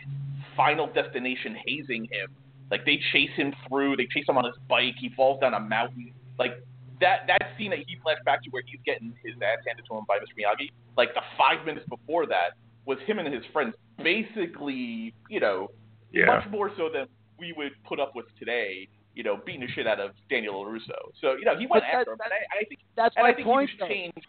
final 0.54 0.86
destination 0.92 1.56
hazing 1.66 2.04
him. 2.04 2.28
Like 2.70 2.84
they 2.84 2.98
chase 3.12 3.30
him 3.34 3.54
through, 3.68 3.96
they 3.96 4.06
chase 4.06 4.24
him 4.28 4.36
on 4.36 4.44
his 4.44 4.54
bike, 4.68 4.94
he 4.98 5.08
falls 5.16 5.40
down 5.40 5.54
a 5.54 5.60
mountain. 5.60 6.12
Like 6.38 6.62
that 7.00 7.26
that 7.28 7.52
scene 7.56 7.70
that 7.70 7.80
he 7.86 7.96
flashed 8.02 8.24
back 8.24 8.42
to 8.44 8.50
where 8.50 8.62
he's 8.66 8.80
getting 8.84 9.14
his 9.24 9.34
ass 9.42 9.58
handed 9.66 9.86
to 9.90 9.96
him 9.96 10.04
by 10.06 10.18
Mr. 10.18 10.34
Miyagi, 10.38 10.70
like 10.96 11.14
the 11.14 11.22
five 11.38 11.64
minutes 11.64 11.86
before 11.88 12.26
that 12.26 12.52
was 12.84 12.98
him 13.06 13.18
and 13.18 13.32
his 13.32 13.44
friends 13.52 13.74
basically, 14.02 15.14
you 15.28 15.40
know, 15.40 15.68
Yeah. 16.12 16.26
much 16.26 16.48
more 16.50 16.70
so 16.76 16.88
than 16.88 17.06
we 17.38 17.52
would 17.52 17.72
put 17.84 18.00
up 18.00 18.14
with 18.14 18.26
today, 18.38 18.88
you 19.14 19.22
know, 19.22 19.36
beating 19.44 19.60
the 19.62 19.68
shit 19.68 19.86
out 19.86 20.00
of 20.00 20.12
Daniel 20.30 20.64
LaRusso. 20.64 21.12
So, 21.20 21.34
you 21.36 21.44
know, 21.44 21.56
he 21.56 21.66
went 21.66 21.84
But 21.84 21.90
that- 21.92 21.94
after 22.00 22.12
him. 22.12 22.18
And 22.24 22.32
I, 22.32 22.58
I 22.60 22.64
think, 22.64 22.80
That's 22.96 23.14
and 23.16 23.24
my 23.24 23.30
I 23.30 23.34
think 23.34 23.46
point, 23.46 23.70
he 23.70 23.76
though. 23.78 23.84
was 23.84 23.90
changed. 23.92 24.26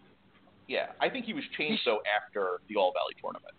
Yeah, 0.68 0.92
I 1.00 1.10
think 1.10 1.26
he 1.26 1.34
was 1.34 1.44
changed 1.58 1.82
though 1.86 2.02
after 2.06 2.62
the 2.68 2.76
All 2.76 2.92
Valley 2.94 3.16
tournament. 3.22 3.56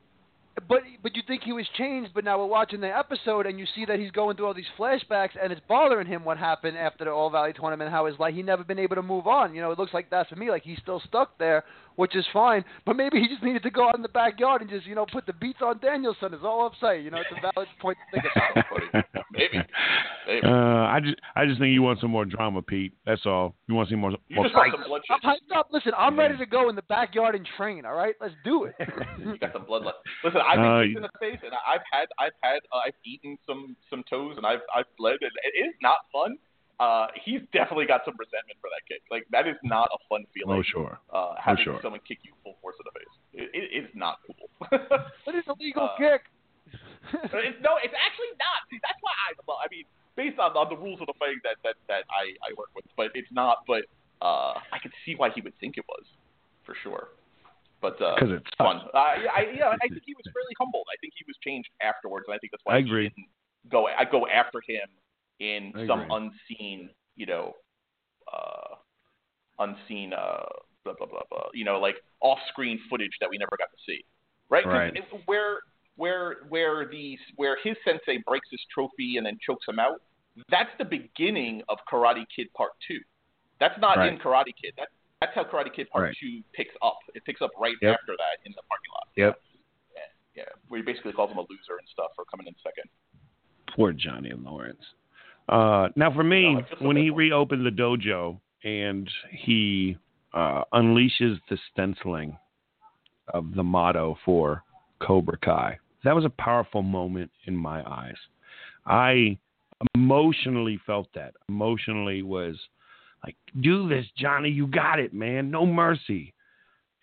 But 0.69 0.83
but 1.03 1.17
you 1.17 1.23
think 1.27 1.43
he 1.43 1.53
was 1.53 1.67
changed, 1.77 2.13
but 2.15 2.25
now 2.25 2.39
we're 2.39 2.47
watching 2.47 2.81
the 2.81 2.97
episode 2.97 3.47
and 3.47 3.59
you 3.59 3.67
see 3.75 3.85
that 3.87 3.99
he's 3.99 4.11
going 4.11 4.37
through 4.37 4.47
all 4.47 4.55
these 4.55 4.65
flashbacks 4.79 5.31
and 5.41 5.53
it's 5.53 5.61
bothering 5.69 6.07
him 6.07 6.25
what 6.25 6.39
happened 6.39 6.77
after 6.77 7.05
the 7.05 7.11
All 7.11 7.31
Valley 7.31 7.53
tournament, 7.53 7.91
how 7.91 8.07
his 8.07 8.19
like 8.19 8.35
he 8.35 8.43
never 8.43 8.65
been 8.65 8.79
able 8.79 8.97
to 8.97 9.03
move 9.03 9.27
on. 9.27 9.55
You 9.55 9.63
know, 9.63 9.71
it 9.71 9.79
looks 9.79 9.95
like 9.95 10.11
that's 10.11 10.29
for 10.29 10.37
me, 10.37 10.51
like 10.51 10.63
he's 10.63 10.79
still 10.79 11.01
stuck 11.07 11.39
there, 11.39 11.65
which 12.01 12.17
is 12.17 12.25
fine. 12.33 12.65
But 12.87 12.97
maybe 12.97 13.21
he 13.21 13.29
just 13.29 13.43
needed 13.43 13.63
to 13.65 13.71
go 13.71 13.89
out 13.89 13.95
in 13.95 14.01
the 14.01 14.09
backyard 14.09 14.63
and 14.63 14.71
just, 14.71 14.87
you 14.87 14.95
know, 14.95 15.05
put 15.13 15.27
the 15.27 15.35
beats 15.35 15.59
on 15.63 15.79
Daniel-san 15.81 16.33
is 16.33 16.41
all 16.43 16.67
I'm 16.67 16.73
saying. 16.81 17.05
You 17.05 17.11
know, 17.11 17.19
it's 17.19 17.29
a 17.37 17.53
valid 17.53 17.69
point 17.79 17.99
to 18.15 18.21
think 18.23 18.25
about. 18.35 19.05
Maybe. 19.33 19.59
Maybe. 20.27 20.47
Uh, 20.47 20.51
I 20.95 20.99
just 21.05 21.17
I 21.37 21.45
just 21.45 21.61
think 21.61 21.73
you 21.75 21.83
want 21.83 22.01
some 22.01 22.11
more 22.11 22.25
drama, 22.25 22.63
Pete. 22.63 22.95
That's 23.05 23.27
all. 23.27 23.55
You 23.69 23.75
want 23.75 23.89
to 23.89 23.93
see 23.93 23.97
more 23.97 24.13
you 24.29 24.37
more 24.37 24.47
just 24.47 24.55
want 24.57 24.73
fights. 24.73 24.83
some 24.83 24.89
bloodshed. 24.89 25.17
I'm 25.23 25.31
hyped 25.37 25.59
up. 25.59 25.69
Listen, 25.73 25.93
I'm 25.97 26.19
ready 26.19 26.39
to 26.39 26.47
go 26.47 26.71
in 26.71 26.75
the 26.75 26.83
backyard 26.89 27.35
and 27.35 27.47
train. 27.59 27.85
All 27.85 27.95
right, 27.95 28.15
let's 28.21 28.35
do 28.45 28.65
it. 28.65 28.75
you 29.19 29.37
got 29.39 29.53
some 29.53 29.67
bloodlust. 29.67 30.01
Listen, 30.25 30.41
I've 30.41 30.59
Uh, 30.59 30.81
been 30.81 30.89
kicked 30.89 30.97
in 30.97 31.03
the 31.03 31.19
face, 31.21 31.41
and 31.45 31.53
I've 31.69 31.85
had, 31.93 32.09
I've 32.19 32.33
had, 32.43 32.61
uh, 32.73 32.79
I've 32.87 32.97
eaten 33.05 33.37
some 33.47 33.77
some 33.91 34.03
toes, 34.09 34.35
and 34.39 34.47
I've 34.47 34.65
I've 34.75 34.89
bled, 34.97 35.19
and 35.21 35.33
it 35.45 35.59
is 35.69 35.75
not 35.83 35.99
fun. 36.13 36.39
Uh, 36.81 37.13
he's 37.13 37.45
definitely 37.53 37.85
got 37.85 38.01
some 38.09 38.17
resentment 38.17 38.57
for 38.57 38.73
that 38.73 38.81
kick. 38.89 39.05
Like 39.13 39.29
that 39.37 39.45
is 39.45 39.61
not 39.63 39.93
a 39.93 40.01
fun 40.09 40.25
feeling. 40.33 40.57
Oh 40.59 40.65
sure. 40.65 40.97
Uh, 41.13 41.37
having 41.37 41.63
sure. 41.69 41.79
someone 41.85 42.01
kick 42.09 42.25
you 42.25 42.33
full 42.41 42.57
force 42.65 42.77
in 42.81 42.89
the 42.89 42.95
face. 42.97 43.15
It, 43.37 43.49
it 43.53 43.67
is 43.85 43.89
not 43.93 44.17
cool. 44.25 44.49
It 45.29 45.35
is 45.37 45.45
a 45.47 45.55
legal 45.61 45.93
Uh, 45.93 46.01
kick. 46.01 46.25
it's, 47.37 47.61
no, 47.61 47.77
it's 47.85 47.93
actually 47.93 48.33
not. 48.41 48.65
See, 48.73 48.81
that's 48.81 48.97
why 49.05 49.13
I. 49.29 49.37
Well, 49.45 49.61
I 49.61 49.69
mean, 49.69 49.85
based 50.17 50.41
on, 50.41 50.57
on 50.57 50.73
the 50.73 50.79
rules 50.81 51.01
of 51.05 51.07
the 51.07 51.17
fighting 51.21 51.45
that 51.45 51.61
that 51.69 51.77
that 51.93 52.09
I 52.09 52.33
I 52.49 52.57
work 52.57 52.73
with, 52.73 52.89
but 52.97 53.13
it's 53.13 53.29
not. 53.29 53.61
But 53.69 53.85
uh, 54.25 54.57
I 54.73 54.81
could 54.81 54.93
see 55.05 55.15
why 55.21 55.29
he 55.37 55.45
would 55.45 55.57
think 55.61 55.77
it 55.77 55.85
was, 55.85 56.05
for 56.65 56.73
sure. 56.81 57.13
But 57.85 58.01
uh, 58.01 58.17
'Cause 58.17 58.33
it's 58.33 58.49
fun. 58.57 58.81
Uh, 58.93 59.21
yeah, 59.21 59.33
I, 59.37 59.41
yeah, 59.53 59.69
I 59.73 59.77
think 59.85 60.01
he 60.05 60.17
was 60.17 60.25
fairly 60.33 60.57
humbled. 60.57 60.85
I 60.93 60.97
think 61.01 61.13
he 61.17 61.25
was 61.29 61.37
changed 61.45 61.69
afterwards, 61.81 62.25
and 62.29 62.35
I 62.37 62.39
think 62.41 62.53
that's 62.53 62.65
why 62.65 62.77
I 62.77 62.85
agree. 62.85 63.13
he 63.13 63.21
didn't 63.21 63.33
go. 63.73 63.89
I 63.89 64.05
go 64.05 64.25
after 64.29 64.61
him 64.65 64.89
in 65.41 65.73
I 65.75 65.87
some 65.87 66.03
agree. 66.03 66.31
unseen, 66.51 66.91
you 67.17 67.27
know, 67.27 67.55
uh, 68.33 68.77
unseen, 69.59 70.13
uh, 70.13 70.45
blah 70.85 70.95
blah 70.99 71.07
blah 71.07 71.23
blah. 71.31 71.49
You 71.55 71.65
know, 71.65 71.79
like 71.81 71.97
off-screen 72.21 72.79
footage 72.89 73.11
that 73.21 73.29
we 73.29 73.39
never 73.39 73.57
got 73.59 73.71
to 73.71 73.79
see, 73.87 74.05
right? 74.49 74.65
Right. 74.67 74.97
it- 74.97 75.05
where 75.27 75.59
where 75.97 76.37
where 76.49 76.87
the 76.89 77.19
where 77.37 77.57
his 77.65 77.77
sensei 77.85 78.19
breaks 78.27 78.49
his 78.51 78.61
trophy 78.73 79.17
and 79.17 79.27
then 79.27 79.39
chokes 79.45 79.67
him 79.67 79.79
out. 79.79 80.01
That's 80.49 80.71
the 80.79 80.85
beginning 80.85 81.63
of 81.69 81.79
Karate 81.91 82.25
Kid 82.35 82.47
Part 82.55 82.73
Two. 82.87 83.01
That's 83.59 83.79
not 83.81 83.97
Right. 83.99 84.13
in 84.13 84.19
Karate 84.19 84.55
Kid. 84.61 84.75
That's 84.77 84.93
that's 85.21 85.35
how 85.35 85.45
Karate 85.45 85.75
Kid 85.75 85.91
Part 85.91 86.05
Right. 86.05 86.17
Two 86.19 86.43
picks 86.55 86.75
up. 86.83 86.99
It 87.15 87.25
picks 87.25 87.43
up 87.43 87.51
right 87.59 87.75
Yep. 87.83 87.99
after 88.01 88.17
that 88.17 88.39
in 88.47 88.53
the 88.53 88.63
parking 88.69 88.93
lot. 88.95 89.09
Yep. 89.17 89.41
Yeah, 89.95 90.01
yeah, 90.37 90.49
where 90.69 90.79
he 90.81 90.85
basically 90.85 91.13
calls 91.13 91.31
him 91.31 91.37
a 91.39 91.43
loser 91.43 91.77
and 91.79 91.87
stuff 91.89 92.13
for 92.17 92.25
coming 92.27 92.47
in 92.47 92.55
second. 92.63 92.89
Poor 93.77 93.93
Johnny 93.93 94.31
Lawrence. 94.33 94.95
Uh, 95.51 95.89
now, 95.97 96.15
for 96.15 96.23
me, 96.23 96.55
No, 96.55 96.61
I 96.61 96.63
feel 96.63 96.79
so 96.79 96.87
when 96.87 96.97
he 96.97 97.11
reopened 97.11 97.67
the 97.67 97.71
dojo 97.71 98.39
and 98.63 99.11
he 99.31 99.99
uh, 100.33 100.63
unleashes 100.73 101.41
the 101.51 101.59
stenciling 101.73 102.39
of 103.35 103.55
the 103.57 103.65
motto 103.65 104.17
for 104.25 104.63
Cobra 105.03 105.37
Kai, 105.39 105.79
that 106.05 106.15
was 106.15 106.25
a 106.25 106.31
powerful 106.31 106.83
moment 106.83 107.33
in 107.47 107.57
my 107.57 107.83
eyes. 107.83 108.17
I 108.87 109.39
emotionally 109.95 110.81
felt 110.87 111.09
that. 111.15 111.35
Emotionally 111.49 112.23
was 112.23 112.57
like, 113.25 113.37
"Do 113.61 113.89
this, 113.89 114.07
Johnny. 114.17 114.51
You 114.51 114.69
got 114.69 115.01
it, 115.01 115.13
man. 115.13 115.51
No 115.51 115.67
mercy." 115.67 116.33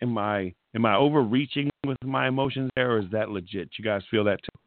Am 0.02 0.18
I 0.18 0.54
am 0.76 0.86
I 0.86 0.96
overreaching 0.96 1.70
with 1.86 1.98
my 2.04 2.28
emotions 2.28 2.70
there, 2.76 2.92
or 2.92 3.00
is 3.00 3.10
that 3.12 3.30
legit? 3.30 3.70
You 3.78 3.84
guys 3.84 4.04
feel 4.10 4.24
that 4.26 4.40
too? 4.44 4.60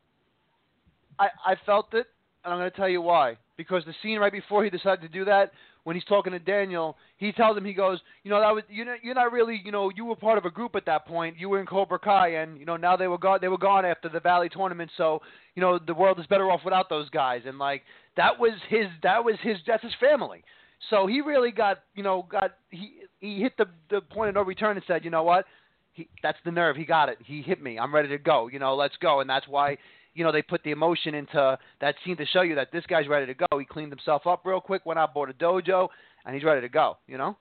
I, 1.18 1.28
I 1.46 1.54
felt 1.64 1.94
it, 1.94 2.06
and 2.44 2.52
I'm 2.52 2.58
going 2.58 2.70
to 2.70 2.76
tell 2.76 2.88
you 2.88 3.00
why. 3.00 3.36
Because 3.60 3.84
the 3.84 3.94
scene 4.02 4.18
right 4.18 4.32
before 4.32 4.64
he 4.64 4.70
decided 4.70 5.02
to 5.02 5.08
do 5.08 5.26
that 5.26 5.52
when 5.84 5.96
he's 5.96 6.04
talking 6.04 6.32
to 6.32 6.38
Daniel, 6.38 6.96
he 7.18 7.30
tells 7.30 7.58
him 7.58 7.64
he 7.66 7.74
goes, 7.74 7.98
you 8.22 8.30
know, 8.30 8.40
that 8.40 8.54
was 8.54 8.64
you 8.70 8.86
know 8.86 8.94
you're 9.02 9.14
not 9.14 9.32
really, 9.32 9.60
you 9.62 9.70
know, 9.70 9.90
you 9.94 10.06
were 10.06 10.16
part 10.16 10.38
of 10.38 10.46
a 10.46 10.50
group 10.50 10.74
at 10.74 10.86
that 10.86 11.06
point. 11.06 11.36
You 11.38 11.50
were 11.50 11.60
in 11.60 11.66
Cobra 11.66 11.98
Kai, 11.98 12.28
and 12.36 12.58
you 12.58 12.64
know 12.64 12.78
now 12.78 12.96
they 12.96 13.06
were 13.06 13.18
gone. 13.18 13.38
They 13.42 13.48
were 13.48 13.58
gone 13.58 13.84
after 13.84 14.08
the 14.08 14.20
Valley 14.20 14.48
tournament, 14.48 14.90
so 14.96 15.20
you 15.54 15.60
know 15.60 15.78
the 15.78 15.92
world 15.92 16.18
is 16.18 16.26
better 16.26 16.50
off 16.50 16.60
without 16.64 16.88
those 16.88 17.10
guys. 17.10 17.42
And 17.46 17.58
like 17.58 17.82
that 18.16 18.38
was 18.38 18.52
his, 18.68 18.86
that 19.02 19.22
was 19.22 19.36
his, 19.42 19.58
that's 19.66 19.82
his 19.82 19.92
family. 20.00 20.42
So 20.88 21.06
he 21.06 21.20
really 21.20 21.50
got, 21.50 21.80
you 21.94 22.02
know, 22.02 22.26
got 22.30 22.52
he 22.70 22.94
he 23.20 23.40
hit 23.40 23.56
the 23.58 23.66
the 23.90 24.00
point 24.00 24.30
of 24.30 24.34
no 24.36 24.42
return 24.42 24.76
and 24.76 24.84
said, 24.86 25.04
you 25.04 25.10
know 25.10 25.22
what, 25.22 25.44
he 25.92 26.08
that's 26.22 26.38
the 26.44 26.50
nerve. 26.50 26.76
He 26.76 26.84
got 26.84 27.08
it. 27.08 27.18
He 27.24 27.42
hit 27.42 27.62
me. 27.62 27.78
I'm 27.78 27.94
ready 27.94 28.08
to 28.08 28.18
go. 28.18 28.48
You 28.48 28.58
know, 28.58 28.74
let's 28.74 28.96
go. 29.00 29.20
And 29.20 29.28
that's 29.28 29.46
why 29.46 29.76
you 30.14 30.24
know, 30.24 30.32
they 30.32 30.42
put 30.42 30.62
the 30.64 30.70
emotion 30.70 31.14
into 31.14 31.58
that 31.80 31.94
scene 32.04 32.16
to 32.16 32.26
show 32.26 32.42
you 32.42 32.54
that 32.56 32.72
this 32.72 32.84
guy's 32.86 33.08
ready 33.08 33.26
to 33.26 33.34
go. 33.34 33.58
He 33.58 33.64
cleaned 33.64 33.92
himself 33.92 34.26
up 34.26 34.42
real 34.44 34.60
quick, 34.60 34.84
went 34.86 34.98
out, 34.98 35.14
bought 35.14 35.30
a 35.30 35.34
dojo, 35.34 35.88
and 36.24 36.34
he's 36.34 36.44
ready 36.44 36.60
to 36.60 36.68
go. 36.68 36.98
You 37.06 37.18
know. 37.18 37.36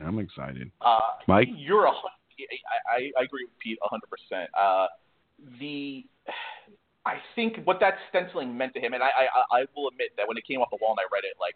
I'm 0.00 0.18
excited. 0.18 0.70
Uh, 0.80 0.98
Mike? 1.28 1.48
you're 1.54 1.84
a. 1.84 1.90
hun- 1.90 2.10
I, 2.40 2.96
I 2.96 3.20
I 3.20 3.24
agree 3.24 3.44
with 3.44 3.58
Pete 3.60 3.78
hundred 3.82 4.08
percent. 4.10 4.50
Uh, 4.58 4.86
the 5.60 6.04
I 7.04 7.14
think 7.34 7.58
what 7.64 7.78
that 7.80 7.94
stenciling 8.10 8.56
meant 8.56 8.74
to 8.74 8.80
him, 8.80 8.94
and 8.94 9.02
I, 9.02 9.08
I 9.08 9.58
I 9.58 9.64
will 9.76 9.88
admit 9.88 10.10
that 10.16 10.26
when 10.26 10.36
it 10.36 10.46
came 10.46 10.60
off 10.60 10.70
the 10.70 10.78
wall 10.80 10.96
and 10.96 11.00
I 11.00 11.06
read 11.14 11.24
it, 11.24 11.36
like 11.40 11.54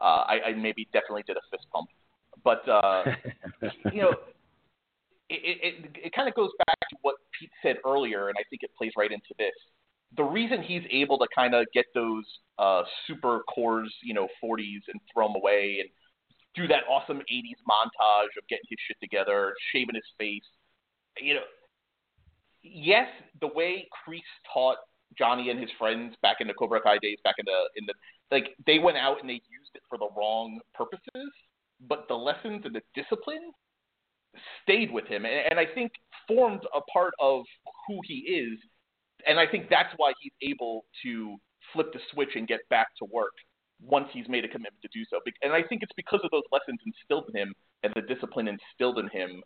uh, 0.00 0.24
I, 0.26 0.50
I 0.50 0.54
maybe 0.54 0.88
definitely 0.92 1.24
did 1.26 1.36
a 1.36 1.40
fist 1.50 1.66
pump, 1.72 1.88
but 2.44 2.68
uh, 2.68 3.04
you 3.92 4.02
know, 4.02 4.14
it 5.30 5.58
it, 5.62 5.96
it 6.06 6.12
kind 6.12 6.28
of 6.28 6.34
goes 6.34 6.50
back 6.66 6.78
to 6.90 6.96
what 7.02 7.16
Pete 7.38 7.50
said 7.62 7.76
earlier, 7.86 8.28
and 8.28 8.36
I 8.38 8.44
think 8.50 8.62
it 8.62 8.70
plays 8.76 8.92
right 8.96 9.10
into 9.10 9.34
this. 9.38 9.54
The 10.16 10.24
reason 10.24 10.62
he's 10.62 10.82
able 10.90 11.18
to 11.18 11.26
kind 11.34 11.54
of 11.54 11.66
get 11.72 11.86
those 11.94 12.24
uh, 12.58 12.82
super 13.06 13.42
cores, 13.54 13.94
you 14.02 14.12
know, 14.12 14.26
40s 14.42 14.82
and 14.88 15.00
throw 15.14 15.28
them 15.28 15.36
away 15.36 15.78
and 15.80 15.88
do 16.56 16.66
that 16.66 16.82
awesome 16.90 17.18
80s 17.18 17.60
montage 17.68 18.34
of 18.36 18.46
getting 18.48 18.64
his 18.68 18.78
shit 18.88 18.96
together, 19.00 19.54
shaving 19.72 19.94
his 19.94 20.04
face, 20.18 20.42
you 21.20 21.34
know, 21.34 21.42
yes, 22.62 23.08
the 23.40 23.46
way 23.46 23.86
Kreese 24.06 24.20
taught 24.52 24.78
Johnny 25.16 25.50
and 25.50 25.60
his 25.60 25.70
friends 25.78 26.14
back 26.22 26.36
in 26.40 26.48
the 26.48 26.54
Cobra 26.54 26.80
Kai 26.80 26.98
days, 26.98 27.18
back 27.24 27.36
in 27.38 27.44
the 27.46 27.68
in 27.76 27.86
the 27.86 27.94
like 28.30 28.54
they 28.66 28.78
went 28.78 28.96
out 28.96 29.20
and 29.20 29.28
they 29.28 29.34
used 29.34 29.74
it 29.74 29.82
for 29.88 29.98
the 29.98 30.08
wrong 30.16 30.60
purposes, 30.74 31.30
but 31.88 32.06
the 32.08 32.14
lessons 32.14 32.62
and 32.64 32.74
the 32.74 32.82
discipline 32.94 33.52
stayed 34.62 34.92
with 34.92 35.06
him, 35.06 35.24
and, 35.24 35.34
and 35.50 35.60
I 35.60 35.66
think 35.74 35.92
formed 36.28 36.62
a 36.74 36.80
part 36.92 37.12
of 37.20 37.44
who 37.86 37.98
he 38.04 38.14
is, 38.14 38.58
and 39.26 39.38
I 39.38 39.46
think 39.46 39.68
that's 39.68 39.92
why 39.96 40.12
he's 40.20 40.32
able 40.42 40.84
to 41.02 41.36
flip 41.72 41.92
the 41.92 42.00
switch 42.12 42.30
and 42.34 42.48
get 42.48 42.60
back 42.68 42.88
to 42.98 43.06
work 43.12 43.32
once 43.82 44.08
he's 44.12 44.28
made 44.28 44.44
a 44.44 44.48
commitment 44.48 44.82
to 44.82 44.88
do 44.92 45.04
so. 45.08 45.18
And 45.42 45.52
I 45.52 45.62
think 45.62 45.82
it's 45.82 45.92
because 45.96 46.20
of 46.22 46.30
those 46.30 46.42
lessons 46.52 46.78
instilled 46.84 47.30
in 47.32 47.40
him 47.40 47.54
and 47.82 47.92
the 47.94 48.02
discipline 48.02 48.48
instilled 48.48 48.98
in 48.98 49.08
him 49.08 49.42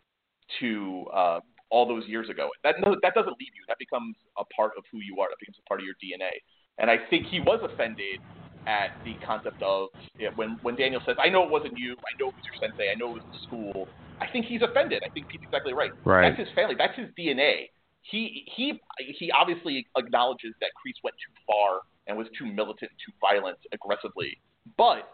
to 0.59 1.05
uh, 1.13 1.39
all 1.69 1.87
those 1.87 2.05
years 2.07 2.29
ago. 2.29 2.49
That 2.63 2.75
no, 2.79 2.95
that 3.01 3.13
doesn't 3.13 3.35
leave 3.39 3.53
you. 3.55 3.63
That 3.67 3.79
becomes 3.79 4.15
a 4.37 4.43
part 4.55 4.71
of 4.77 4.83
who 4.91 4.99
you 4.99 5.19
are. 5.21 5.29
That 5.29 5.39
becomes 5.39 5.57
a 5.59 5.67
part 5.67 5.79
of 5.79 5.85
your 5.85 5.95
DNA. 6.03 6.31
And 6.77 6.89
I 6.89 6.97
think 7.09 7.27
he 7.27 7.39
was 7.39 7.59
offended 7.63 8.19
at 8.67 8.97
the 9.05 9.13
concept 9.25 9.61
of 9.61 9.89
yeah, 10.19 10.29
when 10.35 10.59
when 10.61 10.75
Daniel 10.75 11.01
says, 11.05 11.15
"I 11.19 11.29
know 11.29 11.43
it 11.43 11.49
wasn't 11.49 11.77
you. 11.77 11.93
I 11.93 12.13
know 12.19 12.29
it 12.29 12.35
was 12.35 12.45
your 12.45 12.59
sensei. 12.59 12.91
I 12.91 12.95
know 12.95 13.15
it 13.15 13.23
was 13.23 13.27
the 13.31 13.39
school." 13.47 13.87
I 14.21 14.27
think 14.27 14.45
he's 14.45 14.61
offended. 14.61 15.03
I 15.05 15.09
think 15.09 15.27
Pete's 15.27 15.43
exactly 15.43 15.73
right. 15.73 15.91
Right. 16.03 16.29
That's 16.29 16.47
his 16.47 16.55
family. 16.55 16.75
That's 16.77 16.97
his 16.97 17.09
DNA. 17.17 17.69
He 18.01 18.45
he 18.55 18.79
he 18.97 19.31
obviously 19.31 19.87
acknowledges 19.97 20.53
that 20.61 20.69
Kreese 20.77 21.01
went 21.03 21.15
too 21.15 21.33
far 21.47 21.81
and 22.07 22.17
was 22.17 22.27
too 22.37 22.45
militant, 22.45 22.91
too 23.03 23.11
violent, 23.19 23.57
aggressively. 23.71 24.37
But 24.77 25.09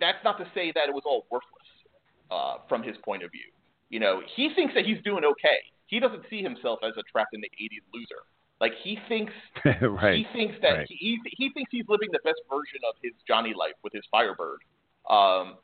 that's 0.00 0.18
not 0.24 0.38
to 0.38 0.44
say 0.54 0.72
that 0.74 0.88
it 0.88 0.94
was 0.94 1.04
all 1.06 1.26
worthless 1.30 1.68
uh, 2.30 2.56
from 2.68 2.82
his 2.82 2.96
point 3.04 3.22
of 3.22 3.30
view. 3.30 3.46
You 3.90 4.00
know, 4.00 4.22
he 4.34 4.50
thinks 4.56 4.74
that 4.74 4.84
he's 4.84 5.00
doing 5.04 5.24
okay. 5.24 5.60
He 5.86 6.00
doesn't 6.00 6.24
see 6.30 6.42
himself 6.42 6.80
as 6.82 6.92
a 6.96 7.02
trapped 7.10 7.34
in 7.34 7.40
the 7.40 7.50
'80s 7.60 7.84
loser. 7.92 8.24
Like 8.60 8.72
he 8.82 8.98
thinks 9.08 9.32
right. 9.82 10.16
he 10.16 10.26
thinks 10.32 10.56
that 10.62 10.70
right. 10.70 10.86
he 10.88 11.18
he 11.36 11.50
thinks 11.50 11.70
he's 11.70 11.84
living 11.88 12.08
the 12.12 12.20
best 12.24 12.40
version 12.48 12.80
of 12.88 12.94
his 13.02 13.12
Johnny 13.28 13.52
life 13.54 13.74
with 13.84 13.92
his 13.92 14.02
Firebird. 14.10 14.60
Um, 15.10 15.58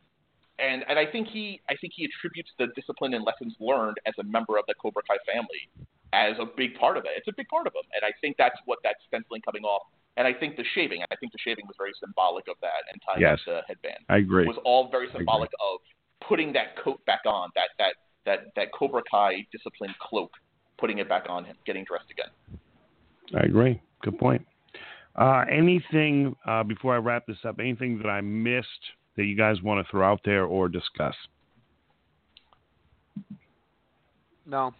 and 0.58 0.84
and 0.88 0.98
I 0.98 1.06
think 1.06 1.28
he 1.28 1.60
I 1.68 1.76
think 1.76 1.92
he 1.96 2.04
attributes 2.04 2.50
the 2.58 2.68
discipline 2.74 3.14
and 3.14 3.24
lessons 3.24 3.54
learned 3.60 3.96
as 4.06 4.14
a 4.18 4.24
member 4.24 4.58
of 4.58 4.64
the 4.66 4.74
Cobra 4.80 5.02
Kai 5.08 5.16
family 5.32 5.68
as 6.12 6.36
a 6.40 6.46
big 6.56 6.74
part 6.74 6.96
of 6.96 7.04
it. 7.04 7.10
It's 7.16 7.28
a 7.28 7.36
big 7.36 7.48
part 7.48 7.66
of 7.66 7.74
him, 7.74 7.84
and 7.94 8.04
I 8.04 8.12
think 8.20 8.36
that's 8.38 8.56
what 8.64 8.78
that 8.82 8.96
stenciling 9.06 9.42
coming 9.42 9.64
off. 9.64 9.82
And 10.16 10.26
I 10.26 10.32
think 10.32 10.56
the 10.56 10.64
shaving, 10.74 11.02
I 11.10 11.16
think 11.16 11.32
the 11.32 11.38
shaving 11.38 11.66
was 11.66 11.76
very 11.78 11.92
symbolic 12.00 12.48
of 12.48 12.56
that, 12.62 12.82
and 12.90 13.00
tying 13.06 13.20
Yes. 13.20 13.40
the 13.46 13.62
headband 13.68 14.04
I 14.08 14.16
agree. 14.18 14.46
was 14.46 14.56
all 14.64 14.88
very 14.90 15.08
symbolic 15.12 15.50
of 15.60 15.80
putting 16.26 16.52
that 16.54 16.76
coat 16.82 17.04
back 17.06 17.20
on, 17.26 17.50
that 17.54 17.68
that 17.78 17.94
that 18.24 18.38
that 18.56 18.72
Cobra 18.72 19.02
Kai 19.08 19.46
discipline 19.52 19.94
cloak, 20.00 20.32
putting 20.78 20.98
it 20.98 21.08
back 21.08 21.26
on 21.28 21.44
him, 21.44 21.56
getting 21.66 21.84
dressed 21.84 22.10
again. 22.10 22.30
I 23.34 23.44
agree. 23.46 23.80
Good 24.02 24.18
point. 24.18 24.44
Uh, 25.14 25.44
anything 25.50 26.34
uh, 26.46 26.62
before 26.62 26.94
I 26.94 26.98
wrap 26.98 27.26
this 27.26 27.38
up? 27.44 27.58
Anything 27.58 27.98
that 27.98 28.08
I 28.08 28.20
missed 28.20 28.66
that 29.18 29.24
you 29.24 29.36
guys 29.36 29.60
want 29.60 29.84
to 29.84 29.90
throw 29.90 30.10
out 30.10 30.20
there 30.24 30.44
or 30.44 30.68
discuss? 30.68 31.14
No. 34.46 34.72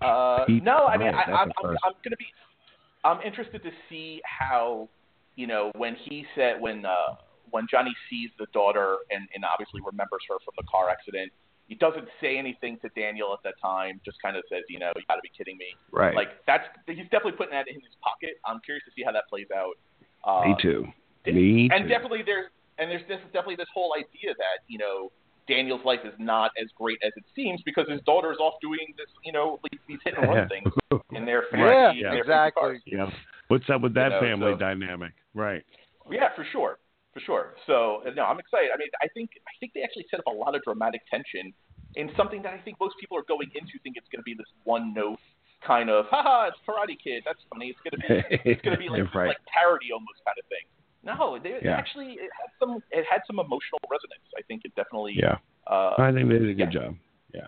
Uh, 0.00 0.44
no, 0.48 0.86
I 0.86 0.96
mean, 0.96 1.08
right, 1.08 1.28
I, 1.28 1.30
that's 1.30 1.38
I'm, 1.42 1.52
I'm. 1.62 1.76
I'm 1.84 1.92
going 2.02 2.12
to 2.12 2.16
be, 2.16 2.26
I'm 3.04 3.20
interested 3.20 3.62
to 3.62 3.70
see 3.90 4.22
how, 4.24 4.88
you 5.36 5.46
know, 5.46 5.70
when 5.76 5.94
he 5.94 6.24
said 6.34 6.58
when 6.58 6.86
uh, 6.86 7.16
when 7.50 7.66
Johnny 7.70 7.94
sees 8.08 8.30
the 8.38 8.46
daughter 8.54 8.96
and, 9.10 9.28
and 9.34 9.44
obviously 9.44 9.80
remembers 9.84 10.22
her 10.30 10.36
from 10.42 10.54
the 10.56 10.64
car 10.70 10.88
accident, 10.88 11.30
he 11.66 11.74
doesn't 11.74 12.08
say 12.20 12.38
anything 12.38 12.78
to 12.80 12.88
Daniel 12.98 13.34
at 13.34 13.42
that 13.44 13.54
time. 13.60 14.00
Just 14.04 14.16
kind 14.22 14.36
of 14.36 14.44
says, 14.48 14.62
you 14.70 14.78
know, 14.78 14.92
you 14.96 15.02
got 15.08 15.16
to 15.16 15.22
be 15.22 15.30
kidding 15.36 15.58
me. 15.58 15.76
Right. 15.92 16.14
Like 16.14 16.28
that's 16.46 16.64
he's 16.86 17.04
definitely 17.10 17.32
putting 17.32 17.52
that 17.52 17.68
in 17.68 17.74
his 17.74 17.92
pocket. 18.00 18.40
I'm 18.46 18.60
curious 18.64 18.84
to 18.86 18.92
see 18.96 19.02
how 19.04 19.12
that 19.12 19.28
plays 19.28 19.48
out. 19.54 19.74
Uh, 20.24 20.48
Me 20.48 20.56
too. 20.62 20.86
d- 21.24 21.32
Me 21.32 21.68
and 21.72 21.84
too. 21.84 21.88
definitely 21.88 22.22
there's 22.24 22.46
and 22.80 22.90
there's 22.90 23.06
this, 23.08 23.18
definitely 23.32 23.56
this 23.56 23.68
whole 23.72 23.94
idea 23.96 24.34
that 24.38 24.64
you 24.66 24.78
know 24.78 25.12
Daniel's 25.48 25.84
life 25.84 26.00
is 26.04 26.14
not 26.18 26.50
as 26.60 26.68
great 26.76 26.98
as 27.04 27.12
it 27.16 27.24
seems 27.36 27.60
because 27.62 27.86
his 27.88 28.00
daughter's 28.06 28.38
off 28.38 28.54
doing 28.62 28.94
this, 28.96 29.06
you 29.24 29.32
know, 29.32 29.58
these- 29.70 29.80
these 29.88 29.98
hit 30.04 30.14
and 30.16 30.28
run 30.28 30.48
things 30.48 30.72
in 31.12 31.24
their 31.24 31.42
family. 31.50 31.66
Yeah, 31.68 31.90
in 31.90 32.00
their 32.02 32.18
exactly. 32.20 32.80
Yeah. 32.86 33.10
What's 33.48 33.68
up 33.68 33.80
with 33.82 33.94
that 33.94 34.10
You 34.12 34.16
know, 34.16 34.20
family 34.20 34.52
so- 34.52 34.58
dynamic? 34.58 35.12
Right. 35.34 35.62
Yeah, 36.10 36.28
for 36.36 36.44
sure, 36.52 36.78
for 37.14 37.20
sure. 37.20 37.54
So 37.66 38.02
uh, 38.06 38.10
no, 38.14 38.24
I'm 38.24 38.38
excited. 38.38 38.70
I 38.74 38.76
mean, 38.78 38.88
I 39.02 39.08
think 39.14 39.30
I 39.48 39.52
think 39.60 39.72
they 39.74 39.82
actually 39.82 40.06
set 40.10 40.20
up 40.20 40.26
a 40.26 40.30
lot 40.36 40.54
of 40.54 40.62
dramatic 40.62 41.02
tension 41.10 41.52
in 41.96 42.10
something 42.16 42.42
that 42.42 42.54
I 42.54 42.58
think 42.58 42.78
most 42.80 42.94
people 43.00 43.16
are 43.18 43.26
going 43.26 43.50
into 43.54 43.74
think 43.82 43.96
it's 43.96 44.06
going 44.12 44.20
to 44.20 44.28
be 44.28 44.34
this 44.34 44.46
one 44.64 44.94
note 44.94 45.18
kind 45.66 45.90
of, 45.90 46.06
haha, 46.08 46.48
it's 46.48 46.56
Karate 46.66 46.96
Kid. 47.02 47.22
That's 47.26 47.40
funny. 47.52 47.74
It's 47.74 47.80
going 47.84 47.94
to 47.94 48.00
be 48.00 48.50
it's 48.50 48.62
going 48.62 48.76
to 48.76 48.80
be 48.80 48.88
like 48.94 49.12
Right. 49.14 49.28
like 49.34 49.42
parody 49.50 49.90
almost 49.92 50.22
kind 50.24 50.38
of 50.38 50.46
thing. 50.46 50.64
No, 51.02 51.38
they, 51.42 51.58
Yeah. 51.62 51.76
actually 51.76 52.12
it 52.14 52.30
had 52.38 52.50
some 52.58 52.82
it 52.90 53.04
had 53.10 53.22
some 53.26 53.38
emotional 53.38 53.80
resonance. 53.90 54.22
I 54.38 54.42
think 54.42 54.62
it 54.64 54.74
definitely. 54.74 55.14
Yeah. 55.16 55.36
Uh, 55.66 55.94
I 55.98 56.12
think 56.12 56.28
they 56.28 56.38
did 56.38 56.50
a 56.50 56.54
good 56.54 56.72
yeah. 56.74 56.80
job. 56.80 56.96
Yeah. 57.32 57.40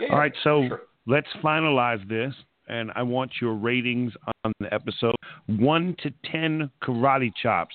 yeah, 0.00 0.08
All 0.12 0.18
right, 0.18 0.32
so 0.44 0.66
sure. 0.68 0.82
let's 1.06 1.28
finalize 1.42 2.06
this, 2.08 2.34
and 2.68 2.90
I 2.94 3.02
want 3.02 3.32
your 3.40 3.54
ratings 3.54 4.12
on 4.44 4.52
the 4.60 4.72
episode. 4.72 5.14
One 5.46 5.96
to 6.02 6.12
ten 6.30 6.70
karate 6.82 7.32
chops. 7.42 7.74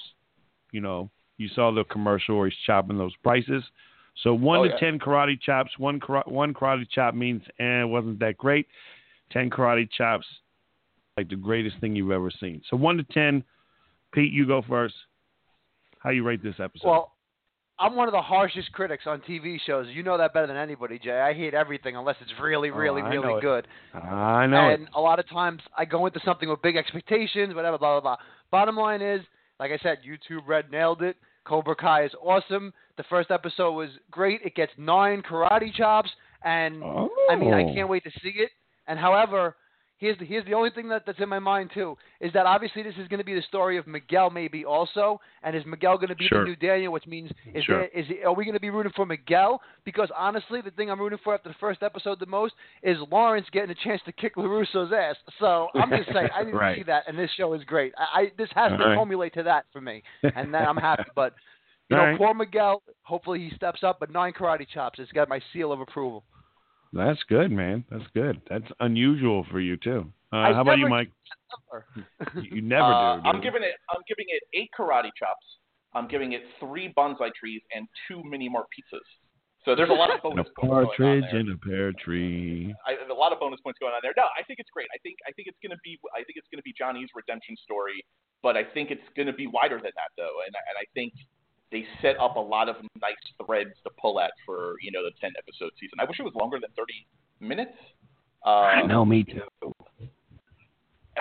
You 0.71 0.81
know, 0.81 1.09
you 1.37 1.47
saw 1.49 1.71
the 1.71 1.83
commercial 1.85 2.37
where 2.37 2.47
he's 2.49 2.57
chopping 2.65 2.97
those 2.97 3.15
prices. 3.23 3.63
So 4.23 4.33
one 4.33 4.59
Oh, 4.59 4.63
to 4.67 4.79
ten 4.79 4.97
karate 4.99 5.39
chops. 5.41 5.71
One 5.77 5.99
kara- 5.99 6.23
one 6.27 6.53
karate 6.53 6.87
chop 6.89 7.15
means 7.15 7.41
eh, 7.59 7.81
it 7.81 7.87
wasn't 7.89 8.19
that 8.19 8.37
great. 8.37 8.67
Ten 9.31 9.49
karate 9.49 9.89
chops, 9.91 10.25
like 11.17 11.27
the 11.29 11.35
greatest 11.35 11.77
thing 11.81 11.95
you've 11.95 12.11
ever 12.11 12.31
seen. 12.31 12.61
So 12.69 12.77
one 12.77 12.97
to 12.97 13.03
ten. 13.03 13.43
Pete, 14.13 14.31
you 14.31 14.45
go 14.47 14.61
first. 14.61 14.95
How 15.99 16.09
you 16.11 16.23
rate 16.23 16.43
this 16.43 16.55
episode? 16.59 16.87
Well, 16.87 17.13
I'm 17.79 17.95
one 17.95 18.07
of 18.07 18.11
the 18.11 18.21
harshest 18.21 18.71
critics 18.71 19.03
on 19.05 19.21
TV 19.21 19.57
shows. 19.65 19.87
You 19.91 20.01
know 20.03 20.17
that 20.17 20.33
better 20.33 20.47
than 20.47 20.57
anybody, 20.57 20.97
Jay. 20.99 21.19
I 21.19 21.33
hate 21.33 21.53
everything 21.53 21.95
unless 21.95 22.15
it's 22.21 22.31
really, 22.41 22.69
Oh, 22.71 22.75
really, 22.75 23.01
I 23.03 23.09
really 23.09 23.33
it. 23.35 23.41
good. 23.41 23.67
I 23.93 24.47
know 24.47 24.69
and 24.69 24.83
it. 24.83 24.89
a 24.95 25.01
lot 25.01 25.19
of 25.19 25.29
times 25.29 25.61
I 25.77 25.85
go 25.85 26.05
into 26.07 26.19
something 26.25 26.49
with 26.49 26.61
big 26.61 26.75
expectations, 26.75 27.53
whatever, 27.53 27.77
blah 27.77 27.99
blah 27.99 28.15
blah. 28.15 28.25
Bottom 28.51 28.75
line 28.77 29.01
is, 29.01 29.21
like 29.59 29.71
I 29.71 29.77
said, 29.83 29.99
YouTube 30.07 30.47
Red 30.47 30.71
nailed 30.71 31.01
it. 31.03 31.17
Cobra 31.45 31.75
Kai 31.75 32.03
is 32.05 32.11
awesome. 32.21 32.73
The 32.97 33.03
first 33.03 33.29
episode 33.31 33.71
was 33.73 33.89
great. 34.09 34.41
It 34.43 34.55
gets 34.55 34.71
nine 34.77 35.21
karate 35.21 35.73
chops, 35.73 36.09
and 36.43 36.83
I 37.29 37.35
mean 37.35 37.53
I 37.53 37.63
Oh. 37.63 37.73
can't 37.75 37.89
wait 37.89 38.03
to 38.05 38.11
see 38.21 38.33
it. 38.37 38.49
And 38.87 38.97
however, 38.97 39.55
here's 39.97 40.17
the 40.19 40.25
here's 40.25 40.45
the 40.45 40.53
only 40.53 40.69
thing 40.69 40.87
that, 40.89 41.03
that's 41.05 41.19
in 41.19 41.27
my 41.29 41.39
mind 41.39 41.71
too 41.73 41.97
is 42.21 42.31
that 42.33 42.45
obviously 42.45 42.83
this 42.83 42.93
is 42.99 43.07
going 43.07 43.19
to 43.19 43.23
be 43.25 43.33
the 43.33 43.41
story 43.43 43.77
of 43.77 43.87
Miguel 43.87 44.29
maybe 44.29 44.63
also, 44.65 45.19
and 45.43 45.55
is 45.55 45.63
Miguel 45.65 45.97
going 45.97 46.09
to 46.09 46.15
be 46.15 46.27
Sure. 46.27 46.39
the 46.43 46.49
new 46.49 46.55
Daniel? 46.55 46.91
Which 46.93 47.07
means 47.07 47.31
is 47.53 47.63
Sure. 47.65 47.79
there, 47.79 47.87
is 47.89 48.05
are 48.25 48.33
we 48.33 48.45
going 48.45 48.53
to 48.53 48.59
be 48.59 48.69
rooting 48.69 48.91
for 48.95 49.05
Miguel? 49.05 49.61
Because 49.85 50.09
honestly, 50.15 50.61
the 50.61 50.71
thing 50.71 50.89
I'm 50.89 50.99
rooting 50.99 51.19
for 51.23 51.33
after 51.33 51.49
the 51.49 51.55
first 51.59 51.83
episode 51.83 52.19
the 52.19 52.25
most 52.25 52.53
is 52.83 52.97
Lawrence 53.11 53.47
getting 53.51 53.71
a 53.71 53.75
chance 53.75 54.01
to 54.05 54.11
kick 54.11 54.35
LaRusso's 54.35 54.91
ass. 54.93 55.15
So 55.39 55.69
I'm 55.75 55.89
just 55.89 56.11
saying 56.13 56.29
I 56.33 56.39
didn't 56.43 56.55
Right. 56.55 56.77
see 56.77 56.83
that, 56.83 57.03
and 57.07 57.17
this 57.17 57.31
show 57.37 57.53
is 57.53 57.63
great. 57.63 57.93
I, 57.97 58.19
I 58.21 58.31
this 58.37 58.49
has 58.55 58.71
to 58.71 58.81
All 58.83 58.89
right. 58.89 58.95
formulate 58.95 59.33
to 59.35 59.43
that 59.43 59.65
for 59.71 59.81
me, 59.81 60.03
and 60.35 60.53
then 60.53 60.63
I'm 60.63 60.77
happy. 60.77 61.03
But 61.15 61.33
you 61.89 61.97
All 61.97 62.03
know, 62.03 62.09
right. 62.11 62.17
poor 62.17 62.33
Miguel. 62.33 62.83
Hopefully 63.03 63.39
he 63.49 63.55
steps 63.55 63.83
up. 63.83 63.99
But 63.99 64.11
nine 64.11 64.33
karate 64.33 64.67
chops. 64.67 64.99
It's 64.99 65.11
got 65.11 65.29
my 65.29 65.39
seal 65.53 65.71
of 65.71 65.79
approval. 65.79 66.23
That's 66.93 67.21
good, 67.29 67.51
man. 67.51 67.83
That's 67.89 68.07
good. 68.13 68.41
That's 68.49 68.65
unusual 68.79 69.45
for 69.51 69.59
you 69.59 69.77
too. 69.77 70.11
Uh, 70.31 70.53
how 70.53 70.61
about 70.61 70.77
you, 70.79 70.87
Mike? 70.89 71.11
You- 72.41 72.61
never 72.61 72.83
Uh, 72.83 73.17
do. 73.17 73.29
I'm 73.29 73.41
giving 73.41 73.63
it. 73.63 73.75
I'm 73.89 74.01
giving 74.07 74.25
it 74.29 74.43
eight 74.53 74.69
karate 74.77 75.11
chops. 75.17 75.45
I'm 75.93 76.07
giving 76.07 76.33
it 76.33 76.43
three 76.59 76.93
bonsai 76.97 77.33
trees 77.33 77.61
and 77.73 77.87
two 78.07 78.21
mini 78.23 78.49
more 78.49 78.65
pizzas. 78.75 78.99
So 79.65 79.75
there's 79.75 79.89
a 79.89 79.93
lot 79.93 80.11
of 80.13 80.21
bonus 80.23 80.47
a 80.47 80.59
points 80.59 80.61
going 80.61 80.71
on 80.71 80.85
partridge 80.85 81.33
and 81.33 81.49
a 81.51 81.57
pear 81.57 81.91
tree. 81.93 82.73
I, 82.85 82.95
a 83.09 83.13
lot 83.13 83.31
of 83.33 83.39
bonus 83.39 83.59
points 83.61 83.79
going 83.79 83.93
on 83.93 83.99
there. 84.03 84.13
No, 84.15 84.23
I 84.37 84.43
think 84.43 84.59
it's 84.59 84.69
great. 84.71 84.87
I 84.93 84.97
think 85.03 85.15
I 85.27 85.31
think 85.31 85.47
it's 85.47 85.57
gonna 85.63 85.79
be 85.83 85.97
I 86.13 86.23
think 86.23 86.35
it's 86.35 86.47
gonna 86.51 86.61
be 86.63 86.73
Johnny's 86.77 87.09
redemption 87.15 87.55
story, 87.57 88.03
but 88.43 88.55
I 88.57 88.63
think 88.63 88.91
it's 88.91 89.07
gonna 89.15 89.33
be 89.33 89.47
wider 89.47 89.75
than 89.75 89.91
that 89.95 90.11
though, 90.17 90.43
and 90.45 90.55
I- 90.55 90.65
and 90.69 90.77
I 90.79 90.85
think 90.93 91.13
they 91.71 91.85
set 92.01 92.19
up 92.19 92.35
a 92.37 92.39
lot 92.39 92.69
of 92.69 92.75
nice 93.01 93.15
threads 93.45 93.71
to 93.83 93.89
pull 93.99 94.19
at 94.19 94.31
for 94.45 94.75
you 94.81 94.91
know 94.91 95.03
the 95.03 95.11
ten 95.19 95.31
episode 95.37 95.71
season. 95.79 95.99
I 95.99 96.05
wish 96.05 96.19
it 96.19 96.23
was 96.23 96.35
longer 96.35 96.59
than 96.59 96.69
thirty 96.75 97.05
minutes. 97.39 97.75
I 98.45 98.81
Um, 98.81 98.87
know, 98.87 99.03
me 99.03 99.23
too. 99.23 99.41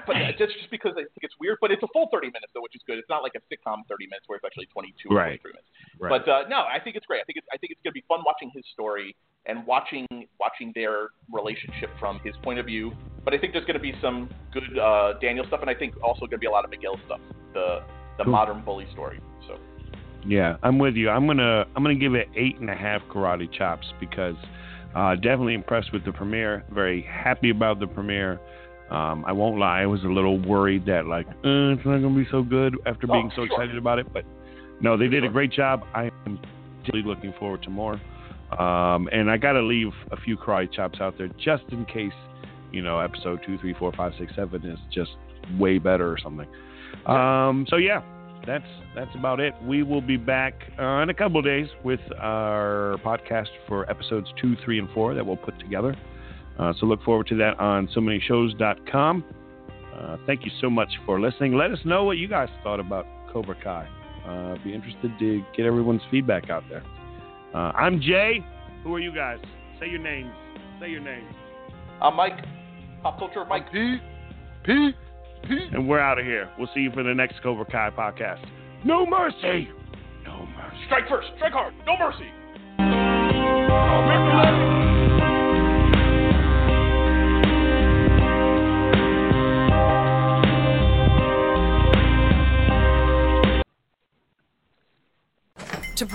but 0.07 0.15
that's 0.39 0.53
just 0.53 0.71
because 0.71 0.93
I 0.93 1.03
think 1.09 1.23
it's 1.23 1.35
weird. 1.41 1.59
But 1.61 1.71
it's 1.73 1.83
a 1.83 1.89
full 1.93 2.09
30 2.13 2.27
minutes 2.29 2.53
though, 2.55 2.61
which 2.61 2.77
is 2.77 2.83
good. 2.87 2.99
It's 2.99 3.09
not 3.09 3.23
like 3.23 3.33
a 3.35 3.41
sitcom 3.49 3.81
30 3.89 4.07
minutes 4.07 4.29
where 4.29 4.37
it's 4.37 4.45
actually 4.45 4.67
22 4.67 5.09
or 5.11 5.17
Right. 5.17 5.41
23 5.41 5.53
minutes. 5.53 5.69
Right. 5.99 6.11
But 6.13 6.29
uh, 6.31 6.49
no, 6.49 6.65
I 6.69 6.79
think 6.79 6.95
it's 6.97 7.07
great. 7.07 7.21
I 7.21 7.25
think 7.25 7.39
it's 7.39 7.47
I 7.53 7.57
think 7.57 7.73
it's 7.73 7.81
going 7.83 7.93
to 7.93 7.99
be 7.99 8.05
fun 8.07 8.21
watching 8.25 8.51
his 8.55 8.63
story 8.73 9.17
and 9.47 9.67
watching 9.67 10.07
watching 10.39 10.71
their 10.75 11.09
relationship 11.33 11.89
from 11.99 12.21
his 12.23 12.35
point 12.45 12.59
of 12.59 12.67
view. 12.67 12.93
But 13.25 13.33
I 13.35 13.39
think 13.39 13.53
there's 13.55 13.65
going 13.65 13.81
to 13.81 13.83
be 13.83 13.95
some 14.03 14.29
good 14.53 14.79
uh, 14.79 15.15
Daniel 15.21 15.47
stuff, 15.49 15.61
and 15.63 15.71
I 15.71 15.75
think 15.75 15.95
also 16.05 16.21
going 16.21 16.39
to 16.39 16.45
be 16.45 16.47
a 16.47 16.51
lot 16.51 16.65
of 16.65 16.71
Miguel 16.71 17.01
stuff, 17.07 17.21
the 17.55 17.81
the 18.19 18.25
Cool. 18.25 18.33
modern 18.33 18.61
bully 18.63 18.87
story. 18.93 19.19
So 19.49 19.57
Yeah, 20.27 20.57
I'm 20.63 20.79
with 20.79 20.95
you. 20.97 21.09
I'm 21.11 21.27
gonna 21.27 21.65
I'm 21.77 21.83
gonna 21.83 21.95
give 21.95 22.15
it 22.15 22.29
eight 22.35 22.59
and 22.59 22.69
a 22.71 22.75
half 22.75 23.03
karate 23.13 23.51
chops 23.53 23.87
because 24.01 24.35
uh, 24.95 25.15
definitely 25.15 25.55
impressed 25.55 25.93
with 25.93 26.05
the 26.05 26.13
premiere. 26.13 26.65
Very 26.73 27.03
happy 27.03 27.51
about 27.51 27.79
the 27.81 27.87
premiere. 27.87 28.41
Um, 28.91 29.25
I 29.27 29.33
won't 29.33 29.59
lie, 29.59 29.83
I 29.83 29.87
was 29.87 30.03
a 30.05 30.09
little 30.09 30.39
worried 30.41 30.87
that 30.87 31.07
like 31.07 31.27
uh, 31.27 31.75
it's 31.75 31.85
not 31.85 31.99
gonna 31.99 32.15
be 32.17 32.27
so 32.31 32.43
good 32.43 32.77
after 32.87 33.07
being 33.07 33.31
Oh, 33.33 33.37
so 33.37 33.47
sure. 33.47 33.47
excited 33.47 33.77
about 33.77 33.99
it. 33.99 34.13
But 34.13 34.25
no, 34.81 34.97
they 34.97 35.09
did 35.09 35.25
a 35.25 35.29
great 35.29 35.53
job. 35.53 35.83
I 35.95 36.11
am 36.27 36.39
really 36.93 37.07
looking 37.07 37.33
forward 37.39 37.63
to 37.65 37.71
more. 37.71 38.01
Um, 38.59 39.09
and 39.13 39.29
I 39.31 39.37
gotta 39.39 39.61
leave 39.63 39.91
a 40.13 40.17
few 40.17 40.37
karate 40.37 40.73
chops 40.73 41.01
out 41.01 41.19
there 41.19 41.29
just 41.45 41.65
in 41.71 41.85
case 41.85 42.13
you 42.73 42.81
know 42.83 42.99
episode 43.01 43.41
two, 43.47 43.59
three, 43.59 43.75
four, 43.75 43.93
five, 43.93 44.13
six, 44.19 44.33
seven 44.37 44.65
is 44.65 44.79
just 44.93 45.11
way 45.59 45.79
better 45.79 46.11
or 46.11 46.19
something. 46.19 46.47
Um, 47.07 47.67
so 47.69 47.77
yeah, 47.77 48.03
that's 48.47 48.65
that's 48.95 49.15
about 49.15 49.41
it. 49.41 49.55
We 49.63 49.83
will 49.83 50.01
be 50.01 50.17
back 50.17 50.55
uh, 50.79 51.03
in 51.03 51.11
a 51.11 51.15
couple 51.15 51.39
of 51.39 51.45
days 51.45 51.69
with 51.85 52.01
our 52.19 52.97
podcast 53.05 53.49
for 53.69 53.89
episodes 53.91 54.29
two, 54.41 54.57
three, 54.65 54.79
and 54.79 54.89
four 54.91 55.15
that 55.15 55.27
we'll 55.27 55.37
put 55.37 55.59
together. 55.59 55.97
Uh, 56.59 56.73
so 56.79 56.87
look 56.87 57.03
forward 57.03 57.27
to 57.29 57.37
that 57.37 57.59
on 57.61 57.89
so 57.93 58.01
many 58.01 58.21
shows.com. 58.21 59.25
Uh, 59.95 60.17
thank 60.27 60.45
you 60.45 60.51
so 60.61 60.71
much 60.71 60.89
for 61.05 61.21
listening. 61.21 61.55
Let 61.55 61.71
us 61.71 61.79
know 61.85 62.05
what 62.05 62.19
you 62.19 62.29
guys 62.29 62.49
thought 62.63 62.81
about 62.81 63.07
Cobra 63.33 63.57
Kai. 63.63 63.89
Uh, 64.27 64.57
be 64.65 64.75
interested 64.75 65.11
to 65.19 65.43
get 65.57 65.67
everyone's 65.67 66.03
feedback 66.11 66.51
out 66.51 66.65
there. 66.69 66.83
Uh, 67.55 67.73
I'm 67.73 68.01
Jay. 68.01 68.45
Who 68.85 68.95
are 68.95 69.01
you 69.01 69.15
guys? 69.15 69.39
Say 69.81 69.89
your 69.89 70.01
names. 70.01 70.33
Say 70.81 70.91
your 70.91 71.01
names. 71.01 71.33
I'm 72.03 72.15
Mike, 72.17 72.45
pop 73.03 73.19
culture, 73.19 73.45
Mike. 73.45 73.71
Pete, 73.73 74.01
Pete, 74.65 74.95
Pete. 74.95 74.95
Mm-hmm. 75.49 75.75
And 75.75 75.89
we're 75.89 76.01
out 76.01 76.19
of 76.19 76.25
here. 76.25 76.51
We'll 76.59 76.69
see 76.75 76.81
you 76.81 76.91
for 76.91 77.03
the 77.03 77.15
next 77.15 77.43
Cobra 77.43 77.65
Kai 77.65 77.91
podcast. 77.91 78.45
No 78.85 79.07
mercy. 79.07 79.69
No 80.25 80.47
mercy. 80.57 80.77
Strike 80.87 81.09
first, 81.09 81.29
strike 81.37 81.53
hard, 81.53 81.75
no 81.87 81.97
mercy. 81.99 82.31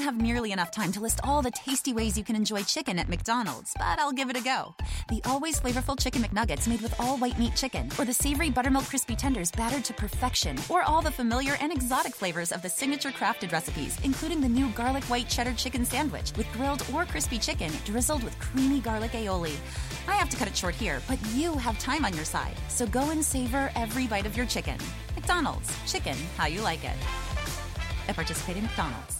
don't 0.00 0.14
have 0.14 0.22
nearly 0.22 0.50
enough 0.50 0.70
time 0.70 0.90
to 0.90 1.00
list 1.00 1.20
all 1.24 1.42
the 1.42 1.50
tasty 1.50 1.92
ways 1.92 2.16
you 2.16 2.24
can 2.24 2.34
enjoy 2.34 2.62
chicken 2.62 2.98
at 2.98 3.10
McDonald's, 3.10 3.74
but 3.76 3.98
I'll 3.98 4.12
give 4.12 4.30
it 4.30 4.36
a 4.36 4.40
go. 4.42 4.74
The 5.10 5.20
always 5.26 5.60
flavorful 5.60 6.00
Chicken 6.00 6.22
McNuggets 6.22 6.66
made 6.66 6.80
with 6.80 6.98
all 6.98 7.18
white 7.18 7.38
meat 7.38 7.54
chicken, 7.54 7.90
or 7.98 8.06
the 8.06 8.14
savory 8.14 8.48
buttermilk 8.48 8.86
crispy 8.86 9.14
tenders 9.14 9.50
battered 9.50 9.84
to 9.84 9.92
perfection, 9.92 10.56
or 10.70 10.82
all 10.84 11.02
the 11.02 11.10
familiar 11.10 11.56
and 11.60 11.70
exotic 11.70 12.14
flavors 12.14 12.50
of 12.50 12.62
the 12.62 12.68
signature 12.68 13.10
crafted 13.10 13.52
recipes, 13.52 13.98
including 14.02 14.40
the 14.40 14.48
new 14.48 14.70
garlic 14.70 15.04
white 15.04 15.28
cheddar 15.28 15.52
chicken 15.52 15.84
sandwich 15.84 16.32
with 16.38 16.50
grilled 16.54 16.82
or 16.94 17.04
crispy 17.04 17.38
chicken 17.38 17.70
drizzled 17.84 18.24
with 18.24 18.38
creamy 18.38 18.80
garlic 18.80 19.10
aioli. 19.10 19.56
I 20.08 20.14
have 20.14 20.30
to 20.30 20.36
cut 20.38 20.48
it 20.48 20.56
short 20.56 20.74
here, 20.74 21.02
but 21.08 21.18
you 21.34 21.52
have 21.54 21.78
time 21.78 22.06
on 22.06 22.14
your 22.14 22.24
side, 22.24 22.56
so 22.68 22.86
go 22.86 23.10
and 23.10 23.22
savor 23.22 23.70
every 23.76 24.06
bite 24.06 24.24
of 24.24 24.34
your 24.34 24.46
chicken. 24.46 24.78
McDonald's, 25.14 25.70
chicken 25.90 26.16
how 26.38 26.46
you 26.46 26.62
like 26.62 26.84
it. 26.84 26.96
At 28.08 28.14
participating 28.14 28.62
McDonald's. 28.62 29.19